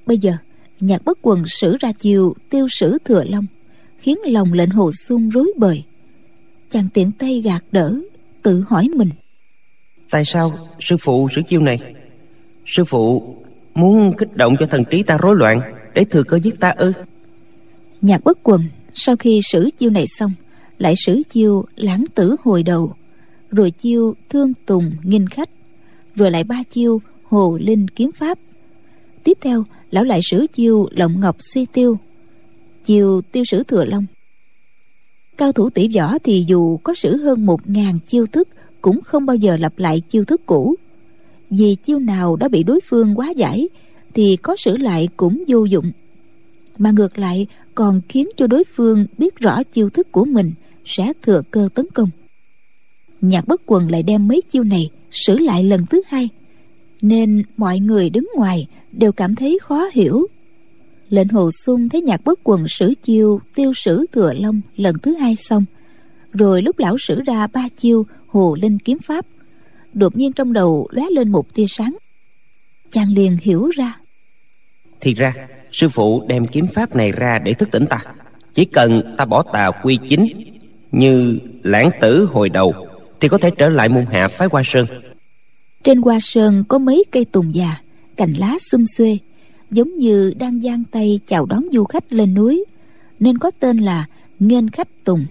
Bây 0.06 0.18
giờ 0.18 0.34
nhạc 0.80 1.06
bất 1.06 1.18
quần 1.22 1.44
sử 1.48 1.78
ra 1.80 1.92
chiều 1.92 2.34
tiêu 2.50 2.68
sử 2.70 2.98
thừa 3.06 3.24
long 3.24 3.46
khiến 4.00 4.18
lòng 4.26 4.54
lệnh 4.54 4.70
hồ 4.70 4.92
sung 4.92 5.30
rối 5.30 5.54
bời. 5.58 5.84
Chàng 6.72 6.88
tiện 6.94 7.12
tay 7.12 7.42
gạt 7.42 7.64
đỡ 7.72 8.00
tự 8.42 8.64
hỏi 8.68 8.90
mình. 8.96 9.10
Tại 10.10 10.26
sao 10.26 10.70
sư 10.80 10.98
phụ 11.02 11.28
sử 11.36 11.42
chiêu 11.50 11.62
này? 11.62 11.80
Sư 12.66 12.86
phụ 12.86 13.36
muốn 13.74 14.18
kích 14.18 14.36
động 14.38 14.56
cho 14.60 14.66
thần 14.66 14.84
trí 14.90 15.04
ta 15.04 15.18
rối 15.18 15.36
loạn 15.36 15.62
để 15.94 16.06
thừa 16.06 16.24
cơ 16.24 16.40
giết 16.44 16.60
ta 16.60 16.70
ư? 16.70 16.94
Nhạc 18.02 18.24
bất 18.24 18.38
quần 18.44 18.62
sau 18.94 19.16
khi 19.16 19.40
sử 19.44 19.70
chiêu 19.80 19.90
này 19.90 20.06
xong 20.08 20.32
lại 20.80 20.94
sử 21.06 21.22
chiêu 21.30 21.66
lãng 21.76 22.06
tử 22.16 22.36
hồi 22.44 22.64
đầu, 22.64 22.94
rồi 23.52 23.72
chiêu 23.72 24.16
thương 24.30 24.54
tùng 24.66 24.92
nghinh 25.04 25.28
khách, 25.28 25.50
rồi 26.16 26.32
lại 26.32 26.44
ba 26.44 26.64
chiêu 26.64 27.02
hồ 27.24 27.58
linh 27.62 27.88
kiếm 27.88 28.12
pháp. 28.12 28.40
Tiếp 29.24 29.38
theo, 29.42 29.64
lão 29.92 30.04
lại 30.04 30.20
sử 30.24 30.48
chiêu 30.54 30.88
lộng 30.92 31.20
ngọc 31.20 31.36
suy 31.40 31.66
tiêu, 31.66 31.98
chiêu 32.86 33.22
tiêu 33.32 33.44
sử 33.46 33.64
thừa 33.64 33.86
long. 33.86 34.06
Cao 35.38 35.52
thủ 35.52 35.70
tỷ 35.70 35.90
võ 35.96 36.18
thì 36.24 36.46
dù 36.48 36.78
có 36.78 36.94
sử 36.94 37.18
hơn 37.18 37.46
một 37.46 37.70
ngàn 37.70 38.00
chiêu 38.08 38.26
thức, 38.28 38.48
cũng 38.82 39.02
không 39.02 39.26
bao 39.26 39.36
giờ 39.36 39.58
lặp 39.58 39.80
lại 39.80 40.02
chiêu 40.10 40.26
thức 40.26 40.42
cũ. 40.46 40.76
Vì 41.50 41.76
chiêu 41.76 42.00
nào 42.00 42.36
đã 42.36 42.48
bị 42.48 42.64
đối 42.64 42.80
phương 42.90 43.20
quá 43.20 43.30
giải, 43.30 43.70
thì 44.14 44.36
có 44.36 44.56
sử 44.56 44.78
lại 44.78 45.08
cũng 45.18 45.44
vô 45.48 45.64
dụng. 45.64 45.92
Mà 46.78 46.92
ngược 46.92 47.18
lại, 47.18 47.48
còn 47.76 48.02
khiến 48.10 48.30
cho 48.38 48.48
đối 48.48 48.64
phương 48.76 49.06
biết 49.18 49.36
rõ 49.36 49.64
chiêu 49.64 49.90
thức 49.90 50.12
của 50.12 50.26
mình 50.26 50.52
sẽ 50.90 51.14
thừa 51.22 51.42
cơ 51.52 51.70
tấn 51.76 51.86
công. 51.94 52.10
Nhạc 53.22 53.48
bất 53.48 53.62
quần 53.66 53.92
lại 53.92 54.04
đem 54.04 54.28
mấy 54.28 54.42
chiêu 54.52 54.64
này 54.64 54.90
sử 55.12 55.38
lại 55.38 55.64
lần 55.64 55.86
thứ 55.86 56.02
hai, 56.08 56.30
nên 57.02 57.44
mọi 57.58 57.80
người 57.80 58.10
đứng 58.10 58.30
ngoài 58.36 58.68
đều 58.92 59.12
cảm 59.12 59.36
thấy 59.36 59.60
khó 59.62 59.90
hiểu. 59.94 60.28
Lệnh 61.10 61.28
hồ 61.28 61.50
sung 61.66 61.90
thấy 61.90 62.02
nhạc 62.02 62.24
bất 62.24 62.40
quần 62.44 62.68
sử 62.68 62.94
chiêu 63.04 63.42
tiêu 63.56 63.74
sử 63.74 64.06
thừa 64.12 64.34
long 64.34 64.62
lần 64.76 64.96
thứ 65.00 65.16
hai 65.16 65.36
xong, 65.36 65.66
rồi 66.34 66.62
lúc 66.62 66.80
lão 66.80 66.98
sử 66.98 67.22
ra 67.22 67.48
ba 67.48 67.68
chiêu 67.78 68.06
hồ 68.28 68.58
linh 68.62 68.80
kiếm 68.80 68.98
pháp, 69.00 69.26
đột 69.94 70.18
nhiên 70.18 70.34
trong 70.34 70.54
đầu 70.54 70.88
lóe 70.92 71.06
lên 71.12 71.30
một 71.32 71.54
tia 71.54 71.66
sáng. 71.68 71.98
Chàng 72.92 73.14
liền 73.14 73.38
hiểu 73.42 73.70
ra. 73.76 74.00
Thì 75.02 75.14
ra, 75.14 75.34
sư 75.72 75.90
phụ 75.90 76.24
đem 76.28 76.48
kiếm 76.48 76.68
pháp 76.74 76.96
này 76.96 77.12
ra 77.12 77.40
để 77.46 77.54
thức 77.54 77.72
tỉnh 77.72 77.86
ta. 77.86 78.04
Chỉ 78.54 78.66
cần 78.66 79.16
ta 79.18 79.26
bỏ 79.26 79.44
tà 79.54 79.72
quy 79.84 80.00
chính 80.10 80.49
như 80.92 81.40
lãng 81.64 81.90
tử 82.02 82.26
hồi 82.32 82.50
đầu 82.50 82.74
thì 83.20 83.28
có 83.28 83.38
thể 83.38 83.52
trở 83.58 83.70
lại 83.70 83.90
môn 83.90 84.06
hạ 84.06 84.28
phái 84.28 84.48
hoa 84.52 84.62
sơn. 84.66 84.86
Trên 85.84 86.02
hoa 86.02 86.20
sơn 86.22 86.64
có 86.68 86.78
mấy 86.78 87.04
cây 87.12 87.26
tùng 87.26 87.56
già 87.56 87.76
cành 88.18 88.34
lá 88.34 88.58
xum 88.72 88.84
xuê 88.98 89.18
giống 89.72 89.98
như 89.98 90.34
đang 90.38 90.62
giang 90.62 90.84
tay 90.92 91.20
chào 91.28 91.46
đón 91.46 91.64
du 91.72 91.84
khách 91.84 92.14
lên 92.14 92.34
núi 92.34 92.66
nên 93.20 93.38
có 93.38 93.52
tên 93.60 93.78
là 93.78 94.06
nghênh 94.40 94.68
khách 94.68 94.88
tùng. 95.04 95.26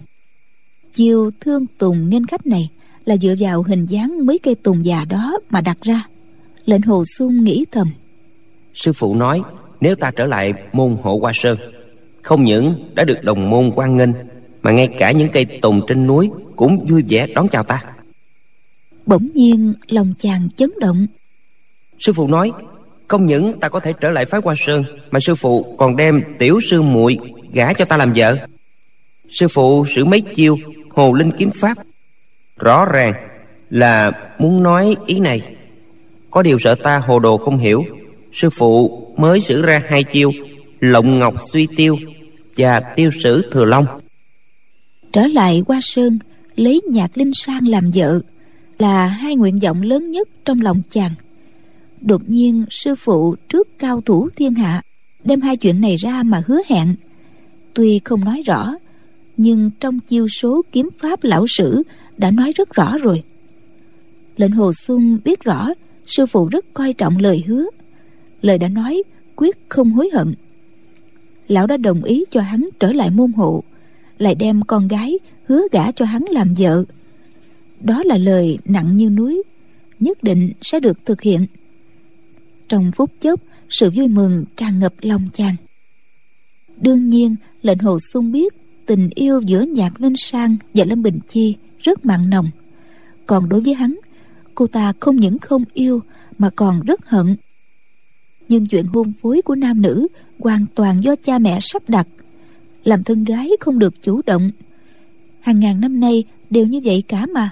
Chiêu 0.93 1.31
thương 1.39 1.65
tùng 1.77 2.09
nghênh 2.09 2.25
khách 2.25 2.47
này 2.47 2.69
là 3.05 3.17
dựa 3.17 3.35
vào 3.39 3.63
hình 3.63 3.85
dáng 3.85 4.25
mấy 4.25 4.39
cây 4.43 4.55
tùng 4.55 4.85
già 4.85 5.05
đó 5.09 5.39
mà 5.49 5.61
đặt 5.61 5.77
ra. 5.81 6.07
Lệnh 6.65 6.81
hồ 6.81 7.03
xuân 7.17 7.43
nghĩ 7.43 7.65
thầm. 7.71 7.87
Sư 8.73 8.93
phụ 8.93 9.15
nói 9.15 9.41
nếu 9.81 9.95
ta 9.95 10.11
trở 10.11 10.25
lại 10.25 10.53
môn 10.73 10.97
hộ 11.01 11.19
hoa 11.21 11.31
sơn 11.35 11.57
không 12.21 12.43
những 12.43 12.73
đã 12.95 13.03
được 13.03 13.23
đồng 13.23 13.49
môn 13.49 13.71
quan 13.75 13.97
nghênh 13.97 14.09
mà 14.61 14.71
ngay 14.71 14.89
cả 14.97 15.11
những 15.11 15.29
cây 15.29 15.45
tùng 15.45 15.81
trên 15.87 16.07
núi 16.07 16.29
cũng 16.55 16.85
vui 16.85 17.03
vẻ 17.09 17.27
đón 17.35 17.47
chào 17.47 17.63
ta. 17.63 17.83
Bỗng 19.05 19.27
nhiên 19.33 19.73
lòng 19.87 20.13
chàng 20.19 20.49
chấn 20.57 20.71
động. 20.79 21.07
Sư 21.99 22.13
phụ 22.13 22.27
nói 22.27 22.51
không 23.07 23.25
những 23.25 23.59
ta 23.59 23.69
có 23.69 23.79
thể 23.79 23.93
trở 24.01 24.11
lại 24.11 24.25
phái 24.25 24.41
hoa 24.43 24.55
sơn 24.57 24.83
mà 25.11 25.19
sư 25.19 25.35
phụ 25.35 25.75
còn 25.77 25.95
đem 25.95 26.23
tiểu 26.39 26.59
sư 26.69 26.81
muội 26.81 27.17
gả 27.53 27.73
cho 27.73 27.85
ta 27.85 27.97
làm 27.97 28.13
vợ. 28.15 28.37
Sư 29.29 29.47
phụ 29.47 29.85
sử 29.85 30.05
mấy 30.05 30.21
chiêu 30.21 30.57
hồ 30.89 31.13
linh 31.13 31.31
kiếm 31.31 31.51
pháp. 31.55 31.77
Rõ 32.59 32.85
ràng 32.85 33.13
là 33.69 34.11
muốn 34.39 34.63
nói 34.63 34.95
ý 35.05 35.19
này. 35.19 35.41
Có 36.31 36.43
điều 36.43 36.59
sợ 36.59 36.75
ta 36.75 36.97
hồ 36.97 37.19
đồ 37.19 37.37
không 37.37 37.57
hiểu 37.57 37.85
sư 38.33 38.49
phụ 38.49 39.05
mới 39.17 39.41
sử 39.41 39.61
ra 39.61 39.81
hai 39.87 40.03
chiêu 40.03 40.31
lộng 40.79 41.19
ngọc 41.19 41.33
suy 41.51 41.67
tiêu 41.75 41.97
và 42.57 42.79
tiêu 42.79 43.11
sử 43.23 43.49
thừa 43.51 43.65
long 43.65 43.85
trở 45.11 45.27
lại 45.27 45.63
qua 45.67 45.79
sơn, 45.81 46.19
lấy 46.55 46.81
nhạc 46.89 47.17
linh 47.17 47.31
sang 47.33 47.67
làm 47.67 47.91
vợ, 47.91 48.19
là 48.79 49.07
hai 49.07 49.35
nguyện 49.35 49.59
vọng 49.59 49.81
lớn 49.81 50.11
nhất 50.11 50.29
trong 50.45 50.61
lòng 50.61 50.81
chàng. 50.89 51.11
Đột 52.01 52.21
nhiên, 52.29 52.65
sư 52.69 52.95
phụ 52.95 53.35
trước 53.49 53.79
cao 53.79 54.01
thủ 54.01 54.29
thiên 54.35 54.53
hạ 54.53 54.81
đem 55.23 55.41
hai 55.41 55.57
chuyện 55.57 55.81
này 55.81 55.95
ra 55.95 56.23
mà 56.23 56.43
hứa 56.47 56.61
hẹn. 56.67 56.95
Tuy 57.73 57.99
không 58.03 58.25
nói 58.25 58.41
rõ, 58.45 58.73
nhưng 59.37 59.71
trong 59.79 59.99
chiêu 59.99 60.27
số 60.27 60.61
kiếm 60.71 60.89
pháp 60.99 61.23
lão 61.23 61.45
sử 61.47 61.83
đã 62.17 62.31
nói 62.31 62.51
rất 62.55 62.73
rõ 62.73 62.97
rồi. 62.97 63.23
Lệnh 64.37 64.51
hồ 64.51 64.71
xuân 64.73 65.19
biết 65.23 65.43
rõ, 65.43 65.69
sư 66.07 66.25
phụ 66.25 66.47
rất 66.51 66.65
coi 66.73 66.93
trọng 66.93 67.17
lời 67.17 67.43
hứa. 67.47 67.65
Lời 68.41 68.57
đã 68.57 68.67
nói, 68.67 69.03
quyết 69.35 69.57
không 69.69 69.91
hối 69.91 70.09
hận. 70.13 70.33
Lão 71.47 71.67
đã 71.67 71.77
đồng 71.77 72.03
ý 72.03 72.25
cho 72.31 72.41
hắn 72.41 72.69
trở 72.79 72.91
lại 72.91 73.09
môn 73.09 73.31
hộ 73.31 73.63
lại 74.19 74.35
đem 74.35 74.61
con 74.61 74.87
gái 74.87 75.19
hứa 75.45 75.61
gả 75.71 75.91
cho 75.91 76.05
hắn 76.05 76.23
làm 76.29 76.53
vợ. 76.53 76.83
Đó 77.79 78.03
là 78.05 78.17
lời 78.17 78.57
nặng 78.65 78.97
như 78.97 79.09
núi, 79.09 79.43
nhất 79.99 80.23
định 80.23 80.51
sẽ 80.61 80.79
được 80.79 81.05
thực 81.05 81.21
hiện. 81.21 81.45
Trong 82.69 82.91
phút 82.91 83.11
chốc, 83.21 83.39
sự 83.69 83.91
vui 83.95 84.07
mừng 84.07 84.45
tràn 84.55 84.79
ngập 84.79 84.93
lòng 85.01 85.27
chàng. 85.33 85.55
Đương 86.81 87.09
nhiên, 87.09 87.35
lệnh 87.61 87.79
hồ 87.79 87.97
xuân 88.13 88.31
biết 88.31 88.53
tình 88.85 89.09
yêu 89.15 89.41
giữa 89.41 89.61
nhạc 89.61 90.01
linh 90.01 90.15
sang 90.17 90.57
và 90.73 90.85
lâm 90.85 91.03
bình 91.03 91.19
chi 91.29 91.55
rất 91.79 92.05
mặn 92.05 92.29
nồng. 92.29 92.49
Còn 93.25 93.49
đối 93.49 93.61
với 93.61 93.73
hắn, 93.73 93.99
cô 94.55 94.67
ta 94.67 94.93
không 94.99 95.15
những 95.15 95.39
không 95.39 95.63
yêu 95.73 96.01
mà 96.37 96.49
còn 96.55 96.81
rất 96.81 97.05
hận. 97.05 97.35
Nhưng 98.49 98.65
chuyện 98.65 98.85
hôn 98.85 99.13
phối 99.21 99.41
của 99.41 99.55
nam 99.55 99.81
nữ 99.81 100.07
hoàn 100.39 100.65
toàn 100.75 101.03
do 101.03 101.15
cha 101.15 101.39
mẹ 101.39 101.59
sắp 101.61 101.89
đặt 101.89 102.07
làm 102.83 103.03
thân 103.03 103.23
gái 103.23 103.49
không 103.59 103.79
được 103.79 104.01
chủ 104.01 104.21
động. 104.25 104.51
Hàng 105.39 105.59
ngàn 105.59 105.81
năm 105.81 105.99
nay 105.99 106.23
đều 106.49 106.65
như 106.65 106.81
vậy 106.83 107.03
cả 107.07 107.25
mà. 107.33 107.49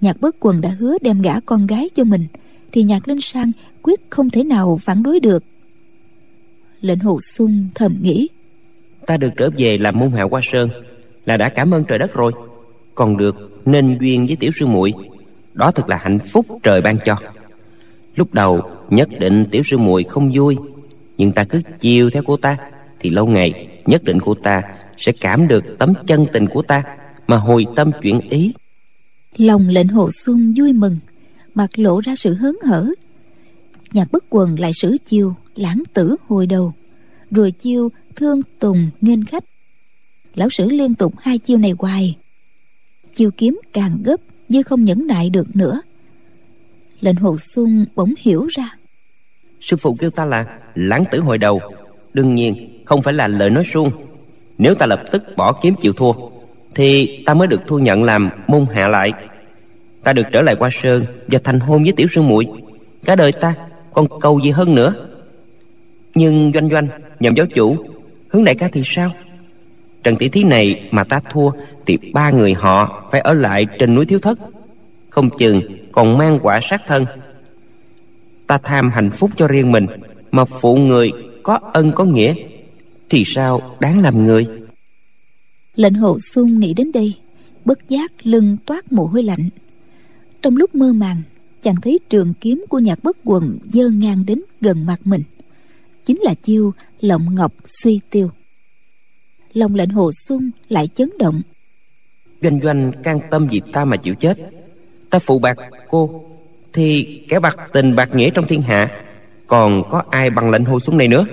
Nhạc 0.00 0.20
bất 0.20 0.36
quần 0.40 0.60
đã 0.60 0.70
hứa 0.70 0.98
đem 1.00 1.22
gả 1.22 1.40
con 1.40 1.66
gái 1.66 1.88
cho 1.96 2.04
mình, 2.04 2.26
thì 2.72 2.82
nhạc 2.82 3.08
linh 3.08 3.20
sang 3.20 3.52
quyết 3.82 4.00
không 4.10 4.30
thể 4.30 4.44
nào 4.44 4.80
phản 4.82 5.02
đối 5.02 5.20
được. 5.20 5.44
Lệnh 6.80 6.98
hồ 6.98 7.20
sung 7.20 7.68
thầm 7.74 7.96
nghĩ, 8.02 8.28
ta 9.06 9.16
được 9.16 9.30
trở 9.36 9.50
về 9.58 9.78
làm 9.78 9.98
môn 9.98 10.12
hạ 10.12 10.22
hoa 10.30 10.40
sơn, 10.44 10.68
là 11.26 11.36
đã 11.36 11.48
cảm 11.48 11.74
ơn 11.74 11.84
trời 11.84 11.98
đất 11.98 12.14
rồi. 12.14 12.32
Còn 12.94 13.16
được, 13.16 13.62
nên 13.64 13.98
duyên 14.00 14.26
với 14.26 14.36
tiểu 14.36 14.50
sư 14.54 14.66
muội. 14.66 14.92
Đó 15.54 15.70
thật 15.70 15.88
là 15.88 15.96
hạnh 15.96 16.18
phúc 16.18 16.46
trời 16.62 16.80
ban 16.80 16.98
cho. 17.04 17.16
Lúc 18.16 18.34
đầu, 18.34 18.60
nhất 18.90 19.08
định 19.20 19.46
tiểu 19.50 19.62
sư 19.64 19.78
muội 19.78 20.04
không 20.04 20.32
vui, 20.34 20.56
nhưng 21.18 21.32
ta 21.32 21.44
cứ 21.44 21.60
chiều 21.80 22.10
theo 22.10 22.22
cô 22.26 22.36
ta 22.36 22.56
thì 23.00 23.10
lâu 23.10 23.26
ngày 23.26 23.68
nhất 23.86 24.04
định 24.04 24.18
cô 24.24 24.34
ta 24.34 24.62
sẽ 24.96 25.12
cảm 25.20 25.48
được 25.48 25.64
tấm 25.78 25.92
chân 26.06 26.26
tình 26.32 26.46
của 26.46 26.62
ta 26.62 26.82
mà 27.26 27.36
hồi 27.36 27.66
tâm 27.76 27.90
chuyển 28.02 28.20
ý. 28.20 28.52
Lòng 29.36 29.68
lệnh 29.68 29.88
hồ 29.88 30.10
xuân 30.24 30.54
vui 30.56 30.72
mừng 30.72 30.98
mặt 31.54 31.78
lộ 31.78 32.00
ra 32.00 32.14
sự 32.16 32.34
hớn 32.34 32.56
hở. 32.64 32.86
Nhạc 33.92 34.12
bất 34.12 34.24
quần 34.30 34.60
lại 34.60 34.70
sử 34.74 34.96
chiêu 35.06 35.34
lãng 35.54 35.82
tử 35.94 36.16
hồi 36.28 36.46
đầu. 36.46 36.72
Rồi 37.30 37.50
chiêu 37.50 37.88
thương 38.16 38.42
tùng 38.58 38.90
nghênh 39.00 39.24
khách. 39.24 39.44
Lão 40.34 40.50
sử 40.50 40.70
liên 40.70 40.94
tục 40.94 41.14
hai 41.18 41.38
chiêu 41.38 41.58
này 41.58 41.72
hoài. 41.78 42.16
Chiêu 43.14 43.30
kiếm 43.36 43.60
càng 43.72 43.98
gấp 44.04 44.20
như 44.48 44.62
không 44.62 44.84
nhẫn 44.84 45.06
nại 45.06 45.30
được 45.30 45.56
nữa. 45.56 45.80
Lệnh 47.00 47.16
hồ 47.16 47.36
xuân 47.54 47.86
bỗng 47.94 48.14
hiểu 48.18 48.46
ra. 48.46 48.76
Sư 49.60 49.76
phụ 49.76 49.96
kêu 49.98 50.10
ta 50.10 50.24
là 50.24 50.58
lãng 50.74 51.04
tử 51.12 51.20
hồi 51.20 51.38
đầu. 51.38 51.60
Đương 52.12 52.34
nhiên 52.34 52.75
không 52.86 53.02
phải 53.02 53.14
là 53.14 53.28
lời 53.28 53.50
nói 53.50 53.64
suông. 53.64 53.90
Nếu 54.58 54.74
ta 54.74 54.86
lập 54.86 55.02
tức 55.12 55.22
bỏ 55.36 55.52
kiếm 55.52 55.74
chịu 55.80 55.92
thua, 55.92 56.12
thì 56.74 57.22
ta 57.26 57.34
mới 57.34 57.48
được 57.48 57.60
thu 57.66 57.78
nhận 57.78 58.02
làm 58.04 58.30
môn 58.46 58.66
hạ 58.74 58.88
lại. 58.88 59.12
Ta 60.04 60.12
được 60.12 60.26
trở 60.32 60.42
lại 60.42 60.56
qua 60.56 60.70
sơn 60.72 61.04
và 61.28 61.38
thành 61.44 61.60
hôn 61.60 61.82
với 61.82 61.92
tiểu 61.92 62.06
sư 62.14 62.22
muội. 62.22 62.46
Cả 63.04 63.16
đời 63.16 63.32
ta 63.32 63.54
còn 63.92 64.20
cầu 64.20 64.40
gì 64.44 64.50
hơn 64.50 64.74
nữa? 64.74 64.94
Nhưng 66.14 66.52
doanh 66.54 66.68
doanh 66.70 66.88
nhầm 67.20 67.34
giáo 67.34 67.46
chủ, 67.54 67.76
hướng 68.28 68.44
đại 68.44 68.54
ca 68.54 68.68
thì 68.72 68.82
sao? 68.84 69.10
Trận 70.04 70.16
tỷ 70.16 70.28
thí 70.28 70.42
này 70.44 70.88
mà 70.90 71.04
ta 71.04 71.20
thua 71.30 71.50
thì 71.86 71.98
ba 72.12 72.30
người 72.30 72.54
họ 72.54 73.08
phải 73.10 73.20
ở 73.20 73.32
lại 73.32 73.66
trên 73.78 73.94
núi 73.94 74.06
thiếu 74.06 74.18
thất. 74.18 74.38
Không 75.10 75.30
chừng 75.38 75.60
còn 75.92 76.18
mang 76.18 76.38
quả 76.42 76.60
sát 76.62 76.82
thân. 76.86 77.04
Ta 78.46 78.58
tham 78.58 78.90
hạnh 78.90 79.10
phúc 79.10 79.30
cho 79.36 79.48
riêng 79.48 79.72
mình, 79.72 79.86
mà 80.30 80.44
phụ 80.44 80.76
người 80.76 81.12
có 81.42 81.58
ân 81.72 81.92
có 81.92 82.04
nghĩa 82.04 82.34
thì 83.10 83.22
sao? 83.26 83.76
Đáng 83.80 84.00
làm 84.00 84.24
người. 84.24 84.46
Lệnh 85.74 85.94
hồ 85.94 86.18
xuân 86.20 86.60
nghĩ 86.60 86.74
đến 86.74 86.92
đây 86.92 87.14
bất 87.64 87.88
giác 87.88 88.12
lưng 88.22 88.56
toát 88.66 88.92
mồ 88.92 89.04
hôi 89.04 89.22
lạnh. 89.22 89.48
Trong 90.42 90.56
lúc 90.56 90.74
mơ 90.74 90.92
màng 90.92 91.22
chàng 91.62 91.76
thấy 91.82 91.98
trường 92.10 92.34
kiếm 92.40 92.64
của 92.68 92.78
nhạc 92.78 93.02
bất 93.02 93.16
quần 93.24 93.58
dơ 93.72 93.88
ngang 93.88 94.24
đến 94.26 94.40
gần 94.60 94.86
mặt 94.86 95.00
mình. 95.04 95.22
Chính 96.06 96.20
là 96.20 96.34
chiêu 96.34 96.72
lộng 97.00 97.34
ngọc 97.34 97.52
suy 97.82 98.00
tiêu. 98.10 98.30
Lòng 99.52 99.74
lệnh 99.74 99.90
hồ 99.90 100.10
xuân 100.26 100.50
lại 100.68 100.88
chấn 100.94 101.10
động. 101.18 101.42
Doanh 102.42 102.60
doanh 102.62 102.92
can 103.02 103.20
tâm 103.30 103.48
vì 103.50 103.60
ta 103.72 103.84
mà 103.84 103.96
chịu 103.96 104.14
chết. 104.14 104.38
Ta 105.10 105.18
phụ 105.18 105.38
bạc 105.38 105.58
cô 105.88 106.24
thì 106.72 107.20
kẻ 107.28 107.40
bạc 107.40 107.56
tình 107.72 107.96
bạc 107.96 108.14
nghĩa 108.14 108.30
trong 108.30 108.46
thiên 108.46 108.62
hạ 108.62 109.02
còn 109.46 109.82
có 109.90 110.02
ai 110.10 110.30
bằng 110.30 110.50
lệnh 110.50 110.64
hồ 110.64 110.80
xuân 110.80 110.98
này 110.98 111.08
nữa 111.08 111.26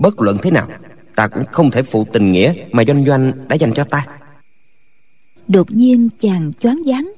bất 0.00 0.20
luận 0.20 0.38
thế 0.42 0.50
nào, 0.50 0.68
ta 1.16 1.28
cũng 1.28 1.44
không 1.52 1.70
thể 1.70 1.82
phụ 1.82 2.06
tình 2.12 2.32
nghĩa 2.32 2.54
mà 2.72 2.82
doanh 2.86 3.04
doanh 3.06 3.48
đã 3.48 3.56
dành 3.56 3.72
cho 3.74 3.84
ta. 3.84 4.06
Đột 5.48 5.70
nhiên 5.70 6.08
chàng 6.20 6.52
choáng 6.60 6.82
váng, 6.86 7.12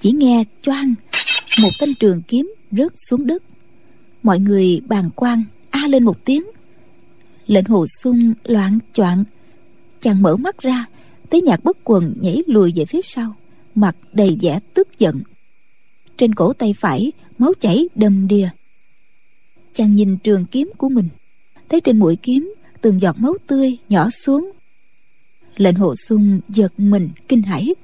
chỉ 0.00 0.12
nghe 0.12 0.44
choang, 0.62 0.94
một 1.62 1.70
thanh 1.80 1.94
trường 2.00 2.22
kiếm 2.28 2.54
rớt 2.70 2.92
xuống 3.08 3.26
đất. 3.26 3.42
Mọi 4.22 4.40
người 4.40 4.80
bàn 4.86 5.10
quan 5.16 5.44
a 5.70 5.88
lên 5.88 6.04
một 6.04 6.24
tiếng. 6.24 6.42
Lệnh 7.46 7.64
hồ 7.64 7.86
sung 8.02 8.32
loạn 8.44 8.78
choạng, 8.94 9.24
chàng 10.00 10.22
mở 10.22 10.36
mắt 10.36 10.58
ra, 10.58 10.86
thấy 11.30 11.42
nhạc 11.42 11.64
bất 11.64 11.76
quần 11.84 12.14
nhảy 12.20 12.42
lùi 12.46 12.72
về 12.76 12.84
phía 12.84 13.02
sau, 13.02 13.34
mặt 13.74 13.96
đầy 14.12 14.38
vẻ 14.40 14.60
tức 14.74 14.98
giận. 14.98 15.22
Trên 16.16 16.34
cổ 16.34 16.52
tay 16.52 16.74
phải, 16.80 17.12
máu 17.38 17.52
chảy 17.60 17.88
đầm 17.94 18.28
đìa. 18.28 18.48
Chàng 19.74 19.90
nhìn 19.90 20.16
trường 20.16 20.44
kiếm 20.44 20.70
của 20.78 20.88
mình 20.88 21.08
thấy 21.68 21.80
trên 21.80 21.98
mũi 21.98 22.16
kiếm 22.22 22.54
từng 22.80 23.00
giọt 23.00 23.16
máu 23.18 23.34
tươi 23.46 23.76
nhỏ 23.88 24.10
xuống. 24.10 24.52
Lệnh 25.56 25.74
hồ 25.74 25.94
sung 26.08 26.40
giật 26.48 26.72
mình, 26.76 27.08
kinh 27.28 27.42
hãi, 27.42 27.74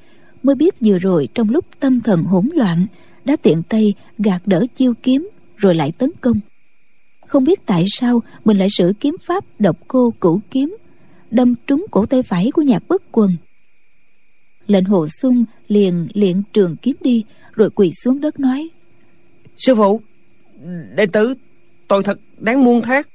mới 0.43 0.55
biết 0.55 0.75
vừa 0.81 0.99
rồi 0.99 1.29
trong 1.35 1.51
lúc 1.51 1.65
tâm 1.81 2.01
thần 2.01 2.23
hỗn 2.23 2.49
loạn, 2.55 2.87
đã 3.25 3.37
tiện 3.37 3.63
tay 3.63 3.95
gạt 4.19 4.43
đỡ 4.47 4.67
chiêu 4.75 4.95
kiếm 5.03 5.29
rồi 5.57 5.75
lại 5.75 5.93
tấn 5.99 6.11
công. 6.21 6.41
Không 7.27 7.45
biết 7.45 7.67
tại 7.67 7.85
sao 7.87 8.23
mình 8.45 8.59
lại 8.59 8.69
sử 8.71 8.93
kiếm 9.01 9.17
pháp 9.27 9.45
độc 9.59 9.77
cô 9.89 10.15
cửu 10.21 10.41
kiếm, 10.51 10.77
đâm 11.31 11.55
trúng 11.67 11.87
cổ 11.91 12.07
tay 12.07 12.23
phải 12.23 12.51
của 12.51 12.63
nhạc 12.63 12.83
bất 12.89 13.03
quần. 13.13 13.37
Lệnh 14.67 14.85
hồ 14.85 15.07
sung 15.23 15.45
liền 15.69 16.09
liện 16.15 16.43
trường 16.53 16.77
kiếm 16.77 16.97
đi, 17.01 17.25
rồi 17.53 17.71
quỳ 17.71 17.93
xuống 18.05 18.21
đất 18.21 18.41
nói, 18.41 18.69
sư 19.57 19.75
phụ, 19.75 20.01
đệ 20.97 21.07
tử, 21.13 21.35
tôi 21.89 22.03
thật 22.03 22.19
đáng 22.39 22.65
muôn 22.65 22.83
thác 22.83 23.09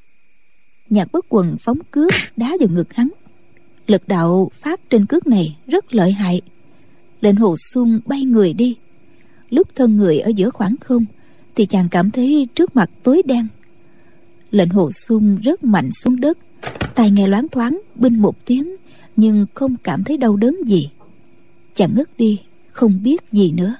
nhạc 0.89 1.11
bất 1.11 1.25
quần 1.29 1.57
phóng 1.57 1.79
cước 1.91 2.11
đá 2.37 2.57
vào 2.59 2.69
ngực 2.69 2.93
hắn. 2.93 3.09
Lực 3.87 4.07
đạo 4.07 4.51
phát 4.61 4.89
trên 4.89 5.05
cước 5.05 5.27
này 5.27 5.57
rất 5.67 5.93
lợi 5.93 6.11
hại. 6.11 6.41
Lệnh 7.21 7.35
hồ 7.35 7.55
xuân 7.73 7.99
bay 8.05 8.23
người 8.23 8.53
đi. 8.53 8.77
Lúc 9.49 9.67
thân 9.75 9.97
người 9.97 10.19
ở 10.19 10.31
giữa 10.35 10.49
khoảng 10.49 10.75
không, 10.81 11.05
thì 11.55 11.65
chàng 11.65 11.89
cảm 11.91 12.11
thấy 12.11 12.47
trước 12.55 12.75
mặt 12.75 12.89
tối 13.03 13.21
đen. 13.25 13.47
Lệnh 14.51 14.69
hồ 14.69 14.91
xuân 14.91 15.37
rất 15.43 15.63
mạnh 15.63 15.91
xuống 15.91 16.19
đất. 16.19 16.37
Tai 16.95 17.11
nghe 17.11 17.27
loáng 17.27 17.47
thoáng, 17.47 17.81
binh 17.95 18.19
một 18.19 18.45
tiếng, 18.45 18.75
nhưng 19.15 19.45
không 19.53 19.75
cảm 19.83 20.03
thấy 20.03 20.17
đau 20.17 20.35
đớn 20.35 20.57
gì. 20.65 20.89
Chàng 21.75 21.95
ngất 21.95 22.17
đi, 22.17 22.39
không 22.71 23.03
biết 23.03 23.21
gì 23.31 23.51
nữa. 23.51 23.75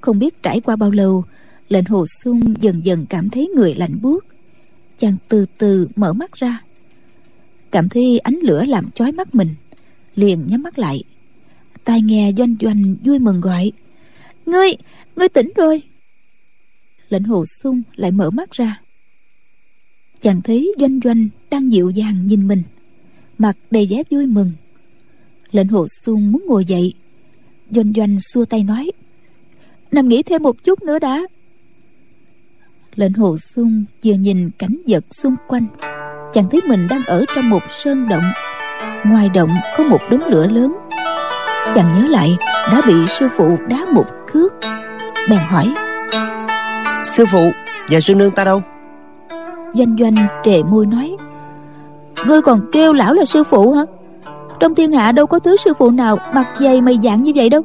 Không 0.00 0.18
biết 0.18 0.42
trải 0.42 0.60
qua 0.60 0.76
bao 0.76 0.90
lâu 0.90 1.24
lệnh 1.68 1.84
hồ 1.84 2.04
xuân 2.22 2.54
dần 2.60 2.84
dần 2.84 3.06
cảm 3.08 3.30
thấy 3.30 3.48
người 3.56 3.74
lạnh 3.74 3.98
buốt 4.02 4.24
chàng 4.98 5.16
từ 5.28 5.46
từ 5.58 5.88
mở 5.96 6.12
mắt 6.12 6.32
ra. 6.32 6.62
Cảm 7.70 7.88
thấy 7.88 8.18
ánh 8.18 8.38
lửa 8.42 8.64
làm 8.64 8.90
chói 8.90 9.12
mắt 9.12 9.34
mình, 9.34 9.54
liền 10.14 10.46
nhắm 10.48 10.62
mắt 10.62 10.78
lại. 10.78 11.02
Tai 11.84 12.02
nghe 12.02 12.32
doanh 12.38 12.54
doanh 12.60 12.96
vui 13.04 13.18
mừng 13.18 13.40
gọi, 13.40 13.72
ngươi 14.46 14.70
ngươi 15.16 15.28
tỉnh 15.28 15.52
rồi. 15.56 15.82
Lệnh 17.08 17.24
hồ 17.24 17.44
sung 17.62 17.82
lại 17.96 18.10
mở 18.10 18.30
mắt 18.30 18.50
ra. 18.50 18.80
Chàng 20.20 20.42
thấy 20.42 20.72
doanh 20.78 21.00
doanh 21.04 21.28
đang 21.50 21.72
dịu 21.72 21.90
dàng 21.90 22.26
nhìn 22.26 22.48
mình, 22.48 22.62
mặt 23.38 23.56
đầy 23.70 23.86
vẻ 23.90 24.02
vui 24.10 24.26
mừng. 24.26 24.52
Lệnh 25.50 25.68
hồ 25.68 25.86
sung 26.04 26.32
muốn 26.32 26.44
ngồi 26.46 26.64
dậy. 26.64 26.94
Doanh 27.70 27.92
doanh 27.96 28.18
xua 28.20 28.44
tay 28.44 28.62
nói, 28.62 28.90
nằm 29.92 30.08
nghỉ 30.08 30.22
thêm 30.22 30.42
một 30.42 30.64
chút 30.64 30.82
nữa 30.82 30.98
đã 30.98 31.26
lệnh 32.96 33.12
hồ 33.12 33.36
sung 33.38 33.84
vừa 34.04 34.14
nhìn 34.14 34.50
cảnh 34.58 34.76
vật 34.86 35.04
xung 35.10 35.34
quanh. 35.46 35.66
Chàng 36.32 36.48
thấy 36.50 36.60
mình 36.68 36.86
đang 36.90 37.04
ở 37.04 37.24
trong 37.34 37.50
một 37.50 37.62
sơn 37.84 38.08
động. 38.08 38.24
Ngoài 39.04 39.30
động 39.34 39.50
có 39.76 39.84
một 39.84 40.00
đống 40.10 40.22
lửa 40.26 40.46
lớn. 40.46 40.76
Chàng 41.74 41.94
nhớ 41.98 42.08
lại 42.08 42.36
đã 42.72 42.80
bị 42.86 42.94
sư 43.08 43.28
phụ 43.36 43.56
đá 43.68 43.84
một 43.92 44.06
cước. 44.32 44.52
Bèn 45.30 45.40
hỏi 45.48 45.74
sư 47.04 47.24
phụ 47.32 47.50
và 47.88 48.00
sư 48.00 48.14
nương 48.14 48.30
ta 48.30 48.44
đâu? 48.44 48.62
Doanh 49.74 49.96
doanh 50.00 50.14
trề 50.44 50.62
môi 50.62 50.86
nói 50.86 51.16
ngươi 52.26 52.42
còn 52.42 52.60
kêu 52.72 52.92
lão 52.92 53.14
là 53.14 53.24
sư 53.24 53.44
phụ 53.44 53.72
hả? 53.72 53.82
Trong 54.60 54.74
thiên 54.74 54.92
hạ 54.92 55.12
đâu 55.12 55.26
có 55.26 55.38
thứ 55.38 55.56
sư 55.56 55.72
phụ 55.78 55.90
nào 55.90 56.16
mặt 56.34 56.46
dày 56.60 56.80
mày 56.80 56.98
dạng 57.04 57.24
như 57.24 57.32
vậy 57.36 57.50
đâu. 57.50 57.62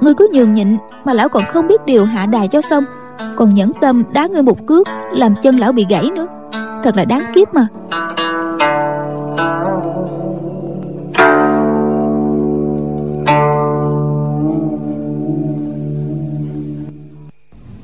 Ngươi 0.00 0.14
cứ 0.14 0.28
nhường 0.32 0.54
nhịn 0.54 0.76
mà 1.04 1.12
lão 1.12 1.28
còn 1.28 1.44
không 1.52 1.68
biết 1.68 1.86
điều 1.86 2.04
hạ 2.04 2.26
đài 2.26 2.48
cho 2.48 2.60
xong 2.60 2.84
còn 3.36 3.54
nhẫn 3.54 3.72
tâm 3.80 4.04
đá 4.12 4.26
ngươi 4.26 4.42
một 4.42 4.66
cước 4.66 4.88
làm 5.12 5.34
chân 5.42 5.58
lão 5.58 5.72
bị 5.72 5.86
gãy 5.88 6.10
nữa 6.14 6.26
thật 6.84 6.96
là 6.96 7.04
đáng 7.04 7.32
kiếp 7.34 7.54
mà 7.54 7.66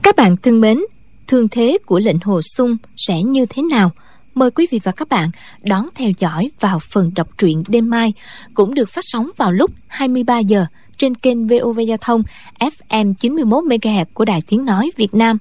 Các 0.03 0.17
bạn 0.17 0.37
thân 0.37 0.61
mến, 0.61 0.79
thương 1.27 1.49
thế 1.49 1.79
của 1.87 1.99
lệnh 1.99 2.17
hồ 2.25 2.41
sung 2.43 2.77
sẽ 2.97 3.23
như 3.23 3.47
thế 3.47 3.63
nào? 3.63 3.91
Mời 4.35 4.51
quý 4.51 4.67
vị 4.71 4.81
và 4.85 4.93
các 4.93 5.09
bạn 5.09 5.31
đón 5.63 5.89
theo 5.95 6.11
dõi 6.19 6.51
vào 6.61 6.79
phần 6.79 7.11
đọc 7.15 7.29
truyện 7.39 7.63
đêm 7.69 7.91
mai 7.91 8.13
cũng 8.55 8.75
được 8.75 8.89
phát 8.89 9.01
sóng 9.05 9.29
vào 9.37 9.53
lúc 9.53 9.71
23 9.89 10.39
giờ 10.39 10.67
trên 11.01 11.15
kênh 11.15 11.47
VOV 11.47 11.81
Giao 11.87 11.97
thông 12.01 12.23
FM 12.59 13.15
91 13.15 13.65
MHz 13.65 14.05
của 14.15 14.25
Đài 14.25 14.41
Tiếng 14.47 14.65
nói 14.65 14.91
Việt 14.97 15.15
Nam. 15.15 15.39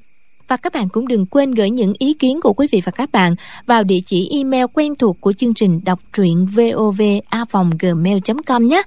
Và 0.47 0.57
các 0.57 0.74
bạn 0.74 0.89
cũng 0.89 1.07
đừng 1.07 1.26
quên 1.26 1.51
gửi 1.51 1.70
những 1.70 1.93
ý 1.99 2.14
kiến 2.14 2.41
của 2.41 2.53
quý 2.53 2.68
vị 2.72 2.82
và 2.86 2.91
các 2.91 3.12
bạn 3.12 3.36
vào 3.66 3.84
địa 3.84 3.99
chỉ 4.05 4.30
email 4.32 4.66
quen 4.74 4.95
thuộc 4.95 5.22
của 5.22 5.34
chương 5.34 5.53
trình 5.53 5.82
đọc 5.84 5.99
truyện 6.14 6.45
vovavonggmail.com 6.45 8.68
nhé. 8.68 8.82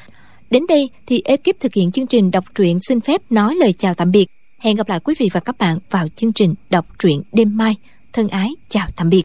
Đến 0.51 0.67
đây 0.69 0.91
thì 1.07 1.23
ekip 1.25 1.61
thực 1.61 1.75
hiện 1.75 1.93
chương 1.93 2.07
trình 2.07 2.31
đọc 2.31 2.45
truyện 2.55 2.79
xin 2.89 3.01
phép 3.01 3.21
nói 3.31 3.55
lời 3.55 3.73
chào 3.73 3.95
tạm 3.95 4.13
biệt. 4.13 4.27
Hẹn 4.59 4.77
gặp 4.77 4.89
lại 4.89 5.01
quý 5.01 5.15
vị 5.19 5.31
và 5.33 5.41
các 5.41 5.59
bạn 5.59 5.79
vào 5.91 6.09
chương 6.17 6.33
trình 6.33 6.55
đọc 6.71 6.87
truyện 6.99 7.23
đêm 7.33 7.57
mai. 7.57 7.77
Thân 8.13 8.29
ái, 8.29 8.51
chào 8.69 8.87
tạm 8.97 9.11
biệt. 9.11 9.21